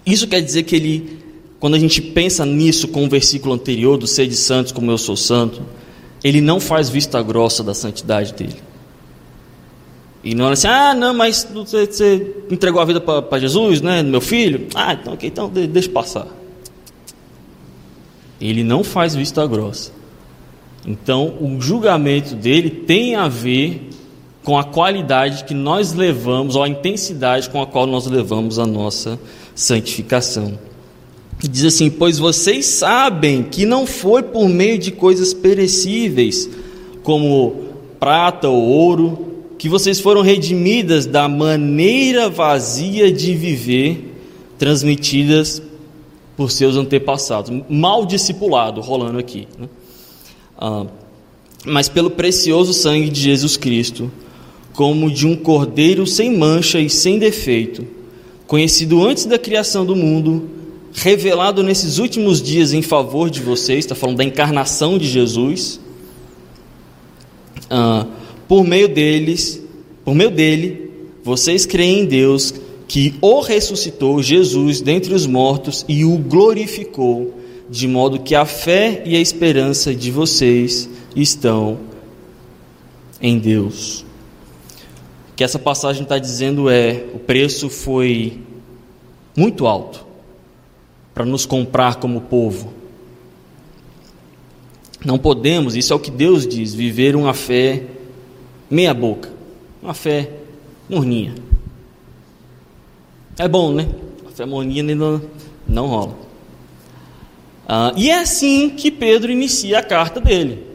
isso 0.04 0.28
quer 0.28 0.40
dizer 0.40 0.62
que 0.62 0.76
ele, 0.76 1.18
quando 1.58 1.74
a 1.74 1.78
gente 1.78 2.00
pensa 2.00 2.46
nisso 2.46 2.86
com 2.88 3.04
o 3.04 3.08
versículo 3.08 3.52
anterior 3.54 3.98
do 3.98 4.06
ser 4.06 4.26
de 4.26 4.36
santos 4.36 4.70
como 4.70 4.90
eu 4.90 4.98
sou 4.98 5.16
santo, 5.16 5.62
ele 6.22 6.40
não 6.40 6.58
faz 6.58 6.88
vista 6.88 7.22
grossa 7.22 7.62
da 7.62 7.74
santidade 7.74 8.32
dele. 8.34 8.56
E 10.24 10.34
não 10.34 10.48
é 10.48 10.52
assim, 10.52 10.66
ah, 10.66 10.92
não, 10.92 11.14
mas 11.14 11.46
você, 11.54 11.86
você 11.86 12.36
entregou 12.50 12.80
a 12.80 12.84
vida 12.84 13.00
para 13.00 13.38
Jesus, 13.38 13.80
né, 13.80 14.02
meu 14.02 14.20
filho? 14.20 14.66
Ah, 14.74 14.94
então, 14.94 15.12
ok, 15.14 15.28
então 15.28 15.48
deixa 15.48 15.88
passar. 15.88 16.26
Ele 18.40 18.64
não 18.64 18.82
faz 18.82 19.14
vista 19.14 19.46
grossa. 19.46 19.92
Então, 20.84 21.34
o 21.40 21.60
julgamento 21.60 22.34
dele 22.34 22.70
tem 22.70 23.14
a 23.14 23.28
ver 23.28 23.90
com 24.42 24.56
a 24.58 24.64
qualidade 24.64 25.44
que 25.44 25.54
nós 25.54 25.92
levamos, 25.92 26.54
ou 26.54 26.62
a 26.62 26.68
intensidade 26.68 27.50
com 27.50 27.60
a 27.60 27.66
qual 27.66 27.86
nós 27.86 28.06
levamos 28.06 28.58
a 28.58 28.66
nossa 28.66 29.18
santificação. 29.54 30.58
Diz 31.38 31.64
assim: 31.64 31.90
Pois 31.90 32.18
vocês 32.18 32.66
sabem 32.66 33.42
que 33.42 33.66
não 33.66 33.86
foi 33.86 34.22
por 34.22 34.48
meio 34.48 34.78
de 34.78 34.90
coisas 34.90 35.34
perecíveis, 35.34 36.48
como 37.02 37.64
prata 38.00 38.48
ou 38.48 38.62
ouro, 38.62 39.26
que 39.58 39.68
vocês 39.68 40.00
foram 40.00 40.22
redimidas 40.22 41.06
da 41.06 41.28
maneira 41.28 42.28
vazia 42.28 43.10
de 43.10 43.34
viver 43.34 44.14
transmitidas 44.58 45.62
por 46.36 46.50
seus 46.50 46.76
antepassados. 46.76 47.62
Mal 47.68 48.06
discipulado 48.06 48.80
rolando 48.80 49.18
aqui. 49.18 49.46
Né? 49.58 49.68
Ah, 50.58 50.86
mas 51.64 51.88
pelo 51.88 52.10
precioso 52.10 52.72
sangue 52.72 53.08
de 53.08 53.20
Jesus 53.20 53.56
Cristo, 53.56 54.10
como 54.72 55.10
de 55.10 55.26
um 55.26 55.34
cordeiro 55.34 56.06
sem 56.06 56.36
mancha 56.36 56.78
e 56.78 56.88
sem 56.88 57.18
defeito, 57.18 57.86
conhecido 58.46 59.04
antes 59.04 59.24
da 59.24 59.38
criação 59.38 59.84
do 59.84 59.96
mundo, 59.96 60.55
revelado 60.96 61.62
nesses 61.62 61.98
últimos 61.98 62.40
dias 62.40 62.72
em 62.72 62.80
favor 62.80 63.28
de 63.28 63.40
vocês, 63.40 63.80
está 63.80 63.94
falando 63.94 64.16
da 64.16 64.24
encarnação 64.24 64.96
de 64.96 65.06
Jesus, 65.06 65.78
ah, 67.68 68.06
por 68.48 68.64
meio 68.64 68.88
deles, 68.88 69.62
por 70.04 70.14
meio 70.14 70.30
dele, 70.30 70.90
vocês 71.22 71.66
creem 71.66 72.00
em 72.00 72.06
Deus 72.06 72.54
que 72.88 73.14
o 73.20 73.40
ressuscitou 73.40 74.22
Jesus 74.22 74.80
dentre 74.80 75.12
os 75.12 75.26
mortos 75.26 75.84
e 75.86 76.04
o 76.04 76.16
glorificou, 76.16 77.34
de 77.68 77.86
modo 77.86 78.20
que 78.20 78.34
a 78.34 78.46
fé 78.46 79.02
e 79.04 79.16
a 79.16 79.20
esperança 79.20 79.94
de 79.94 80.10
vocês 80.10 80.88
estão 81.14 81.78
em 83.20 83.38
Deus. 83.38 84.04
Que 85.34 85.44
essa 85.44 85.58
passagem 85.58 86.04
está 86.04 86.18
dizendo 86.18 86.70
é: 86.70 87.04
o 87.12 87.18
preço 87.18 87.68
foi 87.68 88.40
muito 89.36 89.66
alto 89.66 90.05
para 91.16 91.24
nos 91.24 91.46
comprar 91.46 91.96
como 91.96 92.20
povo. 92.20 92.74
Não 95.02 95.18
podemos, 95.18 95.74
isso 95.74 95.94
é 95.94 95.96
o 95.96 95.98
que 95.98 96.10
Deus 96.10 96.46
diz, 96.46 96.74
viver 96.74 97.16
uma 97.16 97.32
fé 97.32 97.84
meia-boca, 98.68 99.32
uma 99.82 99.94
fé 99.94 100.30
morninha. 100.86 101.34
É 103.38 103.48
bom, 103.48 103.72
né? 103.72 103.88
A 104.28 104.30
fé 104.30 104.44
morninha 104.44 104.82
não, 104.94 105.22
não 105.66 105.86
rola. 105.86 106.18
Ah, 107.66 107.94
e 107.96 108.10
é 108.10 108.20
assim 108.20 108.68
que 108.68 108.90
Pedro 108.90 109.32
inicia 109.32 109.78
a 109.78 109.82
carta 109.82 110.20
dele. 110.20 110.66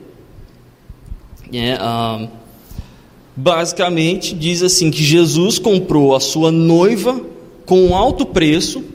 É, 1.54 1.78
ah, 1.80 2.28
basicamente 3.36 4.34
diz 4.34 4.64
assim 4.64 4.89
que 4.89 5.04
Jesus 5.04 5.60
comprou 5.60 6.16
a 6.16 6.20
sua 6.20 6.52
noiva 6.52 7.22
com 7.64 7.96
alto 7.96 8.26
preço 8.26 8.89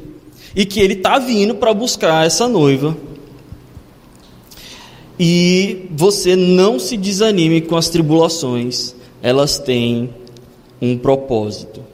e 0.57 0.65
que 0.65 0.81
ele 0.81 0.95
está 0.95 1.19
vindo 1.19 1.55
para 1.55 1.75
buscar 1.75 2.27
essa 2.27 2.49
noiva. 2.49 2.97
E 5.21 5.87
você 5.91 6.35
não 6.35 6.79
se 6.79 6.97
desanime 6.97 7.61
com 7.61 7.77
as 7.77 7.91
tribulações, 7.91 8.95
elas 9.23 9.59
têm 9.59 10.11
um 10.81 10.97
propósito. 10.97 11.85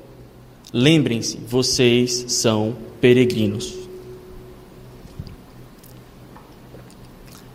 Lembrem-se, 0.73 1.39
vocês 1.39 2.25
são 2.29 2.77
peregrinos. 3.01 3.75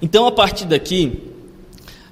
Então, 0.01 0.27
a 0.27 0.31
partir 0.31 0.65
daqui, 0.65 1.23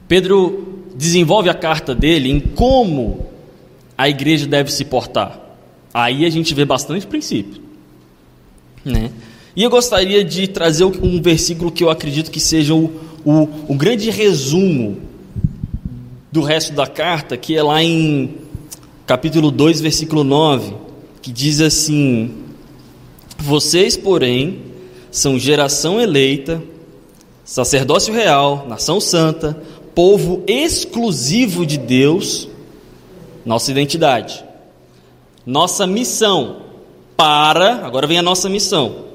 Pedro 0.07 0.83
desenvolve 0.95 1.49
a 1.49 1.53
carta 1.53 1.93
dele 1.93 2.31
em 2.31 2.39
como 2.39 3.27
a 3.97 4.09
igreja 4.09 4.47
deve 4.47 4.71
se 4.71 4.85
portar. 4.85 5.39
Aí 5.93 6.25
a 6.25 6.29
gente 6.29 6.53
vê 6.53 6.65
bastante 6.65 7.05
princípio. 7.05 7.64
Né? 8.85 9.11
E 9.55 9.63
eu 9.63 9.69
gostaria 9.69 10.23
de 10.23 10.47
trazer 10.47 10.85
um 10.85 11.19
versículo 11.19 11.71
que 11.71 11.83
eu 11.83 11.89
acredito 11.89 12.29
que 12.29 12.39
seja 12.39 12.75
o, 12.75 12.93
o, 13.25 13.49
o 13.69 13.75
grande 13.75 14.11
resumo 14.11 14.97
do 16.31 16.41
resto 16.41 16.73
da 16.73 16.85
carta, 16.85 17.35
que 17.35 17.55
é 17.55 17.63
lá 17.63 17.81
em 17.81 18.35
capítulo 19.07 19.49
2, 19.49 19.81
versículo 19.81 20.23
9, 20.23 20.73
que 21.21 21.31
diz 21.31 21.61
assim: 21.61 22.31
Vocês, 23.37 23.97
porém, 23.97 24.59
são 25.09 25.39
geração 25.39 25.99
eleita, 25.99 26.61
sacerdócio 27.43 28.13
real, 28.13 28.67
nação 28.67 28.99
santa, 28.99 29.57
povo 29.95 30.43
exclusivo 30.45 31.65
de 31.65 31.77
Deus, 31.77 32.49
nossa 33.45 33.71
identidade, 33.71 34.43
nossa 35.45 35.87
missão 35.87 36.64
para, 37.15 37.85
agora 37.85 38.07
vem 38.07 38.17
a 38.17 38.21
nossa 38.21 38.49
missão, 38.49 39.05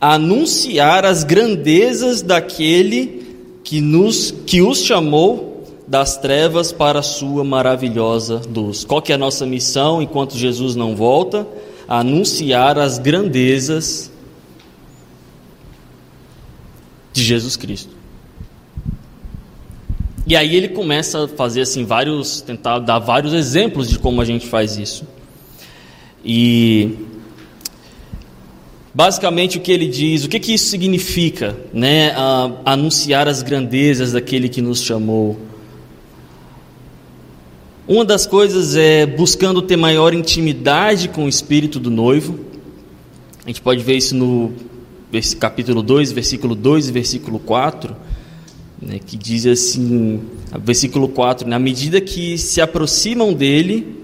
anunciar 0.00 1.04
as 1.04 1.24
grandezas 1.24 2.22
daquele 2.22 3.24
que 3.64 3.80
nos 3.80 4.30
que 4.30 4.60
os 4.60 4.78
chamou 4.78 5.54
das 5.86 6.16
trevas 6.16 6.72
para 6.72 6.98
a 6.98 7.02
sua 7.02 7.44
maravilhosa 7.44 8.40
luz. 8.54 8.84
Qual 8.84 9.02
que 9.02 9.12
é 9.12 9.14
a 9.14 9.18
nossa 9.18 9.46
missão 9.46 10.02
enquanto 10.02 10.36
Jesus 10.36 10.74
não 10.74 10.94
volta? 10.96 11.46
Anunciar 11.86 12.78
as 12.78 12.98
grandezas 12.98 14.10
de 17.12 17.22
Jesus 17.22 17.56
Cristo. 17.56 17.94
E 20.26 20.34
aí 20.34 20.56
ele 20.56 20.68
começa 20.68 21.24
a 21.24 21.28
fazer 21.28 21.60
assim 21.60 21.84
vários, 21.84 22.40
tentar 22.40 22.78
dar 22.78 22.98
vários 22.98 23.34
exemplos 23.34 23.90
de 23.90 23.98
como 23.98 24.22
a 24.22 24.24
gente 24.24 24.46
faz 24.46 24.78
isso. 24.78 25.06
E 26.24 26.96
basicamente 28.94 29.58
o 29.58 29.60
que 29.60 29.72
ele 29.72 29.88
diz, 29.88 30.24
o 30.24 30.28
que, 30.28 30.38
que 30.38 30.54
isso 30.54 30.66
significa, 30.66 31.56
né? 31.72 32.14
anunciar 32.64 33.26
as 33.26 33.42
grandezas 33.42 34.12
daquele 34.12 34.48
que 34.48 34.62
nos 34.62 34.82
chamou. 34.82 35.38
Uma 37.86 38.04
das 38.04 38.24
coisas 38.26 38.76
é 38.76 39.04
buscando 39.04 39.60
ter 39.60 39.76
maior 39.76 40.14
intimidade 40.14 41.08
com 41.08 41.26
o 41.26 41.28
espírito 41.28 41.78
do 41.78 41.90
noivo. 41.90 42.38
A 43.44 43.48
gente 43.48 43.60
pode 43.60 43.82
ver 43.82 43.96
isso 43.96 44.14
no 44.14 44.52
capítulo 45.38 45.82
2, 45.82 46.12
versículo 46.12 46.54
2 46.54 46.88
e 46.88 46.92
versículo 46.92 47.38
4 47.38 47.94
né, 48.84 49.00
que 49.04 49.16
diz 49.16 49.46
assim, 49.46 50.20
versículo 50.60 51.08
4: 51.08 51.48
Na 51.48 51.58
medida 51.58 52.00
que 52.00 52.36
se 52.36 52.60
aproximam 52.60 53.32
dele, 53.32 54.03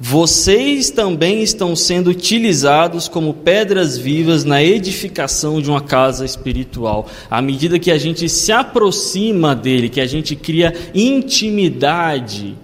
vocês 0.00 0.90
também 0.90 1.42
estão 1.42 1.74
sendo 1.74 2.10
utilizados 2.10 3.08
como 3.08 3.34
pedras 3.34 3.98
vivas 3.98 4.44
na 4.44 4.62
edificação 4.62 5.60
de 5.60 5.68
uma 5.68 5.80
casa 5.80 6.24
espiritual. 6.24 7.08
À 7.28 7.42
medida 7.42 7.80
que 7.80 7.90
a 7.90 7.98
gente 7.98 8.28
se 8.28 8.52
aproxima 8.52 9.56
dele, 9.56 9.88
que 9.88 10.00
a 10.00 10.06
gente 10.06 10.36
cria 10.36 10.72
intimidade 10.94 12.56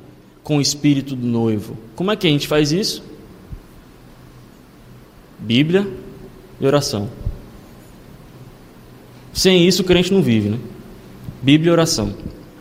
com 0.44 0.58
o 0.58 0.60
espírito 0.60 1.16
do 1.16 1.26
noivo. 1.26 1.76
Como 1.96 2.12
é 2.12 2.16
que 2.16 2.26
a 2.28 2.30
gente 2.30 2.46
faz 2.46 2.70
isso? 2.70 3.02
Bíblia 5.36 5.88
e 6.60 6.66
oração. 6.66 7.10
Sem 9.32 9.66
isso 9.66 9.82
o 9.82 9.84
crente 9.84 10.12
não 10.12 10.22
vive, 10.22 10.50
né? 10.50 10.58
Bíblia 11.42 11.70
e 11.70 11.72
oração. 11.72 12.14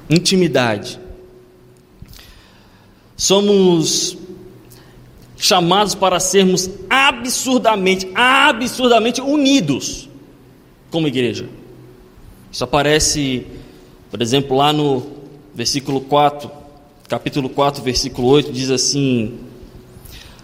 Intimidade. 0.09 0.99
Somos 3.15 4.17
chamados 5.43 5.93
para 5.93 6.21
sermos 6.21 6.69
absurdamente, 6.89 8.09
absurdamente 8.15 9.19
unidos 9.19 10.07
como 10.89 11.05
igreja. 11.05 11.49
Isso 12.49 12.63
aparece, 12.63 13.45
por 14.09 14.21
exemplo, 14.21 14.55
lá 14.55 14.71
no 14.71 15.03
versículo 15.53 15.99
4, 15.99 16.49
capítulo 17.09 17.49
4, 17.49 17.83
versículo 17.83 18.29
8, 18.29 18.53
diz 18.53 18.71
assim: 18.71 19.37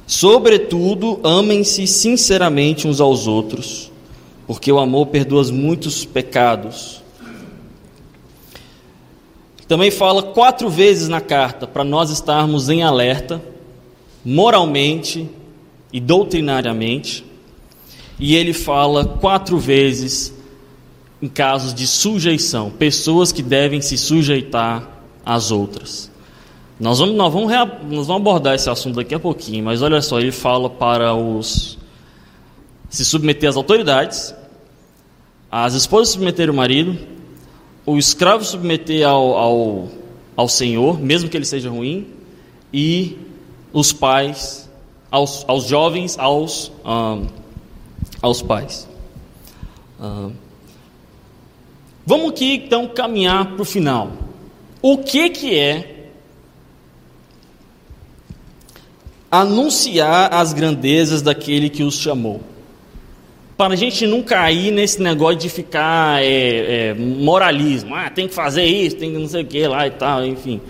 Sobretudo, 0.06 1.22
amem-se 1.24 1.88
sinceramente 1.88 2.86
uns 2.86 3.00
aos 3.00 3.26
outros, 3.26 3.90
porque 4.46 4.70
o 4.70 4.80
amor 4.80 5.06
perdoa 5.08 5.50
muitos 5.50 6.04
pecados. 6.04 7.02
Também 9.66 9.92
fala 9.92 10.24
quatro 10.24 10.68
vezes 10.68 11.08
na 11.08 11.22
carta 11.22 11.66
para 11.66 11.86
nós 11.86 12.10
estarmos 12.10 12.68
em 12.68 12.84
alerta, 12.84 13.42
moralmente 14.24 15.30
e 15.92 16.00
doutrinariamente. 16.00 17.26
E 18.20 18.36
ele 18.36 18.54
fala 18.54 19.06
quatro 19.06 19.58
vezes 19.58 20.34
em 21.22 21.28
casos 21.28 21.74
de 21.74 21.86
sujeição, 21.86 22.70
pessoas 22.70 23.32
que 23.32 23.42
devem 23.42 23.82
se 23.82 23.98
sujeitar 23.98 24.88
às 25.26 25.52
outras. 25.52 26.10
Nós 26.80 27.00
vamos, 27.00 27.16
nós 27.16 27.34
vamos, 27.34 27.52
nós 27.52 28.08
vamos 28.08 28.22
abordar 28.22 28.56
esse 28.56 28.70
assunto 28.70 28.96
daqui 28.96 29.14
a 29.14 29.20
pouquinho, 29.20 29.66
mas 29.66 29.82
olha 29.82 30.02
só, 30.02 30.20
ele 30.20 30.32
fala 30.32 30.70
para 30.70 31.14
os 31.14 31.78
se 32.90 33.06
submeter 33.06 33.50
às 33.50 33.56
autoridades, 33.56 34.34
as 35.52 35.74
esposas 35.74 36.10
submeter 36.10 36.50
o 36.50 36.54
marido, 36.54 36.98
o 37.86 37.98
escravo 37.98 38.44
submeter 38.44 39.08
ao, 39.08 39.38
ao, 39.38 39.88
ao 40.36 40.48
senhor, 40.48 41.00
mesmo 41.00 41.30
que 41.30 41.36
ele 41.36 41.46
seja 41.46 41.70
ruim, 41.70 42.08
e 42.74 43.18
os 43.72 43.94
pais, 43.94 44.70
aos, 45.12 45.46
aos 45.48 45.66
jovens, 45.66 46.18
aos, 46.18 46.72
aos 48.22 48.42
pais. 48.42 48.88
Vamos 52.06 52.32
aqui 52.32 52.56
então 52.56 52.88
caminhar 52.88 53.54
para 53.54 53.62
o 53.62 53.66
final. 53.66 54.12
O 54.82 54.98
que, 54.98 55.30
que 55.30 55.58
é 55.58 56.10
anunciar 59.30 60.34
as 60.34 60.54
grandezas 60.54 61.22
daquele 61.22 61.70
que 61.70 61.84
os 61.84 61.96
chamou? 61.96 62.42
para 63.60 63.74
a 63.74 63.76
gente 63.76 64.08
não 64.08 64.24
cair 64.24 64.72
nesse 64.72 65.02
negócio 65.02 65.36
de 65.36 65.50
ficar 65.50 66.24
é, 66.24 66.92
é, 66.92 66.94
moralismo, 66.94 67.94
ah, 67.94 68.10
tem 68.10 68.26
que 68.26 68.34
fazer 68.34 68.64
isso, 68.64 68.96
tem 68.96 69.12
que 69.12 69.18
não 69.18 69.28
sei 69.28 69.44
o 69.44 69.46
que 69.46 69.68
lá 69.68 69.86
e 69.86 69.92
tal, 69.92 70.26
enfim. 70.26 70.62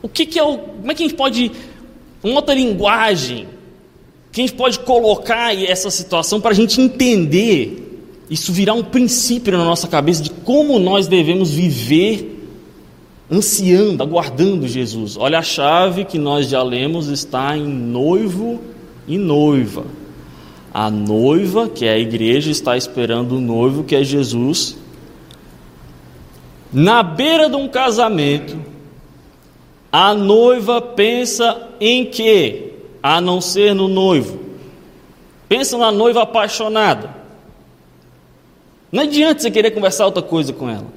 O 0.00 0.08
que, 0.08 0.24
que 0.24 0.38
é 0.38 0.42
o. 0.42 0.56
Como 0.56 0.90
é 0.90 0.94
que 0.94 1.02
a 1.02 1.06
gente 1.06 1.18
pode. 1.18 1.52
Uma 2.24 2.36
outra 2.36 2.54
linguagem 2.54 3.46
que 4.32 4.40
a 4.40 4.46
gente 4.46 4.56
pode 4.56 4.80
colocar 4.80 5.54
essa 5.54 5.90
situação 5.90 6.40
para 6.40 6.52
a 6.52 6.54
gente 6.54 6.80
entender, 6.80 8.02
isso 8.30 8.50
virar 8.50 8.72
um 8.72 8.82
princípio 8.82 9.56
na 9.56 9.64
nossa 9.64 9.86
cabeça 9.86 10.22
de 10.22 10.30
como 10.30 10.78
nós 10.78 11.06
devemos 11.06 11.50
viver 11.50 12.34
ansiando, 13.30 14.02
aguardando 14.02 14.66
Jesus. 14.66 15.16
Olha 15.16 15.38
a 15.38 15.42
chave 15.42 16.04
que 16.04 16.18
nós 16.18 16.48
já 16.48 16.62
lemos 16.62 17.08
está 17.08 17.56
em 17.56 17.66
noivo 17.66 18.60
e 19.06 19.18
noiva. 19.18 19.84
A 20.72 20.90
noiva, 20.90 21.68
que 21.68 21.84
é 21.84 21.92
a 21.92 21.98
igreja, 21.98 22.50
está 22.50 22.76
esperando 22.76 23.36
o 23.36 23.40
noivo, 23.40 23.84
que 23.84 23.94
é 23.94 24.02
Jesus. 24.02 24.76
Na 26.72 27.02
beira 27.02 27.48
de 27.48 27.54
um 27.54 27.68
casamento, 27.68 28.73
a 29.96 30.12
noiva 30.12 30.82
pensa 30.82 31.68
em 31.80 32.04
quê? 32.04 32.72
A 33.00 33.20
não 33.20 33.40
ser 33.40 33.76
no 33.76 33.86
noivo. 33.86 34.40
Pensa 35.48 35.78
na 35.78 35.92
noiva 35.92 36.22
apaixonada. 36.22 37.14
Não 38.90 39.04
adianta 39.04 39.40
você 39.40 39.52
querer 39.52 39.70
conversar 39.70 40.06
outra 40.06 40.20
coisa 40.20 40.52
com 40.52 40.68
ela. 40.68 40.88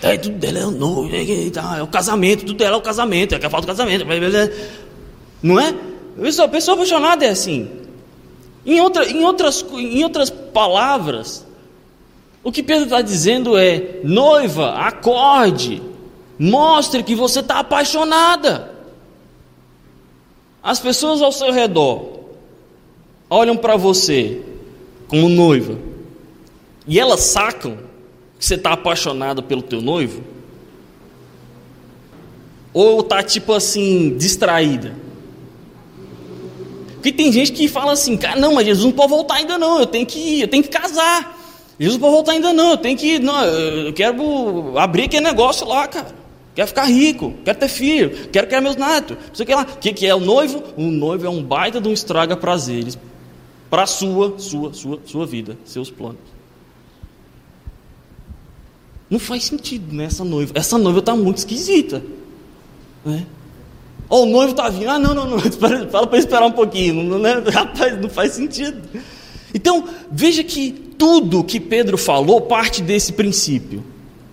É, 0.00 0.16
tudo 0.16 0.36
dela 0.36 0.60
é 0.60 0.64
o 0.64 0.70
noivo, 0.70 1.12
é, 1.12 1.24
é, 1.24 1.78
é 1.80 1.82
o 1.82 1.88
casamento, 1.88 2.44
tudo 2.44 2.58
dela 2.58 2.76
é 2.76 2.78
o 2.78 2.82
casamento, 2.82 3.34
é 3.34 3.40
que 3.40 3.48
falta 3.48 3.64
o 3.64 3.66
casamento. 3.66 4.04
Não 5.42 5.58
é? 5.58 5.74
A 6.40 6.48
pessoa 6.48 6.76
apaixonada 6.76 7.24
é 7.24 7.30
assim. 7.30 7.68
Em, 8.64 8.80
outra, 8.80 9.10
em, 9.10 9.24
outras, 9.24 9.66
em 9.72 10.04
outras 10.04 10.30
palavras, 10.30 11.44
o 12.44 12.52
que 12.52 12.62
Pedro 12.62 12.84
está 12.84 13.02
dizendo 13.02 13.58
é: 13.58 13.98
noiva, 14.04 14.70
acorde, 14.74 15.82
mostre 16.42 17.04
que 17.04 17.14
você 17.14 17.38
está 17.38 17.60
apaixonada. 17.60 18.72
As 20.60 20.80
pessoas 20.80 21.22
ao 21.22 21.30
seu 21.30 21.52
redor 21.52 22.20
olham 23.30 23.56
para 23.56 23.76
você 23.76 24.42
como 25.06 25.28
noiva 25.28 25.78
e 26.86 26.98
elas 26.98 27.20
sacam 27.20 27.78
que 28.38 28.44
você 28.44 28.56
está 28.56 28.72
apaixonada 28.72 29.40
pelo 29.40 29.62
teu 29.62 29.80
noivo? 29.80 30.22
Ou 32.74 33.00
está 33.00 33.22
tipo 33.22 33.52
assim, 33.52 34.16
distraída? 34.16 34.96
Porque 36.94 37.12
tem 37.12 37.30
gente 37.30 37.52
que 37.52 37.68
fala 37.68 37.92
assim, 37.92 38.16
cara, 38.16 38.40
não, 38.40 38.54
mas 38.54 38.66
Jesus 38.66 38.84
não 38.84 38.92
pode 38.92 39.10
voltar 39.10 39.34
ainda 39.36 39.58
não, 39.58 39.78
eu 39.80 39.86
tenho 39.86 40.06
que 40.06 40.18
ir, 40.18 40.40
eu 40.42 40.48
tenho 40.48 40.62
que 40.62 40.68
casar. 40.68 41.38
Jesus 41.78 41.98
não 41.98 42.00
pode 42.00 42.14
voltar 42.14 42.32
ainda 42.32 42.52
não, 42.52 42.70
eu 42.70 42.76
tenho 42.76 42.96
que, 42.96 43.18
não, 43.18 43.44
eu 43.44 43.92
quero 43.92 44.76
abrir 44.78 45.04
aquele 45.04 45.24
negócio 45.24 45.66
lá, 45.66 45.86
cara. 45.86 46.21
Quero 46.54 46.68
ficar 46.68 46.84
rico, 46.84 47.34
quero 47.44 47.58
ter 47.58 47.68
filho, 47.68 48.28
quero 48.30 48.46
criar 48.46 48.60
meus 48.60 48.76
netos. 48.76 49.16
Não 49.16 49.34
sei 49.34 49.44
o 49.44 49.46
que 49.46 49.54
lá. 49.54 49.62
O 49.62 49.78
que, 49.78 49.92
que 49.92 50.06
é 50.06 50.14
o 50.14 50.20
noivo? 50.20 50.62
O 50.76 50.90
noivo 50.90 51.26
é 51.26 51.30
um 51.30 51.42
baita 51.42 51.80
de 51.80 51.88
um 51.88 51.92
estraga 51.92 52.36
prazeres 52.36 52.98
para 53.70 53.84
a 53.84 53.86
sua, 53.86 54.38
sua, 54.38 54.74
sua, 54.74 55.00
sua 55.06 55.26
vida, 55.26 55.56
seus 55.64 55.90
planos. 55.90 56.20
Não 59.08 59.18
faz 59.18 59.44
sentido, 59.44 59.94
né, 59.94 60.04
essa 60.04 60.24
noiva. 60.24 60.52
Essa 60.54 60.76
noiva 60.76 60.98
está 60.98 61.16
muito 61.16 61.38
esquisita. 61.38 62.02
Né? 63.04 63.26
Oh, 64.08 64.24
o 64.24 64.26
noivo 64.26 64.50
está 64.52 64.68
vindo. 64.68 64.90
Ah, 64.90 64.98
não, 64.98 65.14
não, 65.14 65.26
não. 65.26 65.38
Fala 65.90 66.06
para 66.06 66.18
esperar 66.18 66.46
um 66.46 66.52
pouquinho. 66.52 67.02
Não, 67.02 67.18
não, 67.18 67.44
rapaz, 67.50 67.98
não 67.98 68.10
faz 68.10 68.32
sentido. 68.32 68.78
Então, 69.54 69.88
veja 70.10 70.44
que 70.44 70.70
tudo 70.98 71.42
que 71.44 71.58
Pedro 71.58 71.96
falou 71.96 72.42
parte 72.42 72.82
desse 72.82 73.12
princípio. 73.12 73.82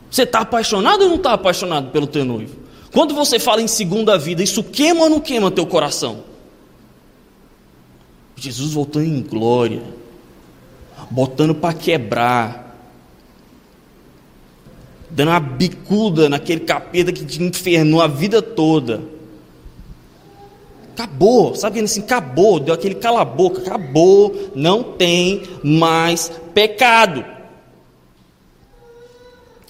Você 0.10 0.24
está 0.24 0.40
apaixonado 0.40 1.04
ou 1.04 1.10
não 1.10 1.16
está 1.18 1.34
apaixonado 1.34 1.92
pelo 1.92 2.08
teu 2.08 2.26
noivo? 2.26 2.56
Quando 2.92 3.14
você 3.14 3.38
fala 3.38 3.62
em 3.62 3.68
segunda 3.68 4.18
vida, 4.18 4.42
isso 4.42 4.64
queima 4.64 5.02
ou 5.02 5.10
não 5.10 5.20
queima 5.20 5.52
teu 5.52 5.66
coração? 5.66 6.24
Jesus 8.36 8.74
voltando 8.74 9.06
em 9.06 9.22
glória, 9.22 9.84
botando 11.12 11.54
para 11.54 11.74
quebrar, 11.74 12.76
dando 15.10 15.30
uma 15.30 15.40
bicuda 15.40 16.30
naquele 16.30 16.62
capeta 16.62 17.12
que 17.12 17.26
te 17.26 17.44
infernou 17.44 18.02
a 18.02 18.08
vida 18.08 18.42
toda. 18.42 19.02
Acabou, 20.94 21.56
sabe 21.56 21.80
assim, 21.80 22.02
acabou, 22.02 22.60
deu 22.60 22.74
aquele 22.74 22.96
cala-boca, 22.96 23.62
acabou, 23.62 24.52
não 24.56 24.84
tem 24.84 25.44
mais 25.64 26.32
pecado. 26.54 27.24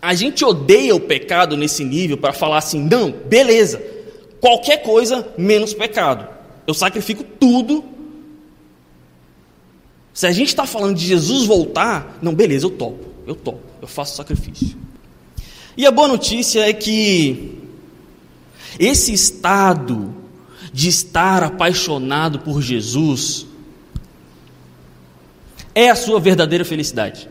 A 0.01 0.13
gente 0.13 0.45
odeia 0.45 0.95
o 0.95 0.99
pecado 0.99 1.57
nesse 1.57 1.83
nível 1.83 2.17
para 2.17 2.31
falar 2.31 2.57
assim, 2.57 2.79
não, 2.79 3.11
beleza, 3.11 3.81
qualquer 4.39 4.81
coisa 4.81 5.27
menos 5.37 5.73
pecado. 5.73 6.27
Eu 6.65 6.73
sacrifico 6.73 7.23
tudo. 7.23 7.83
Se 10.13 10.25
a 10.25 10.31
gente 10.31 10.49
está 10.49 10.65
falando 10.65 10.95
de 10.95 11.05
Jesus 11.05 11.45
voltar, 11.45 12.17
não, 12.21 12.33
beleza, 12.33 12.65
eu 12.65 12.69
topo, 12.69 13.05
eu 13.27 13.35
topo, 13.35 13.61
eu 13.81 13.87
faço 13.87 14.15
sacrifício. 14.15 14.77
E 15.75 15.85
a 15.85 15.91
boa 15.91 16.07
notícia 16.07 16.67
é 16.67 16.73
que 16.73 17.57
esse 18.77 19.13
estado 19.13 20.13
de 20.71 20.89
estar 20.89 21.43
apaixonado 21.43 22.39
por 22.39 22.61
Jesus 22.61 23.45
é 25.73 25.89
a 25.89 25.95
sua 25.95 26.19
verdadeira 26.19 26.65
felicidade. 26.65 27.29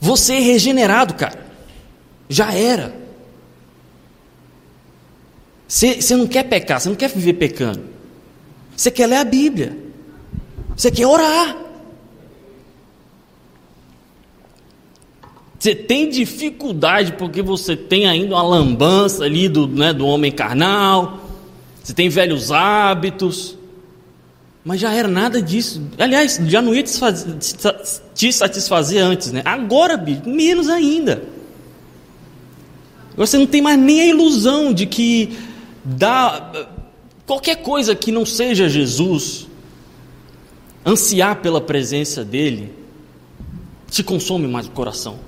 Você 0.00 0.34
é 0.34 0.40
regenerado, 0.40 1.14
cara. 1.14 1.46
Já 2.28 2.54
era. 2.54 2.94
Você, 5.68 6.00
você 6.00 6.16
não 6.16 6.26
quer 6.26 6.44
pecar, 6.44 6.80
você 6.80 6.88
não 6.88 6.96
quer 6.96 7.10
viver 7.10 7.34
pecando. 7.34 7.82
Você 8.76 8.90
quer 8.90 9.06
ler 9.06 9.16
a 9.16 9.24
Bíblia. 9.24 9.76
Você 10.76 10.90
quer 10.90 11.06
orar. 11.06 11.56
Você 15.60 15.74
tem 15.74 16.08
dificuldade 16.08 17.12
porque 17.12 17.42
você 17.42 17.76
tem 17.76 18.08
ainda 18.08 18.34
uma 18.34 18.42
lambança 18.42 19.24
ali 19.24 19.46
do, 19.46 19.68
né, 19.68 19.92
do 19.92 20.06
homem 20.06 20.32
carnal, 20.32 21.20
você 21.84 21.92
tem 21.92 22.08
velhos 22.08 22.50
hábitos, 22.50 23.58
mas 24.64 24.80
já 24.80 24.92
era 24.92 25.08
nada 25.08 25.40
disso. 25.40 25.82
Aliás, 25.98 26.40
já 26.46 26.60
não 26.60 26.74
ia 26.74 26.82
te 26.82 28.32
satisfazer 28.32 29.02
antes, 29.02 29.32
né? 29.32 29.42
Agora, 29.44 29.96
bicho, 29.96 30.28
menos 30.28 30.68
ainda. 30.68 31.22
Você 33.16 33.38
não 33.38 33.46
tem 33.46 33.60
mais 33.60 33.78
nem 33.78 34.00
a 34.00 34.06
ilusão 34.06 34.72
de 34.72 34.86
que 34.86 35.38
dá 35.84 36.52
qualquer 37.26 37.56
coisa 37.56 37.94
que 37.94 38.12
não 38.12 38.26
seja 38.26 38.68
Jesus, 38.68 39.46
ansiar 40.84 41.36
pela 41.36 41.60
presença 41.60 42.24
dele, 42.24 42.72
te 43.90 44.02
consome 44.02 44.46
mais 44.46 44.66
o 44.66 44.70
coração. 44.70 45.18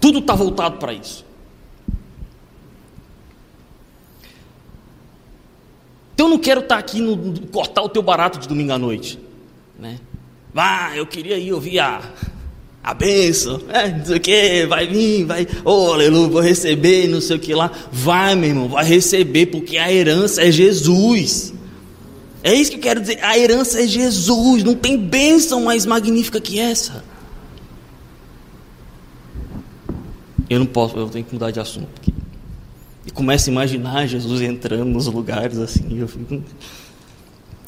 Tudo 0.00 0.18
está 0.18 0.34
voltado 0.34 0.78
para 0.78 0.92
isso. 0.92 1.24
Então 6.22 6.30
eu 6.30 6.36
não 6.36 6.38
quero 6.38 6.60
estar 6.60 6.76
tá 6.76 6.78
aqui 6.78 7.00
no, 7.00 7.40
cortar 7.48 7.82
o 7.82 7.88
teu 7.88 8.00
barato 8.00 8.38
de 8.38 8.46
domingo 8.46 8.70
à 8.70 8.78
noite. 8.78 9.18
Né? 9.76 9.98
Ah, 10.54 10.96
eu 10.96 11.04
queria 11.04 11.36
ir 11.36 11.52
ouvir 11.52 11.80
a, 11.80 12.00
a 12.80 12.94
bênção, 12.94 13.60
é, 13.68 13.88
não 13.88 14.04
sei 14.04 14.16
o 14.18 14.20
que, 14.20 14.66
vai 14.66 14.86
vir, 14.86 15.24
vai, 15.24 15.48
oh, 15.64 15.92
aleluia, 15.94 16.28
vou 16.28 16.40
receber, 16.40 17.08
não 17.08 17.20
sei 17.20 17.34
o 17.34 17.40
que 17.40 17.52
lá. 17.52 17.72
Vai, 17.90 18.36
meu 18.36 18.50
irmão, 18.50 18.68
vai 18.68 18.84
receber, 18.84 19.46
porque 19.46 19.76
a 19.76 19.92
herança 19.92 20.42
é 20.42 20.52
Jesus. 20.52 21.52
É 22.40 22.54
isso 22.54 22.70
que 22.70 22.76
eu 22.76 22.82
quero 22.82 23.00
dizer, 23.00 23.18
a 23.20 23.36
herança 23.36 23.82
é 23.82 23.86
Jesus, 23.88 24.62
não 24.62 24.76
tem 24.76 24.96
bênção 24.96 25.64
mais 25.64 25.84
magnífica 25.84 26.40
que 26.40 26.60
essa. 26.60 27.02
Eu 30.48 30.60
não 30.60 30.66
posso, 30.66 30.96
eu 30.96 31.08
tenho 31.08 31.24
que 31.24 31.34
mudar 31.34 31.50
de 31.50 31.58
assunto 31.58 31.88
aqui. 31.96 32.11
Começo 33.14 33.50
a 33.50 33.52
imaginar 33.52 34.06
Jesus 34.06 34.40
entrando 34.40 34.86
nos 34.86 35.06
lugares 35.06 35.58
assim. 35.58 35.98
Eu 35.98 36.08
fico. 36.08 36.42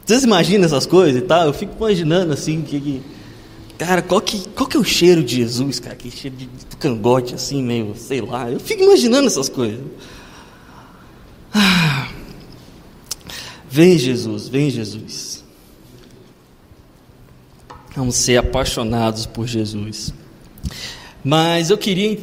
Vocês 0.05 0.25
imaginam 0.25 0.65
essas 0.65 0.87
coisas 0.87 1.23
e 1.23 1.25
tal? 1.25 1.47
Eu 1.47 1.53
fico 1.53 1.75
imaginando 1.77 2.33
assim 2.33 2.63
que, 2.63 2.81
que. 2.81 3.03
Cara, 3.79 4.03
qual 4.03 4.21
que, 4.21 4.49
qual 4.51 4.69
que 4.69 4.77
é 4.77 4.81
o 4.81 4.85
cheiro 4.85 5.23
de 5.23 5.37
Jesus, 5.37 5.81
cara? 5.81 5.97
Que 5.97 6.11
cheiro 6.11 6.37
de, 6.37 6.47
de 6.47 6.77
cangote 6.79 7.35
assim, 7.35 7.63
meio, 7.63 7.95
sei 7.97 8.21
lá. 8.21 8.51
Eu 8.51 8.61
fico 8.61 8.83
imaginando 8.83 9.27
essas 9.27 9.49
coisas. 9.49 9.81
Ah, 11.53 12.09
vem 13.69 13.99
Jesus, 13.99 14.49
vem 14.49 14.71
Jesus. 14.71 15.45
Vamos 17.95 18.17
ser 18.17 18.37
apaixonados 18.39 19.25
por 19.27 19.47
Jesus. 19.47 20.13
Mas 21.23 21.71
eu 21.71 21.79
queria 21.79 22.19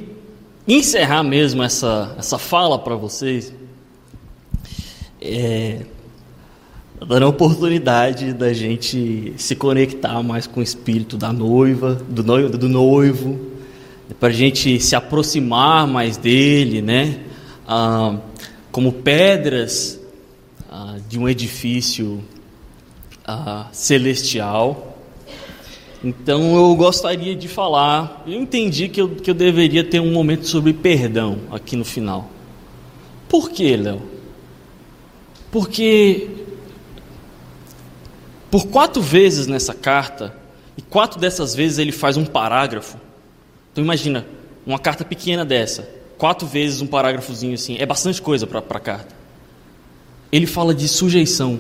encerrar 0.74 1.24
mesmo 1.24 1.64
essa, 1.64 2.16
essa 2.18 2.38
fala 2.38 2.78
para 2.80 2.96
vocês, 2.96 3.54
é, 5.22 5.82
dando 7.08 7.26
a 7.26 7.30
oportunidade 7.30 8.34
da 8.34 8.54
gente 8.54 9.34
se 9.38 9.56
conectar 9.56 10.22
mais 10.22 10.48
com 10.48 10.60
o 10.60 10.64
espírito 10.64 11.18
da 11.18 11.34
noiva, 11.34 11.96
do 11.96 12.24
noivo, 12.24 12.58
do 12.58 12.70
noivo 12.70 13.52
para 14.20 14.30
a 14.30 14.34
gente 14.34 14.80
se 14.80 14.96
aproximar 14.96 15.88
mais 15.88 16.18
dele, 16.18 16.82
né? 16.82 17.20
Ah, 17.68 18.18
como 18.72 18.92
pedras 18.92 20.00
ah, 20.70 20.98
de 21.10 21.18
um 21.18 21.28
edifício 21.28 22.24
ah, 23.26 23.68
celestial. 23.72 24.91
Então 26.04 26.56
eu 26.56 26.76
gostaria 26.76 27.36
de 27.36 27.48
falar, 27.48 28.24
eu 28.26 28.34
entendi 28.34 28.90
que 28.90 29.00
eu, 29.00 29.10
que 29.10 29.30
eu 29.30 29.36
deveria 29.36 29.84
ter 29.84 30.00
um 30.00 30.12
momento 30.12 30.48
sobre 30.48 30.74
perdão 30.74 31.38
aqui 31.52 31.76
no 31.76 31.86
final. 31.86 32.30
Por 33.30 33.52
que, 33.52 33.76
Léo? 33.76 34.02
Porque 35.52 36.28
por 38.50 38.68
quatro 38.68 39.02
vezes 39.02 39.46
nessa 39.46 39.74
carta, 39.74 40.36
e 40.76 40.82
quatro 40.82 41.20
dessas 41.20 41.54
vezes 41.54 41.78
ele 41.78 41.92
faz 41.92 42.18
um 42.18 42.26
parágrafo. 42.26 42.98
Então 43.72 43.84
imagina, 43.84 44.26
uma 44.66 44.80
carta 44.80 45.06
pequena 45.06 45.46
dessa, 45.46 45.88
quatro 46.18 46.48
vezes 46.48 46.82
um 46.82 46.88
parágrafozinho 46.88 47.54
assim, 47.54 47.78
é 47.80 47.86
bastante 47.86 48.22
coisa 48.22 48.48
para 48.48 48.60
a 48.60 48.80
carta. 48.80 49.16
Ele 50.32 50.48
fala 50.48 50.74
de 50.74 50.88
sujeição. 50.88 51.60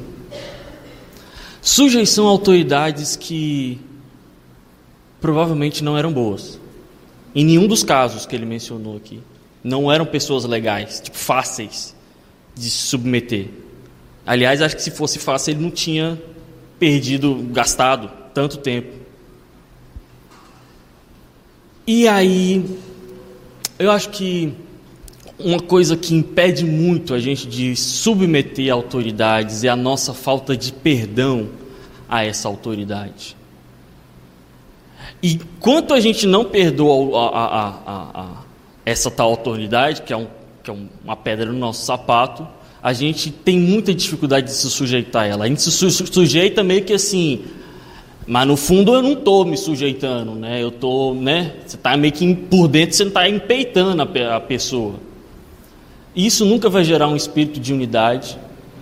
Sujeição 1.62 2.28
a 2.28 2.32
autoridades 2.32 3.16
que 3.16 3.80
provavelmente 5.22 5.84
não 5.84 5.98
eram 5.98 6.12
boas. 6.12 6.60
Em 7.34 7.46
nenhum 7.46 7.68
dos 7.68 7.84
casos 7.84 8.26
que 8.26 8.36
ele 8.36 8.46
mencionou 8.46 8.98
aqui. 8.98 9.22
Não 9.64 9.92
eram 9.92 10.06
pessoas 10.06 10.44
legais, 10.44 11.00
tipo, 11.00 11.16
fáceis 11.16 11.96
de 12.56 12.64
se 12.64 12.88
submeter. 12.88 13.48
Aliás, 14.26 14.62
acho 14.62 14.76
que 14.76 14.82
se 14.82 14.92
fosse 14.92 15.20
fácil, 15.20 15.52
ele 15.52 15.62
não 15.62 15.72
tinha 15.72 16.22
perdido, 16.80 17.36
gastado 17.52 18.12
tanto 18.34 18.58
tempo. 18.58 18.92
E 21.86 22.08
aí, 22.08 22.66
eu 23.78 23.92
acho 23.92 24.10
que 24.10 24.54
uma 25.38 25.60
coisa 25.60 25.96
que 25.96 26.14
impede 26.16 26.66
muito 26.66 27.14
a 27.14 27.20
gente 27.20 27.48
de 27.48 27.76
submeter 27.76 28.72
autoridades 28.72 29.64
é 29.64 29.70
a 29.70 29.76
nossa 29.76 30.14
falta 30.14 30.58
de 30.58 30.74
perdão 30.74 31.50
a 32.10 32.24
essa 32.24 32.48
autoridade. 32.48 33.36
E 35.22 35.40
quanto 35.60 35.94
a 35.94 36.00
gente 36.00 36.26
não 36.26 36.46
perdoa 36.46 37.30
a, 37.30 37.46
a, 37.46 38.22
a, 38.22 38.28
essa 38.86 39.12
tal 39.12 39.30
autoridade, 39.30 40.02
que 40.02 40.12
é, 40.12 40.18
um, 40.18 40.28
que 40.64 40.72
é 40.72 40.76
uma 41.04 41.16
pedra 41.16 41.46
no 41.46 41.58
nosso 41.58 41.86
sapato, 41.86 42.48
a 42.82 42.94
gente 42.94 43.30
tem 43.30 43.60
muita 43.60 43.94
dificuldade 43.94 44.48
de 44.48 44.54
se 44.54 44.70
sujeitar 44.70 45.24
a 45.24 45.28
ela. 45.28 45.46
A 45.46 45.48
gente 45.48 45.62
se 45.62 45.72
sujeita 45.72 46.64
meio 46.64 46.84
que 46.84 46.94
assim, 46.94 47.44
mas 48.26 48.48
no 48.48 48.58
fundo 48.58 48.96
eu 48.96 49.02
não 49.04 49.14
estou 49.14 49.46
me 49.46 49.56
sujeitando, 49.56 50.34
né? 50.34 50.62
Eu 50.62 50.70
estou, 50.70 51.14
né? 51.14 51.54
Você 51.66 51.76
está 51.76 51.96
meio 51.96 52.14
que 52.14 52.34
por 52.34 52.68
dentro, 52.68 52.96
você 52.96 53.04
está 53.04 53.30
empeitando 53.30 54.02
a, 54.02 54.36
a 54.36 54.40
pessoa. 54.40 54.96
Isso 56.16 56.46
nunca 56.46 56.70
vai 56.70 56.84
gerar 56.84 57.08
um 57.08 57.16
espírito 57.16 57.60
de 57.60 57.72
unidade, 57.72 58.38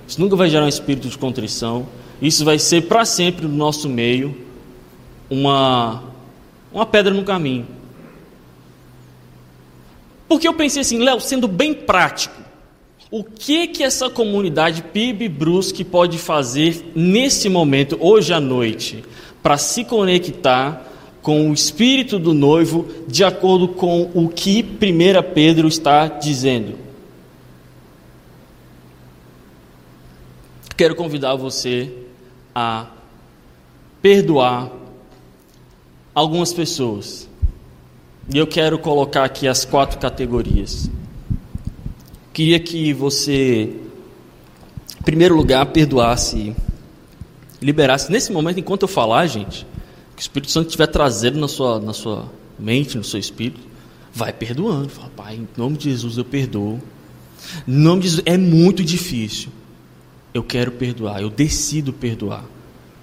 isso 0.08 0.20
nunca 0.20 0.36
vai 0.36 0.50
gerar 0.50 0.66
um 0.66 0.70
espírito 0.70 1.10
de 1.10 1.18
contrição, 1.18 1.86
isso 2.22 2.44
vai 2.44 2.58
ser 2.58 2.84
para 2.84 3.06
sempre 3.06 3.46
no 3.46 3.56
nosso 3.56 3.88
meio 3.88 4.36
uma 5.30 6.09
uma 6.72 6.86
pedra 6.86 7.14
no 7.14 7.24
caminho. 7.24 7.68
Porque 10.28 10.48
eu 10.48 10.54
pensei 10.54 10.82
assim, 10.82 11.00
Léo, 11.00 11.20
sendo 11.20 11.48
bem 11.48 11.74
prático, 11.74 12.36
o 13.10 13.24
que 13.24 13.68
que 13.68 13.84
essa 13.84 14.10
comunidade 14.10 14.84
PIB 14.84 15.28
Brusque 15.28 15.84
pode 15.84 16.20
fazer 16.20 16.92
nesse 16.96 17.50
momento, 17.50 17.98
hoje 18.00 18.32
à 18.32 18.40
noite, 18.40 19.04
para 19.42 19.58
se 19.58 19.84
conectar 19.84 20.86
com 21.22 21.50
o 21.50 21.54
espírito 21.54 22.20
do 22.20 22.34
noivo, 22.34 22.88
de 23.08 23.24
acordo 23.24 23.68
com 23.70 24.12
o 24.14 24.30
que 24.30 24.62
1 24.64 25.34
Pedro 25.34 25.68
está 25.68 26.08
dizendo? 26.08 26.78
Quero 30.78 30.96
convidar 30.96 31.36
você 31.36 31.92
a 32.54 32.88
perdoar 34.02 34.79
algumas 36.14 36.54
pessoas. 36.54 37.28
E 38.32 38.38
eu 38.38 38.46
quero 38.46 38.78
colocar 38.78 39.24
aqui 39.24 39.48
as 39.48 39.66
quatro 39.66 40.00
categorias. 40.00 40.90
Queria 42.32 42.60
que 42.60 42.94
você, 42.94 43.76
em 45.00 45.04
primeiro 45.04 45.36
lugar, 45.36 45.66
perdoasse, 45.68 46.56
liberasse 47.62 48.12
nesse 48.12 48.32
momento, 48.32 48.60
enquanto 48.60 48.84
eu 48.84 48.88
falar, 48.88 49.26
gente, 49.28 49.66
que 50.16 50.22
o 50.22 50.24
Espírito 50.24 50.52
Santo 50.52 50.68
estiver 50.68 50.88
trazendo 50.88 51.40
na 51.40 51.48
sua, 51.48 51.80
na 51.80 51.94
sua 51.94 52.32
mente, 52.58 52.98
no 52.98 53.04
seu 53.04 53.20
espírito, 53.20 53.62
vai 54.14 54.32
perdoando. 54.32 54.90
Fala, 54.90 55.10
Pai, 55.16 55.36
em 55.36 55.48
nome 55.58 55.78
de 55.78 55.86
Jesus 55.86 56.18
eu 56.18 56.26
perdoo. 56.26 56.80
Em 57.68 57.72
nome 57.72 58.02
de 58.02 58.10
Jesus, 58.10 58.24
é 58.26 58.38
muito 58.38 58.84
difícil. 58.84 59.50
Eu 60.34 60.44
quero 60.44 60.72
perdoar, 60.74 61.22
eu 61.22 61.30
decido 61.30 61.92
perdoar. 61.92 62.46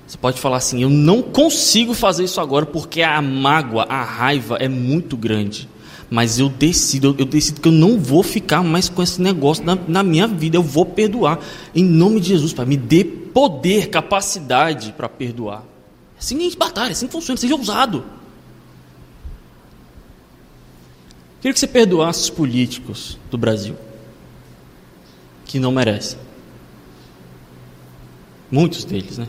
Você 0.07 0.17
pode 0.17 0.41
falar 0.41 0.59
assim: 0.59 0.83
eu 0.83 0.91
não 0.91 1.21
consigo 1.23 1.93
fazer 1.95 2.25
isso 2.25 2.41
agora 2.41 2.65
porque 2.65 3.03
a 3.03 3.21
mágoa, 3.21 3.85
a 3.89 4.03
raiva 4.05 4.57
é 4.57 4.69
muito 4.69 5.17
grande. 5.17 5.69
Mas 6.09 6.39
eu 6.39 6.49
decido, 6.49 7.17
eu, 7.19 7.25
decido 7.25 7.61
que 7.61 7.67
eu 7.67 7.73
não 7.73 7.99
vou 7.99 8.23
ficar 8.23 8.63
mais 8.63 8.89
com 8.89 9.03
esse 9.03 9.21
negócio 9.21 9.65
na, 9.65 9.77
na 9.89 10.03
minha 10.05 10.29
vida. 10.29 10.57
Eu 10.57 10.63
vou 10.63 10.87
perdoar. 10.87 11.41
Em 11.75 11.85
nome 11.85 12.21
de 12.21 12.29
Jesus, 12.29 12.53
Pai, 12.53 12.65
me 12.65 12.77
dê 12.77 13.05
poder, 13.05 13.89
capacidade 13.89 14.95
para 14.97 15.09
perdoar. 15.09 15.65
É 16.15 16.21
assim 16.21 16.41
em 16.41 16.57
batalha, 16.57 16.91
é 16.91 16.93
assim 16.93 17.09
funciona, 17.09 17.37
seja 17.37 17.57
ousado. 17.57 18.05
Queria 21.41 21.53
que 21.53 21.59
você 21.59 21.67
perdoasse 21.67 22.21
os 22.23 22.31
políticos 22.31 23.19
do 23.31 23.37
Brasil 23.37 23.77
que 25.45 25.59
não 25.59 25.73
merecem. 25.73 26.19
Muitos 28.51 28.85
deles, 28.85 29.19
né? 29.19 29.29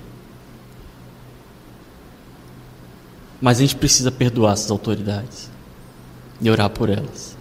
Mas 3.41 3.57
a 3.57 3.61
gente 3.61 3.75
precisa 3.75 4.11
perdoar 4.11 4.53
essas 4.53 4.71
autoridades 4.71 5.49
e 6.41 6.49
orar 6.49 6.69
por 6.69 6.89
elas. 6.89 7.38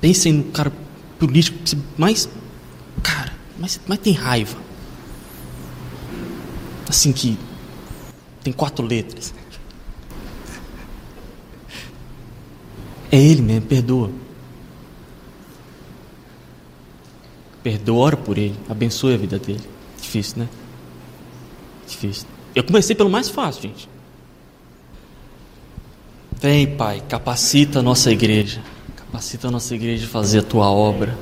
Pensem 0.00 0.32
no 0.32 0.44
cara 0.44 0.72
político 1.18 1.58
que 1.64 1.76
mais. 1.96 2.28
Cara, 3.02 3.32
mais, 3.58 3.80
mais 3.86 4.00
tem 4.00 4.12
raiva. 4.12 4.56
Assim 6.88 7.12
que 7.12 7.38
tem 8.42 8.52
quatro 8.52 8.84
letras. 8.84 9.34
É 13.10 13.18
ele 13.18 13.42
mesmo, 13.42 13.66
perdoa. 13.66 14.10
Perdoa, 17.62 17.98
ora 17.98 18.16
por 18.16 18.38
ele, 18.38 18.56
abençoe 18.68 19.14
a 19.14 19.16
vida 19.16 19.38
dele. 19.38 19.64
Difícil, 20.00 20.38
né? 20.38 20.48
Difícil. 21.86 22.35
Eu 22.56 22.64
comecei 22.64 22.96
pelo 22.96 23.10
mais 23.10 23.28
fácil, 23.28 23.64
gente. 23.64 23.86
Vem, 26.40 26.66
Pai, 26.66 27.02
capacita 27.06 27.80
a 27.80 27.82
nossa 27.82 28.10
igreja. 28.10 28.62
Capacita 28.96 29.48
a 29.48 29.50
nossa 29.50 29.74
igreja 29.74 30.06
a 30.06 30.08
fazer 30.08 30.38
a 30.38 30.42
tua 30.42 30.70
obra. 30.70 31.18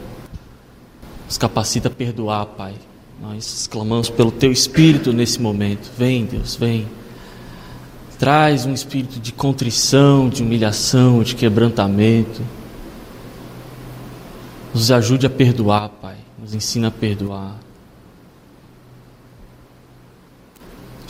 Nos 1.26 1.36
capacita 1.36 1.88
a 1.88 1.90
perdoar, 1.90 2.46
Pai. 2.46 2.74
Nós 3.20 3.66
clamamos 3.66 4.08
pelo 4.08 4.30
teu 4.30 4.52
espírito 4.52 5.12
nesse 5.12 5.42
momento. 5.42 5.90
Vem, 5.98 6.24
Deus, 6.24 6.54
vem. 6.54 6.86
Traz 8.16 8.64
um 8.64 8.72
espírito 8.72 9.18
de 9.18 9.32
contrição, 9.32 10.28
de 10.28 10.40
humilhação, 10.40 11.20
de 11.24 11.34
quebrantamento. 11.34 12.42
Nos 14.72 14.92
ajude 14.92 15.26
a 15.26 15.30
perdoar, 15.30 15.88
Pai. 15.88 16.16
Nos 16.38 16.54
ensina 16.54 16.88
a 16.88 16.92
perdoar. 16.92 17.63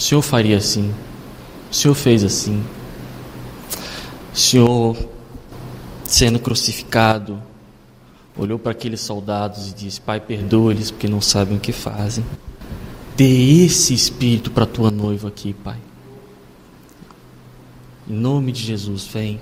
Senhor 0.05 0.21
faria 0.21 0.59
assim. 0.59 0.95
O 1.71 1.75
Senhor 1.75 1.95
fez 1.95 2.23
assim. 2.23 2.63
O 4.35 4.37
Senhor, 4.37 4.97
sendo 6.05 6.39
crucificado, 6.39 7.43
olhou 8.37 8.59
para 8.59 8.73
aqueles 8.73 9.01
soldados 9.01 9.71
e 9.71 9.75
disse: 9.75 10.03
Pai, 10.03 10.21
perdoa-lhes 10.21 10.91
porque 10.91 11.09
não 11.09 11.23
sabem 11.23 11.57
o 11.57 11.61
que 11.61 11.73
fazem. 11.73 12.23
Dê 13.17 13.65
esse 13.65 13.95
espírito 13.95 14.51
para 14.51 14.67
tua 14.67 14.91
noiva 14.91 15.29
aqui, 15.29 15.55
Pai. 15.55 15.79
Em 18.07 18.13
nome 18.13 18.53
de 18.53 18.63
Jesus, 18.63 19.07
vem. 19.07 19.41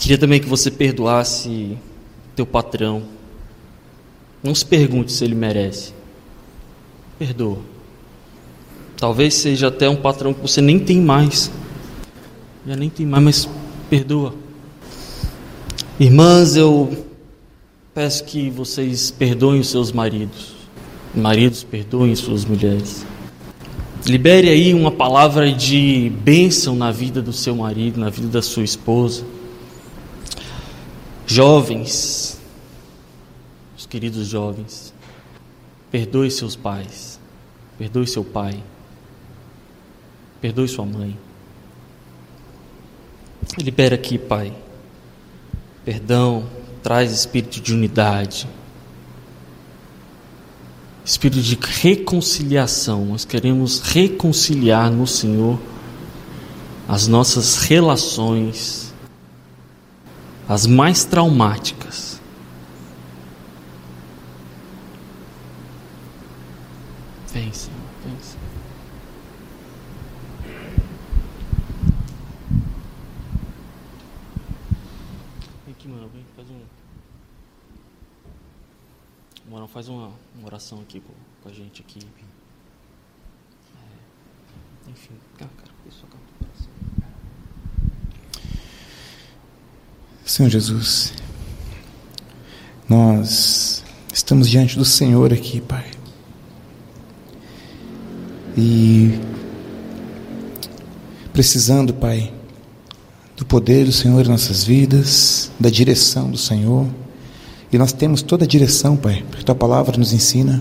Queria 0.00 0.18
também 0.18 0.40
que 0.40 0.48
você 0.48 0.72
perdoasse 0.72 1.78
teu 2.34 2.44
patrão. 2.46 3.04
Não 4.42 4.56
se 4.56 4.66
pergunte 4.66 5.12
se 5.12 5.22
ele 5.22 5.36
merece. 5.36 5.94
Perdoa. 7.16 7.71
Talvez 9.02 9.34
seja 9.34 9.66
até 9.66 9.90
um 9.90 9.96
patrão 9.96 10.32
que 10.32 10.40
você 10.40 10.60
nem 10.60 10.78
tem 10.78 11.00
mais. 11.00 11.50
Já 12.64 12.76
nem 12.76 12.88
tem 12.88 13.04
mais, 13.04 13.24
mas 13.24 13.48
perdoa. 13.90 14.32
Irmãs, 15.98 16.54
eu 16.54 17.04
peço 17.92 18.22
que 18.22 18.48
vocês 18.48 19.10
perdoem 19.10 19.58
os 19.58 19.70
seus 19.70 19.90
maridos. 19.90 20.54
Maridos, 21.12 21.64
perdoem 21.64 22.14
suas 22.14 22.44
mulheres. 22.44 23.04
Libere 24.06 24.48
aí 24.48 24.72
uma 24.72 24.92
palavra 24.92 25.50
de 25.50 26.12
bênção 26.22 26.76
na 26.76 26.92
vida 26.92 27.20
do 27.20 27.32
seu 27.32 27.56
marido, 27.56 27.98
na 27.98 28.08
vida 28.08 28.28
da 28.28 28.40
sua 28.40 28.62
esposa. 28.62 29.24
Jovens, 31.26 32.40
os 33.76 33.84
queridos 33.84 34.28
jovens, 34.28 34.94
perdoe 35.90 36.30
seus 36.30 36.54
pais, 36.54 37.18
perdoe 37.76 38.06
seu 38.06 38.22
pai, 38.22 38.62
perdoe 40.42 40.68
sua 40.68 40.84
mãe. 40.84 41.16
Libera 43.56 43.94
aqui, 43.94 44.18
Pai. 44.18 44.52
Perdão, 45.84 46.44
traz 46.82 47.12
espírito 47.12 47.60
de 47.60 47.72
unidade, 47.72 48.48
espírito 51.04 51.40
de 51.40 51.56
reconciliação. 51.60 53.06
Nós 53.06 53.24
queremos 53.24 53.80
reconciliar 53.80 54.90
no 54.90 55.06
Senhor 55.06 55.58
as 56.88 57.06
nossas 57.06 57.58
relações, 57.58 58.92
as 60.48 60.66
mais 60.66 61.04
traumáticas. 61.04 62.20
Vem, 67.32 67.50
Senhor, 67.52 67.78
vem, 68.04 68.16
Senhor. 68.20 68.42
Vem 75.64 75.74
aqui, 75.74 75.88
mano, 75.88 76.10
vem, 76.12 76.24
faz 76.36 76.50
um. 76.50 76.60
Mano, 79.50 79.66
faz 79.68 79.88
uma, 79.88 80.10
uma 80.38 80.41
oração 80.52 80.80
aqui 80.82 81.00
com, 81.00 81.14
com 81.42 81.48
a 81.48 81.52
gente 81.52 81.80
aqui. 81.80 81.98
É, 83.74 84.90
enfim, 84.90 85.14
cara, 85.38 85.50
cara, 85.56 85.70
pessoal, 85.82 86.08
cara, 86.10 86.22
oração. 86.42 86.68
Senhor 90.26 90.50
Jesus, 90.50 91.14
nós 92.86 93.82
estamos 94.12 94.48
diante 94.48 94.76
do 94.76 94.84
Senhor 94.84 95.32
aqui, 95.32 95.62
Pai. 95.62 95.90
E 98.54 99.18
precisando, 101.32 101.94
Pai, 101.94 102.30
do 103.38 103.46
poder 103.46 103.86
do 103.86 103.92
Senhor 103.92 104.22
em 104.22 104.28
nossas 104.28 104.64
vidas, 104.64 105.50
da 105.58 105.70
direção 105.70 106.30
do 106.30 106.36
Senhor. 106.36 106.86
E 107.72 107.78
nós 107.78 107.92
temos 107.92 108.20
toda 108.20 108.44
a 108.44 108.46
direção, 108.46 108.96
Pai, 108.96 109.24
porque 109.30 109.44
Tua 109.44 109.54
palavra 109.54 109.96
nos 109.96 110.12
ensina. 110.12 110.60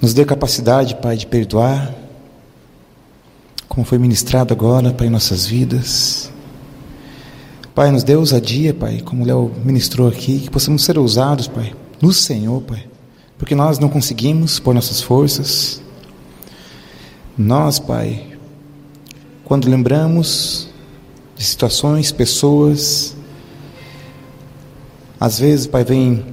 Nos 0.00 0.12
dê 0.12 0.26
capacidade, 0.26 0.96
Pai, 0.96 1.16
de 1.16 1.26
perdoar, 1.26 1.94
como 3.66 3.86
foi 3.86 3.96
ministrado 3.96 4.52
agora, 4.52 4.92
Pai, 4.92 5.06
em 5.06 5.10
nossas 5.10 5.46
vidas. 5.46 6.30
Pai, 7.74 7.90
nos 7.90 8.04
dê 8.04 8.14
ousadia, 8.14 8.74
Pai, 8.74 9.00
como 9.00 9.22
o 9.22 9.26
Léo 9.26 9.50
ministrou 9.64 10.06
aqui, 10.06 10.40
que 10.40 10.50
possamos 10.50 10.84
ser 10.84 10.98
ousados, 10.98 11.48
Pai, 11.48 11.72
no 12.02 12.12
Senhor, 12.12 12.60
Pai, 12.60 12.86
porque 13.38 13.54
nós 13.54 13.78
não 13.78 13.88
conseguimos 13.88 14.58
por 14.58 14.74
nossas 14.74 15.00
forças. 15.00 15.80
Nós, 17.38 17.78
Pai, 17.78 18.26
quando 19.42 19.70
lembramos 19.70 20.68
de 21.34 21.44
situações, 21.44 22.12
pessoas, 22.12 23.11
às 25.22 25.38
vezes, 25.38 25.68
Pai, 25.68 25.84
vem 25.84 26.26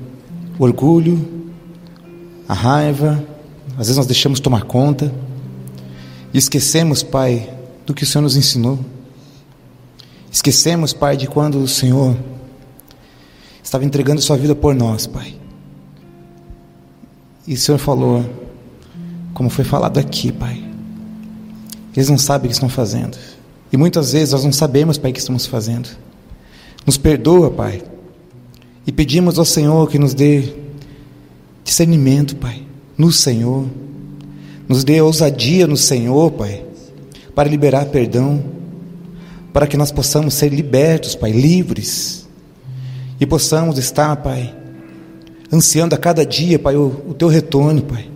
o 0.57 0.63
orgulho, 0.63 1.45
a 2.47 2.55
raiva, 2.55 3.23
às 3.73 3.85
vezes 3.85 3.97
nós 3.97 4.07
deixamos 4.07 4.39
tomar 4.39 4.63
conta 4.63 5.13
e 6.33 6.39
esquecemos, 6.39 7.03
Pai, 7.03 7.53
do 7.85 7.93
que 7.93 8.01
o 8.01 8.07
Senhor 8.07 8.23
nos 8.23 8.35
ensinou. 8.35 8.79
Esquecemos, 10.31 10.91
Pai, 10.91 11.15
de 11.15 11.27
quando 11.27 11.59
o 11.59 11.67
Senhor 11.67 12.17
estava 13.63 13.85
entregando 13.85 14.23
Sua 14.23 14.35
vida 14.37 14.55
por 14.55 14.73
nós, 14.73 15.05
Pai. 15.05 15.35
E 17.45 17.53
o 17.53 17.57
Senhor 17.57 17.77
falou, 17.77 18.25
como 19.35 19.51
foi 19.51 19.65
falado 19.65 19.99
aqui, 19.99 20.31
Pai. 20.31 20.67
Eles 21.95 22.09
não 22.09 22.17
sabem 22.17 22.47
o 22.47 22.49
que 22.49 22.55
estão 22.55 22.69
fazendo. 22.69 23.19
E 23.71 23.77
muitas 23.77 24.13
vezes 24.13 24.31
nós 24.31 24.43
não 24.43 24.51
sabemos, 24.51 24.97
Pai, 24.97 25.11
o 25.11 25.13
que 25.13 25.19
estamos 25.19 25.45
fazendo. 25.45 25.87
Nos 26.87 26.97
perdoa, 26.97 27.51
Pai. 27.51 27.83
E 28.89 28.91
pedimos 28.91 29.37
ao 29.37 29.45
Senhor 29.45 29.87
que 29.87 29.99
nos 29.99 30.15
dê 30.15 30.51
discernimento, 31.63 32.35
Pai, 32.35 32.63
no 32.97 33.11
Senhor. 33.11 33.67
Nos 34.67 34.83
dê 34.83 34.99
ousadia 34.99 35.67
no 35.67 35.77
Senhor, 35.77 36.31
Pai, 36.31 36.65
para 37.35 37.47
liberar 37.47 37.85
perdão, 37.85 38.43
para 39.53 39.67
que 39.67 39.77
nós 39.77 39.91
possamos 39.91 40.33
ser 40.33 40.51
libertos, 40.51 41.13
Pai, 41.13 41.31
livres. 41.31 42.27
E 43.19 43.27
possamos 43.27 43.77
estar, 43.77 44.15
Pai, 44.15 44.55
ansiando 45.53 45.93
a 45.93 45.97
cada 45.99 46.25
dia, 46.25 46.57
Pai, 46.57 46.75
o, 46.75 46.87
o 47.09 47.13
Teu 47.13 47.27
retorno, 47.27 47.83
Pai. 47.83 48.09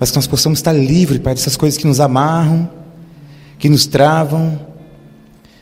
Mas 0.00 0.10
que 0.10 0.16
nós 0.16 0.26
possamos 0.26 0.60
estar 0.60 0.72
livres, 0.72 1.20
Pai, 1.20 1.34
dessas 1.34 1.54
coisas 1.54 1.78
que 1.78 1.86
nos 1.86 2.00
amarram, 2.00 2.66
que 3.58 3.68
nos 3.68 3.84
travam, 3.84 4.58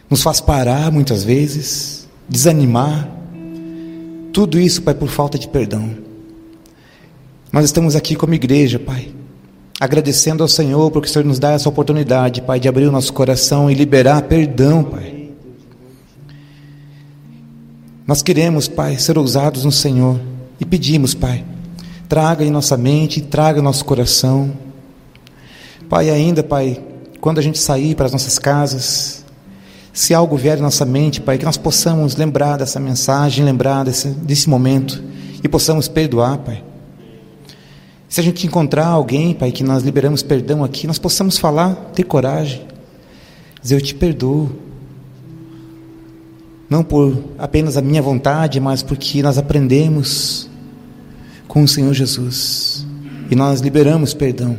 nos 0.08 0.22
faz 0.22 0.40
parar 0.40 0.92
muitas 0.92 1.24
vezes, 1.24 2.06
desanimar. 2.28 3.18
Tudo 4.32 4.58
isso, 4.58 4.82
Pai, 4.82 4.94
por 4.94 5.08
falta 5.08 5.38
de 5.38 5.48
perdão. 5.48 5.90
Nós 7.52 7.64
estamos 7.64 7.96
aqui 7.96 8.14
como 8.14 8.32
igreja, 8.32 8.78
Pai, 8.78 9.10
agradecendo 9.80 10.42
ao 10.42 10.48
Senhor 10.48 10.90
porque 10.90 11.08
o 11.08 11.12
Senhor 11.12 11.24
nos 11.24 11.38
dá 11.38 11.50
essa 11.52 11.68
oportunidade, 11.68 12.42
Pai, 12.42 12.60
de 12.60 12.68
abrir 12.68 12.86
o 12.86 12.92
nosso 12.92 13.12
coração 13.12 13.70
e 13.70 13.74
liberar 13.74 14.22
perdão, 14.22 14.84
Pai. 14.84 15.30
Nós 18.06 18.22
queremos, 18.22 18.68
Pai, 18.68 18.98
ser 18.98 19.18
ousados 19.18 19.64
no 19.64 19.72
Senhor 19.72 20.20
e 20.60 20.64
pedimos, 20.64 21.12
Pai, 21.12 21.44
traga 22.08 22.44
em 22.44 22.50
nossa 22.50 22.76
mente, 22.76 23.20
traga 23.20 23.58
em 23.58 23.62
nosso 23.62 23.84
coração. 23.84 24.52
Pai, 25.88 26.08
ainda, 26.08 26.42
Pai, 26.42 26.80
quando 27.20 27.38
a 27.38 27.42
gente 27.42 27.58
sair 27.58 27.96
para 27.96 28.06
as 28.06 28.12
nossas 28.12 28.38
casas, 28.38 29.24
se 29.92 30.14
algo 30.14 30.36
vier 30.36 30.58
em 30.58 30.62
nossa 30.62 30.84
mente, 30.84 31.20
Pai, 31.20 31.36
que 31.36 31.44
nós 31.44 31.56
possamos 31.56 32.16
lembrar 32.16 32.58
dessa 32.58 32.78
mensagem, 32.78 33.44
lembrar 33.44 33.84
desse, 33.84 34.08
desse 34.08 34.48
momento 34.48 35.02
e 35.42 35.48
possamos 35.48 35.88
perdoar, 35.88 36.38
Pai. 36.38 36.62
Se 38.08 38.20
a 38.20 38.22
gente 38.22 38.46
encontrar 38.46 38.86
alguém, 38.86 39.34
Pai, 39.34 39.52
que 39.52 39.62
nós 39.62 39.82
liberamos 39.82 40.22
perdão 40.22 40.64
aqui, 40.64 40.86
nós 40.86 40.98
possamos 40.98 41.38
falar, 41.38 41.74
ter 41.94 42.04
coragem, 42.04 42.66
dizer: 43.62 43.76
Eu 43.76 43.80
te 43.80 43.94
perdoo. 43.94 44.50
Não 46.68 46.84
por 46.84 47.24
apenas 47.36 47.76
a 47.76 47.82
minha 47.82 48.00
vontade, 48.00 48.60
mas 48.60 48.80
porque 48.80 49.22
nós 49.22 49.36
aprendemos 49.38 50.48
com 51.48 51.64
o 51.64 51.68
Senhor 51.68 51.92
Jesus 51.92 52.86
e 53.28 53.34
nós 53.34 53.60
liberamos 53.60 54.14
perdão. 54.14 54.56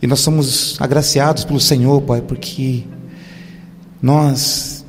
E 0.00 0.06
nós 0.06 0.20
somos 0.20 0.76
agraciados 0.80 1.44
pelo 1.44 1.58
Senhor, 1.58 2.00
Pai, 2.02 2.20
porque 2.20 2.84
nós, 4.00 4.84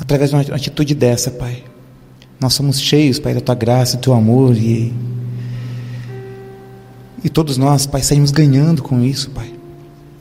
através 0.00 0.30
de 0.30 0.36
uma 0.36 0.42
atitude 0.42 0.94
dessa, 0.94 1.30
Pai, 1.30 1.64
nós 2.40 2.54
somos 2.54 2.80
cheios, 2.80 3.18
Pai, 3.18 3.34
da 3.34 3.40
Tua 3.40 3.54
graça, 3.54 3.96
do 3.96 4.00
Teu 4.00 4.12
amor 4.12 4.56
e 4.56 4.92
e 7.24 7.28
todos 7.28 7.56
nós, 7.56 7.86
Pai, 7.86 8.02
saímos 8.02 8.32
ganhando 8.32 8.82
com 8.82 9.00
isso, 9.00 9.30
Pai. 9.30 9.52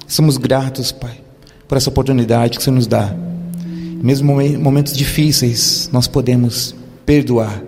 Somos 0.08 0.38
gratos, 0.38 0.92
Pai, 0.92 1.20
por 1.68 1.78
essa 1.78 1.90
oportunidade 1.90 2.58
que 2.58 2.62
o 2.62 2.64
Senhor 2.64 2.76
nos 2.76 2.86
dá. 2.86 3.16
Mesmo 4.04 4.40
em 4.40 4.56
momentos 4.56 4.94
difíceis, 4.94 5.90
nós 5.92 6.08
podemos 6.08 6.76
perdoar, 7.06 7.64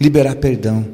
liberar 0.00 0.36
perdão. 0.36 0.86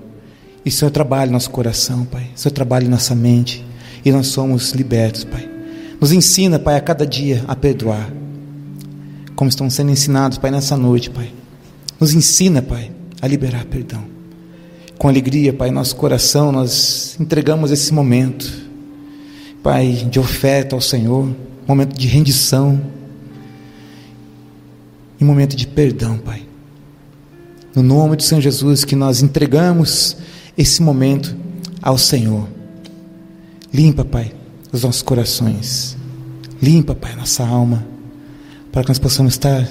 E 0.65 0.71
o 0.71 0.73
Senhor 0.73 0.91
trabalha 0.91 1.31
nosso 1.31 1.51
coração, 1.51 2.05
Pai. 2.07 2.31
O 2.35 2.39
Senhor 2.39 2.53
trabalha 2.53 2.89
nossa 2.89 3.15
mente. 3.15 3.65
E 4.05 4.11
nós 4.11 4.29
somos 4.29 4.73
libertos, 4.73 5.25
Pai. 5.25 5.49
Nos 6.01 6.13
ensina, 6.13 6.59
Pai, 6.59 6.77
a 6.77 6.81
cada 6.81 7.07
dia 7.07 7.45
a 7.47 7.55
perdoar. 7.55 8.11
Como 9.37 9.49
estão 9.49 9.71
sendo 9.71 9.93
ensinados, 9.93 10.39
Pai, 10.39 10.51
nessa 10.51 10.77
noite, 10.77 11.11
Pai. 11.11 11.33
Nos 12.01 12.13
ensina, 12.13 12.61
Pai, 12.61 12.91
a 13.23 13.29
liberar 13.29 13.65
perdão 13.67 14.17
com 14.99 15.09
alegria, 15.09 15.53
Pai, 15.53 15.71
nosso 15.71 15.95
coração, 15.97 16.51
nós 16.51 17.17
entregamos 17.21 17.71
esse 17.71 17.93
momento, 17.93 18.51
Pai, 19.63 19.93
de 20.11 20.19
oferta 20.19 20.75
ao 20.75 20.81
Senhor, 20.81 21.29
momento 21.67 21.95
de 21.97 22.07
rendição. 22.07 22.81
em 25.19 25.25
momento 25.25 25.57
de 25.57 25.67
perdão, 25.67 26.19
Pai. 26.19 26.43
No 27.75 27.83
nome 27.83 28.17
do 28.17 28.23
Senhor 28.23 28.41
Jesus, 28.41 28.85
que 28.85 28.95
nós 28.95 29.23
entregamos 29.23 30.17
esse 30.57 30.83
momento 30.83 31.35
ao 31.81 31.97
Senhor. 31.97 32.47
Limpa, 33.73 34.05
Pai, 34.05 34.33
os 34.73 34.83
nossos 34.83 35.03
corações. 35.03 35.97
Limpa, 36.61 36.95
Pai, 36.95 37.15
nossa 37.15 37.47
alma. 37.47 37.96
Para 38.77 38.83
que 38.83 38.91
nós 38.91 38.99
possamos 38.99 39.33
estar 39.33 39.67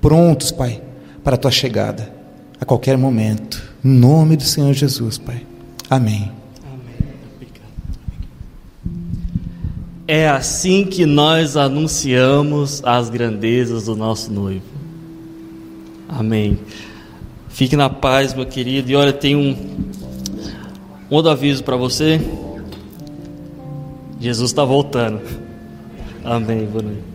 prontos, 0.00 0.50
Pai, 0.50 0.80
para 1.22 1.34
a 1.34 1.38
tua 1.38 1.50
chegada 1.50 2.10
a 2.58 2.64
qualquer 2.64 2.96
momento. 2.96 3.62
Em 3.84 3.90
nome 3.90 4.34
do 4.34 4.44
Senhor 4.44 4.72
Jesus, 4.72 5.18
Pai. 5.18 5.44
Amém. 5.90 6.32
É 10.08 10.26
assim 10.26 10.86
que 10.86 11.04
nós 11.04 11.54
anunciamos 11.54 12.82
as 12.82 13.10
grandezas 13.10 13.84
do 13.84 13.94
nosso 13.94 14.32
noivo. 14.32 14.64
Amém. 16.08 16.58
Fique 17.50 17.76
na 17.76 17.90
paz, 17.90 18.32
meu 18.32 18.46
querido. 18.46 18.90
E 18.90 18.96
olha, 18.96 19.12
tem 19.12 19.36
um, 19.36 19.54
outro 21.10 21.30
aviso 21.30 21.62
para 21.62 21.76
você. 21.76 22.18
Jesus 24.18 24.50
está 24.50 24.64
voltando. 24.64 25.20
Amém. 26.24 26.64
Boa 26.64 26.84
noite. 26.84 27.04